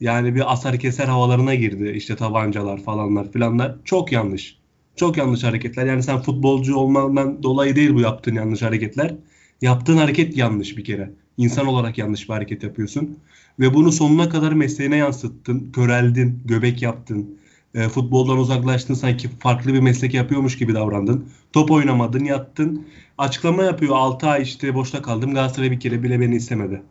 yani 0.00 0.34
bir 0.34 0.52
asar 0.52 0.78
keser 0.78 1.06
havalarına 1.06 1.54
girdi. 1.54 1.92
İşte 1.96 2.16
tabancalar 2.16 2.82
falanlar 2.82 3.32
filanlar. 3.32 3.76
Çok 3.84 4.12
yanlış. 4.12 4.58
Çok 4.96 5.16
yanlış 5.16 5.44
hareketler. 5.44 5.86
Yani 5.86 6.02
sen 6.02 6.22
futbolcu 6.22 6.76
olmandan 6.76 7.42
dolayı 7.42 7.76
değil 7.76 7.94
bu 7.94 8.00
yaptığın 8.00 8.34
yanlış 8.34 8.62
hareketler. 8.62 9.14
Yaptığın 9.62 9.96
hareket 9.96 10.36
yanlış 10.36 10.76
bir 10.76 10.84
kere. 10.84 11.10
İnsan 11.36 11.66
olarak 11.66 11.98
yanlış 11.98 12.28
bir 12.28 12.34
hareket 12.34 12.62
yapıyorsun. 12.62 13.18
Ve 13.60 13.74
bunu 13.74 13.92
sonuna 13.92 14.28
kadar 14.28 14.52
mesleğine 14.52 14.96
yansıttın. 14.96 15.72
Köreldin, 15.72 16.42
göbek 16.44 16.82
yaptın. 16.82 17.38
E, 17.74 17.88
futboldan 17.88 18.38
uzaklaştın 18.38 18.94
sanki 18.94 19.28
farklı 19.28 19.74
bir 19.74 19.80
meslek 19.80 20.14
yapıyormuş 20.14 20.58
gibi 20.58 20.74
davrandın. 20.74 21.28
Top 21.52 21.70
oynamadın, 21.70 22.24
yattın. 22.24 22.86
Açıklama 23.18 23.62
yapıyor 23.62 23.96
6 23.96 24.26
ay 24.26 24.42
işte 24.42 24.74
boşta 24.74 25.02
kaldım. 25.02 25.34
Galatasaray 25.34 25.70
bir 25.70 25.80
kere 25.80 26.02
bile 26.02 26.20
beni 26.20 26.36
istemedi. 26.36 26.82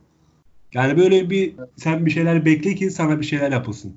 Yani 0.74 0.98
böyle 0.98 1.30
bir 1.30 1.54
sen 1.78 2.06
bir 2.06 2.12
şeyler 2.12 2.46
bekle 2.46 2.76
ki 2.76 2.92
sana 2.92 3.20
bir 3.20 3.26
şeyler 3.26 3.52
yapılsın. 3.52 3.94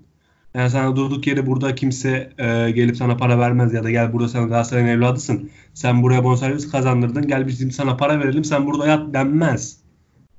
Yani 0.59 0.71
sana 0.71 0.97
durduk 0.97 1.27
yere 1.27 1.47
burada 1.47 1.75
kimse 1.75 2.31
e, 2.39 2.71
gelip 2.71 2.97
sana 2.97 3.17
para 3.17 3.39
vermez 3.39 3.75
ya 3.75 3.85
da 3.85 3.91
gel 3.91 4.13
burada 4.13 4.29
sen 4.29 4.49
Galatasaray'ın 4.49 4.89
evladısın. 4.89 5.51
Sen 5.75 6.03
buraya 6.03 6.25
bonservis 6.25 6.71
kazandırdın. 6.71 7.29
Gel 7.29 7.47
bizim 7.47 7.71
sana 7.71 7.97
para 7.97 8.21
verelim 8.21 8.45
sen 8.45 8.67
burada 8.67 8.87
yat 8.87 9.15
denmez. 9.15 9.79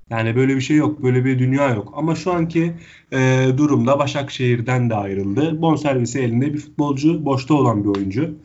Yani 0.09 0.36
böyle 0.36 0.55
bir 0.55 0.61
şey 0.61 0.78
yok. 0.78 1.03
Böyle 1.03 1.26
bir 1.26 1.39
dünya 1.39 1.70
yok. 1.70 1.93
Ama 1.95 2.15
şu 2.15 2.34
anki 2.34 2.74
e, 3.11 3.47
durumda 3.57 3.99
Başakşehir'den 3.99 4.89
de 4.89 4.95
ayrıldı. 4.95 5.61
Bonservisi 5.61 6.20
elinde 6.20 6.53
bir 6.53 6.59
futbolcu. 6.59 7.26
Boşta 7.26 7.53
olan 7.53 7.84
bir 7.84 7.89
oyuncu. 7.89 8.36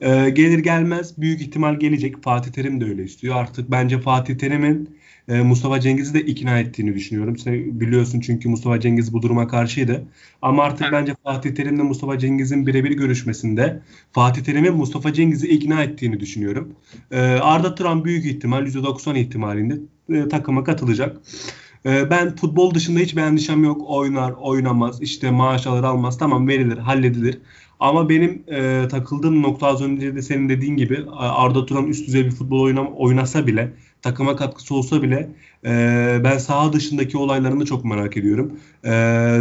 E, 0.00 0.30
gelir 0.30 0.58
gelmez 0.58 1.18
büyük 1.18 1.40
ihtimal 1.40 1.78
gelecek. 1.78 2.22
Fatih 2.22 2.52
Terim 2.52 2.80
de 2.80 2.84
öyle 2.84 3.04
istiyor. 3.04 3.36
Artık 3.36 3.70
bence 3.70 4.00
Fatih 4.00 4.38
Terim'in 4.38 4.96
e, 5.32 5.42
Mustafa 5.42 5.80
Cengiz'i 5.80 6.14
de 6.14 6.20
ikna 6.20 6.58
ettiğini 6.58 6.94
düşünüyorum. 6.94 7.38
Sen 7.38 7.80
biliyorsun 7.80 8.20
çünkü 8.20 8.48
Mustafa 8.48 8.80
Cengiz 8.80 9.12
bu 9.12 9.22
duruma 9.22 9.48
karşıydı. 9.48 10.04
Ama 10.42 10.62
artık 10.62 10.82
evet. 10.82 10.92
bence 10.92 11.14
Fatih 11.24 11.54
Terim'le 11.54 11.84
Mustafa 11.84 12.18
Cengiz'in 12.18 12.66
birebir 12.66 12.90
görüşmesinde 12.90 13.80
Fatih 14.12 14.42
Terim'in 14.42 14.74
Mustafa 14.74 15.12
Cengiz'i 15.12 15.48
ikna 15.48 15.82
ettiğini 15.82 16.20
düşünüyorum. 16.20 16.72
E, 17.10 17.20
Arda 17.20 17.74
Turan 17.74 18.04
büyük 18.04 18.24
ihtimal 18.26 18.66
%90 18.66 19.18
ihtimalinde 19.18 19.78
e, 20.08 20.28
takıma 20.28 20.64
katılacak. 20.64 21.16
E, 21.86 22.10
ben 22.10 22.36
futbol 22.36 22.74
dışında 22.74 23.00
hiçbir 23.00 23.22
endişem 23.22 23.64
yok. 23.64 23.82
Oynar, 23.86 24.32
oynamaz, 24.32 25.02
işte 25.02 25.30
maaş 25.30 25.66
alır 25.66 25.84
almaz. 25.84 26.18
Tamam 26.18 26.48
verilir, 26.48 26.78
halledilir. 26.78 27.38
Ama 27.82 28.08
benim 28.08 28.42
e, 28.48 28.88
takıldığım 28.88 29.42
nokta 29.42 29.66
az 29.66 29.82
önce 29.82 30.16
de 30.16 30.22
senin 30.22 30.48
dediğin 30.48 30.76
gibi 30.76 31.04
Arda 31.16 31.66
Turan 31.66 31.86
üst 31.86 32.06
düzey 32.06 32.24
bir 32.24 32.30
futbol 32.30 32.60
oynam, 32.60 32.92
oynasa 32.94 33.46
bile 33.46 33.72
takıma 34.02 34.36
katkısı 34.36 34.74
olsa 34.74 35.02
bile 35.02 35.28
e, 35.64 36.20
ben 36.24 36.38
saha 36.38 36.72
dışındaki 36.72 37.16
olaylarını 37.16 37.64
çok 37.64 37.84
merak 37.84 38.16
ediyorum. 38.16 38.52
E, 38.84 38.90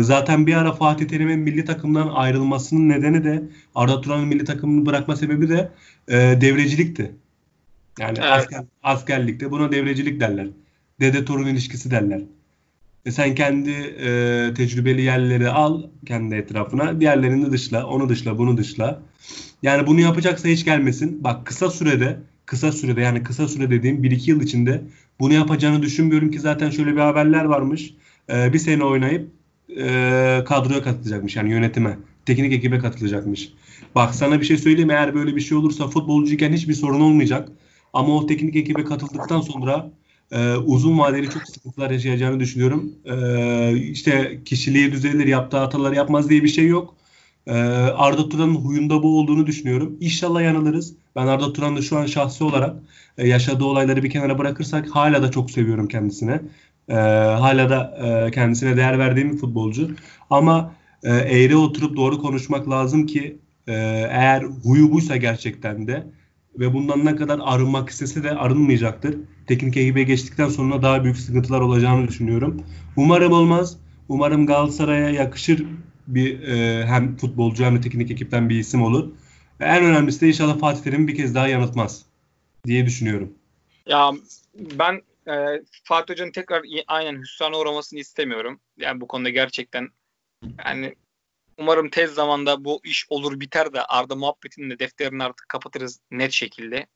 zaten 0.01 0.47
bir 0.47 0.53
ara 0.53 0.71
Fatih 0.71 1.07
Terim'in 1.07 1.39
milli 1.39 1.65
takımdan 1.65 2.07
ayrılmasının 2.07 2.89
nedeni 2.89 3.23
de 3.23 3.43
Arda 3.75 4.01
Turan'ın 4.01 4.27
milli 4.27 4.45
takımını 4.45 4.85
bırakma 4.85 5.15
sebebi 5.15 5.49
de 5.49 5.71
e, 6.07 6.41
devrecilikti. 6.41 7.11
Yani 7.99 8.17
evet. 8.21 8.31
asker, 8.31 8.63
askerlikte 8.83 9.51
buna 9.51 9.71
devrecilik 9.71 10.19
derler. 10.19 10.47
Dede 10.99 11.25
torun 11.25 11.47
ilişkisi 11.47 11.91
derler. 11.91 12.21
E 13.05 13.11
sen 13.11 13.35
kendi 13.35 13.71
e, 13.71 14.53
tecrübeli 14.53 15.01
yerleri 15.01 15.49
al 15.49 15.83
kendi 16.05 16.35
etrafına. 16.35 16.99
Diğerlerini 16.99 17.51
dışla, 17.51 17.87
onu 17.87 18.09
dışla, 18.09 18.37
bunu 18.37 18.57
dışla. 18.57 19.01
Yani 19.63 19.87
bunu 19.87 20.01
yapacaksa 20.01 20.49
hiç 20.49 20.65
gelmesin. 20.65 21.23
Bak 21.23 21.45
kısa 21.45 21.69
sürede, 21.69 22.19
kısa 22.45 22.71
sürede 22.71 23.01
yani 23.01 23.23
kısa 23.23 23.47
süre 23.47 23.69
dediğim 23.69 24.03
1-2 24.03 24.29
yıl 24.29 24.41
içinde 24.41 24.81
bunu 25.19 25.33
yapacağını 25.33 25.81
düşünmüyorum 25.81 26.31
ki 26.31 26.39
zaten 26.39 26.69
şöyle 26.69 26.91
bir 26.91 27.01
haberler 27.01 27.45
varmış. 27.45 27.93
E, 28.29 28.53
bir 28.53 28.59
sene 28.59 28.83
oynayıp 28.83 29.29
e, 29.77 30.43
kadroya 30.47 30.83
katılacakmış 30.83 31.35
yani 31.35 31.49
yönetime. 31.49 31.97
Teknik 32.25 32.53
ekibe 32.53 32.79
katılacakmış. 32.79 33.49
Bak 33.95 34.15
sana 34.15 34.39
bir 34.39 34.45
şey 34.45 34.57
söyleyeyim 34.57 34.89
eğer 34.89 35.15
böyle 35.15 35.35
bir 35.35 35.41
şey 35.41 35.57
olursa 35.57 35.87
futbolcuyken 35.87 36.53
hiçbir 36.53 36.73
sorun 36.73 37.01
olmayacak. 37.01 37.49
Ama 37.93 38.15
o 38.15 38.25
teknik 38.25 38.55
ekibe 38.55 38.83
katıldıktan 38.83 39.41
sonra 39.41 39.91
e, 40.31 40.55
uzun 40.55 40.99
vadeli 40.99 41.29
çok 41.29 41.43
sıkıntılar 41.43 41.91
yaşayacağını 41.91 42.39
düşünüyorum. 42.39 42.91
E, 43.05 43.77
işte 43.77 44.41
kişiliği 44.45 44.91
düzelir, 44.91 45.27
yaptığı 45.27 45.57
hataları 45.57 45.95
yapmaz 45.95 46.29
diye 46.29 46.43
bir 46.43 46.47
şey 46.47 46.67
yok. 46.67 46.95
E, 47.47 47.53
Arda 47.95 48.29
Turan'ın 48.29 48.55
huyunda 48.55 49.03
bu 49.03 49.19
olduğunu 49.19 49.47
düşünüyorum. 49.47 49.97
İnşallah 49.99 50.41
yanılırız. 50.41 50.93
Ben 51.15 51.27
Arda 51.27 51.53
Turan'ı 51.53 51.83
şu 51.83 51.97
an 51.97 52.05
şahsi 52.05 52.43
olarak 52.43 52.75
e, 53.17 53.27
yaşadığı 53.27 53.65
olayları 53.65 54.03
bir 54.03 54.09
kenara 54.09 54.37
bırakırsak 54.37 54.89
hala 54.89 55.23
da 55.23 55.31
çok 55.31 55.51
seviyorum 55.51 55.87
kendisine. 55.87 56.41
E, 56.89 56.93
hala 56.95 57.69
da 57.69 57.97
e, 58.27 58.31
kendisine 58.31 58.77
değer 58.77 58.99
verdiğim 58.99 59.33
bir 59.33 59.37
futbolcu. 59.37 59.91
Ama 60.29 60.75
e, 61.03 61.09
eğri 61.09 61.55
oturup 61.55 61.97
doğru 61.97 62.21
konuşmak 62.21 62.69
lazım 62.69 63.05
ki 63.05 63.37
e, 63.67 63.73
eğer 64.11 64.43
huyu 64.63 64.91
buysa 64.91 65.17
gerçekten 65.17 65.87
de 65.87 66.03
ve 66.55 66.73
bundan 66.73 67.05
ne 67.05 67.15
kadar 67.15 67.39
arınmak 67.43 67.89
istese 67.89 68.23
de 68.23 68.31
arınmayacaktır. 68.31 69.17
Teknik 69.47 69.77
ekibe 69.77 70.03
geçtikten 70.03 70.49
sonra 70.49 70.81
daha 70.81 71.03
büyük 71.03 71.17
sıkıntılar 71.17 71.61
olacağını 71.61 72.07
düşünüyorum. 72.07 72.63
Umarım 72.95 73.33
olmaz. 73.33 73.77
Umarım 74.09 74.45
Galatasaray'a 74.45 75.09
yakışır 75.09 75.65
bir 76.07 76.41
e, 76.41 76.85
hem 76.85 77.17
futbolcu 77.17 77.63
hem 77.63 77.75
de 77.75 77.81
teknik 77.81 78.11
ekipten 78.11 78.49
bir 78.49 78.59
isim 78.59 78.81
olur. 78.81 79.11
Ve 79.59 79.65
en 79.65 79.83
önemlisi 79.83 80.21
de 80.21 80.27
inşallah 80.27 80.59
Fatih 80.59 80.83
Terim'i 80.83 81.07
bir 81.07 81.15
kez 81.15 81.35
daha 81.35 81.47
yanıltmaz 81.47 82.05
diye 82.65 82.85
düşünüyorum. 82.85 83.33
Ya 83.85 84.11
ben 84.55 85.01
e, 85.27 85.61
Fatih 85.83 86.13
Hoca'nın 86.13 86.31
tekrar 86.31 86.63
aynen 86.87 87.21
hüsrana 87.21 87.57
uğramasını 87.57 87.99
istemiyorum. 87.99 88.59
Yani 88.77 89.01
bu 89.01 89.07
konuda 89.07 89.29
gerçekten 89.29 89.89
yani 90.65 90.95
Umarım 91.57 91.89
tez 91.89 92.13
zamanda 92.13 92.65
bu 92.65 92.81
iş 92.83 93.05
olur 93.09 93.39
biter 93.39 93.73
de 93.73 93.85
Arda 93.85 94.15
muhabbetinin 94.15 94.69
de 94.69 94.79
defterini 94.79 95.23
artık 95.23 95.49
kapatırız 95.49 95.99
net 96.11 96.31
şekilde. 96.31 96.87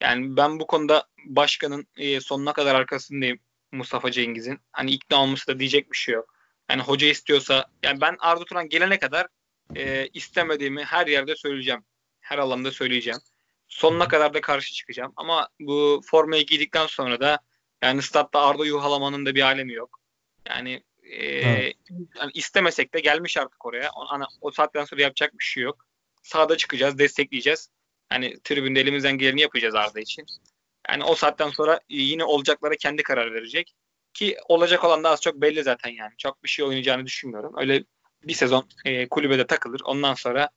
Yani 0.00 0.36
ben 0.36 0.60
bu 0.60 0.66
konuda 0.66 1.06
başkanın 1.24 1.86
e, 1.96 2.20
sonuna 2.20 2.52
kadar 2.52 2.74
arkasındayım 2.74 3.38
Mustafa 3.72 4.10
Cengiz'in. 4.10 4.60
Hani 4.72 4.90
ikna 4.90 5.22
olması 5.22 5.46
da 5.46 5.58
diyecek 5.58 5.92
bir 5.92 5.96
şey 5.96 6.14
yok. 6.14 6.34
Yani 6.70 6.82
hoca 6.82 7.08
istiyorsa 7.08 7.64
yani 7.82 8.00
ben 8.00 8.16
Arda 8.20 8.44
Turan 8.44 8.68
gelene 8.68 8.98
kadar 8.98 9.26
e, 9.76 10.08
istemediğimi 10.08 10.84
her 10.84 11.06
yerde 11.06 11.36
söyleyeceğim. 11.36 11.84
Her 12.20 12.38
alanda 12.38 12.70
söyleyeceğim. 12.70 13.20
Sonuna 13.68 14.08
kadar 14.08 14.34
da 14.34 14.40
karşı 14.40 14.74
çıkacağım. 14.74 15.12
Ama 15.16 15.48
bu 15.60 16.00
formayı 16.04 16.46
giydikten 16.46 16.86
sonra 16.86 17.20
da 17.20 17.38
yani 17.82 18.02
statta 18.02 18.40
Arda 18.40 18.66
yuhalamanın 18.66 19.26
da 19.26 19.34
bir 19.34 19.42
alemi 19.42 19.72
yok. 19.72 20.00
Yani 20.48 20.82
e, 21.04 21.26
evet. 21.26 21.76
yani 22.16 22.30
istemesek 22.34 22.94
de 22.94 23.00
gelmiş 23.00 23.36
artık 23.36 23.66
oraya. 23.66 23.90
O, 23.96 24.06
ana, 24.08 24.26
o 24.40 24.50
saatten 24.50 24.84
sonra 24.84 25.02
yapacak 25.02 25.38
bir 25.38 25.44
şey 25.44 25.62
yok. 25.62 25.86
Sağda 26.22 26.56
çıkacağız, 26.56 26.98
destekleyeceğiz. 26.98 27.68
Hani 28.08 28.40
tribünde 28.44 28.80
elimizden 28.80 29.18
geleni 29.18 29.40
yapacağız 29.40 29.74
Arda 29.74 30.00
için. 30.00 30.26
Yani 30.88 31.04
o 31.04 31.14
saatten 31.14 31.50
sonra 31.50 31.80
yine 31.88 32.24
olacaklara 32.24 32.74
kendi 32.76 33.02
karar 33.02 33.34
verecek. 33.34 33.74
Ki 34.14 34.36
olacak 34.48 34.84
olan 34.84 35.04
da 35.04 35.10
az 35.10 35.20
çok 35.20 35.34
belli 35.34 35.62
zaten 35.62 35.90
yani. 35.90 36.12
Çok 36.18 36.44
bir 36.44 36.48
şey 36.48 36.64
oynayacağını 36.64 37.06
düşünmüyorum. 37.06 37.52
Öyle 37.56 37.84
bir 38.22 38.34
sezon 38.34 38.68
e, 38.84 39.08
kulübede 39.08 39.46
takılır. 39.46 39.80
Ondan 39.84 40.14
sonra 40.14 40.50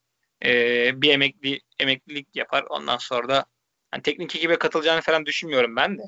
e, 0.45 1.01
bir 1.01 1.09
emekli 1.09 1.59
emeklilik 1.79 2.27
yapar. 2.35 2.65
Ondan 2.69 2.97
sonra 2.97 3.29
da 3.29 3.45
yani 3.93 4.03
teknik 4.03 4.35
ekibe 4.35 4.57
katılacağını 4.57 5.01
falan 5.01 5.25
düşünmüyorum 5.25 5.75
ben 5.75 5.97
de. 5.97 6.03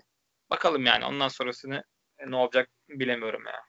Bakalım 0.50 0.86
yani 0.86 1.06
ondan 1.06 1.28
sonrasını 1.28 1.84
e, 2.18 2.32
ne 2.32 2.36
olacak 2.36 2.70
bilemiyorum 2.90 3.44
ya. 3.46 3.69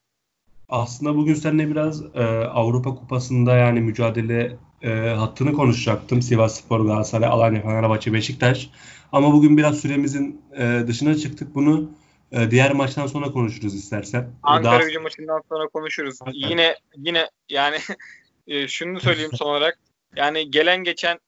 Aslında 0.70 1.16
bugün 1.16 1.34
seninle 1.34 1.70
biraz 1.70 2.02
e, 2.14 2.24
Avrupa 2.44 2.94
Kupası'nda 2.94 3.56
yani 3.56 3.80
mücadele 3.80 4.56
e, 4.82 4.90
hattını 4.90 5.52
konuşacaktım. 5.52 6.22
Sivas 6.22 6.60
Spor, 6.60 6.80
Galatasaray, 6.80 7.28
Alanya, 7.28 7.62
Fenerbahçe, 7.62 8.12
Beşiktaş. 8.12 8.70
Ama 9.12 9.32
bugün 9.32 9.56
biraz 9.56 9.80
süremizin 9.80 10.42
e, 10.56 10.82
dışına 10.86 11.14
çıktık. 11.14 11.54
Bunu 11.54 11.90
e, 12.32 12.50
diğer 12.50 12.72
maçtan 12.72 13.06
sonra 13.06 13.32
konuşuruz 13.32 13.74
istersen. 13.74 14.30
Ankara 14.42 14.72
Daha... 14.72 14.82
gücü 14.82 14.98
maçından 14.98 15.42
sonra 15.48 15.68
konuşuruz. 15.68 16.18
Evet. 16.24 16.34
Yine 16.36 16.76
yine 16.96 17.30
yani 17.48 17.76
e, 18.46 18.68
şunu 18.68 19.00
söyleyeyim 19.00 19.32
son 19.34 19.46
olarak. 19.46 19.78
Yani 20.16 20.50
gelen 20.50 20.84
geçen 20.84 21.18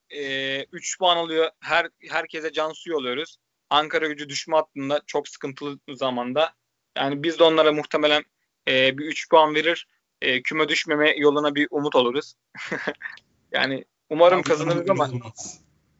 3 0.72 0.94
e, 0.94 0.98
puan 0.98 1.16
alıyor. 1.16 1.50
Her 1.60 1.88
herkese 2.10 2.52
can 2.52 2.72
suyu 2.72 2.96
oluyoruz. 2.96 3.36
Ankara 3.70 4.06
gücü 4.06 4.28
düşme 4.28 4.56
hattında 4.56 5.00
çok 5.06 5.28
sıkıntılı 5.28 5.78
zamanda. 5.88 6.52
Yani 6.96 7.22
biz 7.22 7.38
de 7.38 7.44
onlara 7.44 7.72
muhtemelen 7.72 8.24
e, 8.68 8.98
bir 8.98 9.06
3 9.06 9.28
puan 9.30 9.54
verir. 9.54 9.86
E, 10.22 10.42
küme 10.42 10.68
düşmeme 10.68 11.14
yoluna 11.16 11.54
bir 11.54 11.68
umut 11.70 11.94
oluruz. 11.94 12.34
yani 13.52 13.84
umarım 14.10 14.42
kazanırız 14.42 14.90
ama 14.90 15.10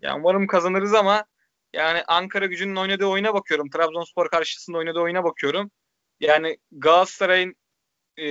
ya 0.02 0.16
umarım 0.16 0.46
kazanırız 0.46 0.94
ama 0.94 1.24
yani 1.72 2.02
Ankara 2.08 2.46
gücünün 2.46 2.76
oynadığı 2.76 3.06
oyuna 3.06 3.34
bakıyorum. 3.34 3.70
Trabzonspor 3.70 4.30
karşısında 4.30 4.78
oynadığı 4.78 5.00
oyuna 5.00 5.24
bakıyorum. 5.24 5.70
Yani 6.20 6.58
Galatasaray'ın 6.72 7.54
e, 8.16 8.26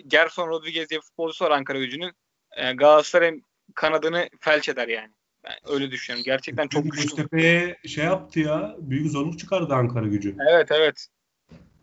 Gerson 0.00 0.48
Rodriguez 0.48 0.90
diye 0.90 1.00
futbolcusu 1.00 1.44
var 1.44 1.50
Ankara 1.50 1.78
gücünün. 1.78 2.12
e, 2.56 2.72
Galatasaray'ın 2.72 3.42
kanadını 3.74 4.28
felç 4.40 4.68
eder 4.68 4.88
yani. 4.88 5.12
Ben 5.44 5.74
öyle 5.74 5.90
düşünüyorum. 5.90 6.24
Gerçekten 6.24 6.68
çok 6.68 6.84
güçlü. 6.84 7.02
Göztepe'ye 7.02 7.76
şey 7.86 8.04
yaptı 8.04 8.40
ya. 8.40 8.76
Büyük 8.78 9.10
zorluk 9.10 9.38
çıkardı 9.38 9.74
Ankara 9.74 10.06
gücü. 10.06 10.36
Evet 10.50 10.68
evet. 10.70 11.08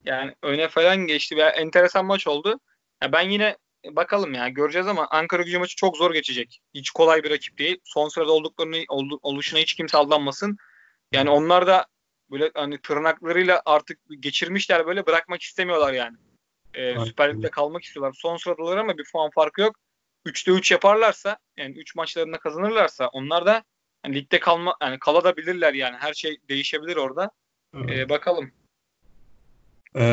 Yani 0.06 0.36
öne 0.44 0.68
falan 0.68 0.98
geçti. 0.98 1.38
Ve 1.38 1.44
enteresan 1.44 2.06
maç 2.06 2.28
oldu. 2.28 2.60
Ya 3.04 3.12
ben 3.12 3.30
yine 3.30 3.58
bakalım 3.86 4.34
ya 4.34 4.50
göreceğiz 4.50 4.88
ama 4.88 5.08
Ankara 5.12 5.44
gücü 5.44 5.60
maçı 5.60 5.76
çok 5.76 5.98
zor 5.98 6.14
geçecek. 6.14 6.62
Hiç 6.74 6.90
kolay 6.90 7.24
bir 7.24 7.30
rakip 7.30 7.58
değil. 7.58 7.80
Son 7.84 8.08
sırada 8.08 8.32
olduklarını 8.32 8.84
oluşuna 9.22 9.60
hiç 9.60 9.74
kimse 9.74 9.98
aldanmasın. 9.98 10.58
Yani 11.12 11.30
onlar 11.30 11.68
da 11.68 11.86
böyle 12.32 12.52
hani 12.54 12.82
tırnaklarıyla 12.82 13.62
artık 13.66 14.00
geçirmişler 14.20 14.88
böyle 14.88 15.06
bırakmak 15.06 15.42
istemiyorlar 15.42 15.94
yani. 15.94 16.18
Ee, 16.74 16.96
Süper 17.06 17.34
Lig'de 17.34 17.50
kalmak 17.50 17.84
istiyorlar. 17.84 18.14
Son 18.18 18.38
sıradalar 18.38 18.78
ama 18.78 18.98
bir 18.98 19.06
puan 19.12 19.30
farkı 19.30 19.62
yok. 19.62 19.76
3'te 20.26 20.52
3 20.52 20.72
yaparlarsa 20.72 21.38
yani 21.58 21.78
3 21.78 21.96
maçlarında 21.96 22.38
kazanırlarsa 22.38 23.08
onlar 23.08 23.46
da 23.46 23.64
yani 24.06 24.16
ligde 24.16 24.40
kalma 24.40 24.76
yani 24.82 25.00
kalabilirler 25.00 25.74
yani. 25.74 25.98
Her 25.98 26.14
şey 26.14 26.38
değişebilir 26.50 26.96
orada. 26.96 27.32
Evet. 27.76 27.90
Ee, 27.92 28.10
bakalım. 28.10 28.52
Ee, 29.96 30.04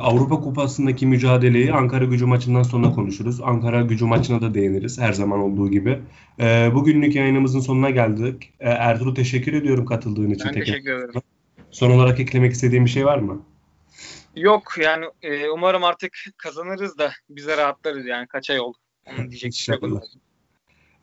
Avrupa 0.00 0.40
Kupası'ndaki 0.40 1.06
mücadeleyi 1.06 1.72
Ankara 1.72 2.04
gücü 2.04 2.26
maçından 2.26 2.62
sonra 2.62 2.90
konuşuruz. 2.90 3.40
Ankara 3.40 3.82
gücü 3.82 4.04
maçına 4.04 4.40
da 4.40 4.54
değiniriz 4.54 4.98
her 4.98 5.12
zaman 5.12 5.40
olduğu 5.40 5.70
gibi. 5.70 5.98
Ee, 6.40 6.70
bugünlük 6.74 7.14
yayınımızın 7.14 7.60
sonuna 7.60 7.90
geldik. 7.90 8.52
Ee, 8.60 8.68
Ertuğrul 8.68 9.14
teşekkür 9.14 9.52
ediyorum 9.52 9.86
katıldığın 9.86 10.30
için. 10.30 10.46
Ben 10.46 10.52
teşekkür 10.52 10.92
ederim. 10.92 11.22
Son 11.70 11.90
olarak 11.90 12.20
eklemek 12.20 12.52
istediğim 12.52 12.84
bir 12.84 12.90
şey 12.90 13.06
var 13.06 13.18
mı? 13.18 13.42
Yok 14.36 14.74
yani 14.82 15.06
e, 15.22 15.48
umarım 15.48 15.84
artık 15.84 16.16
kazanırız 16.36 16.98
da 16.98 17.10
bize 17.30 17.56
rahatlarız 17.56 18.06
yani 18.06 18.26
kaç 18.26 18.50
ay 18.50 18.60
oldu. 18.60 18.78
Onu 19.06 19.18
diyecek 19.30 19.54
şey 19.54 19.76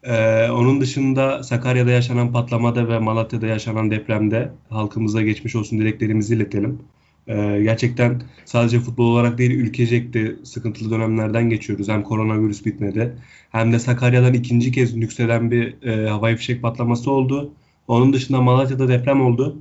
Ee, 0.03 0.49
onun 0.49 0.82
dışında 0.82 1.43
Sakarya'da 1.43 1.91
yaşanan 1.91 2.32
patlamada 2.32 2.88
ve 2.88 2.99
Malatya'da 2.99 3.47
yaşanan 3.47 3.91
depremde 3.91 4.51
halkımıza 4.69 5.21
geçmiş 5.21 5.55
olsun 5.55 5.80
dileklerimizi 5.80 6.36
iletelim. 6.36 6.82
Ee, 7.28 7.59
gerçekten 7.63 8.21
sadece 8.45 8.80
futbol 8.80 9.05
olarak 9.05 9.38
değil 9.38 9.51
ülkecek 9.51 10.13
de 10.13 10.36
sıkıntılı 10.43 10.91
dönemlerden 10.91 11.49
geçiyoruz. 11.49 11.89
Hem 11.89 12.03
koronavirüs 12.03 12.65
bitmedi 12.65 13.17
hem 13.51 13.73
de 13.73 13.80
Sakarya'dan 13.80 14.34
ikinci 14.34 14.71
kez 14.71 14.95
nükseden 14.95 15.51
bir 15.51 15.84
e, 15.84 16.09
havai 16.09 16.36
fişek 16.36 16.61
patlaması 16.61 17.11
oldu. 17.11 17.53
Onun 17.88 18.13
dışında 18.13 18.41
Malatya'da 18.41 18.88
deprem 18.88 19.21
oldu. 19.21 19.57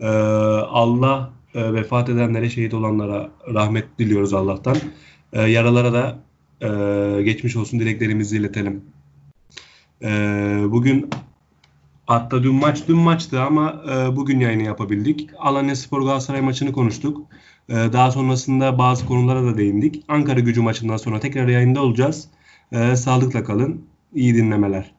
Ee, 0.00 0.06
Allah 0.06 1.32
e, 1.54 1.72
vefat 1.72 2.08
edenlere, 2.08 2.50
şehit 2.50 2.74
olanlara 2.74 3.30
rahmet 3.54 3.98
diliyoruz 3.98 4.34
Allah'tan. 4.34 4.76
E, 5.32 5.42
yaralara 5.42 5.92
da 5.92 6.18
e, 6.60 7.22
geçmiş 7.22 7.56
olsun 7.56 7.80
dileklerimizi 7.80 8.36
iletelim. 8.36 8.84
E, 10.02 10.08
bugün 10.70 11.10
hatta 12.08 12.42
dün 12.42 12.54
maç 12.54 12.88
dün 12.88 12.96
maçtı 12.98 13.42
ama 13.42 13.82
e, 13.90 14.16
bugün 14.16 14.40
yayını 14.40 14.62
yapabildik. 14.62 15.30
Alanya 15.38 15.76
Spor 15.76 16.02
Galatasaray 16.02 16.40
maçını 16.40 16.72
konuştuk. 16.72 17.26
E, 17.68 17.74
daha 17.74 18.10
sonrasında 18.10 18.78
bazı 18.78 19.06
konulara 19.06 19.44
da 19.44 19.56
değindik. 19.58 20.04
Ankara 20.08 20.40
gücü 20.40 20.60
maçından 20.62 20.96
sonra 20.96 21.20
tekrar 21.20 21.48
yayında 21.48 21.82
olacağız. 21.82 22.28
E, 22.72 22.96
sağlıkla 22.96 23.44
kalın. 23.44 23.86
İyi 24.14 24.34
dinlemeler. 24.34 24.97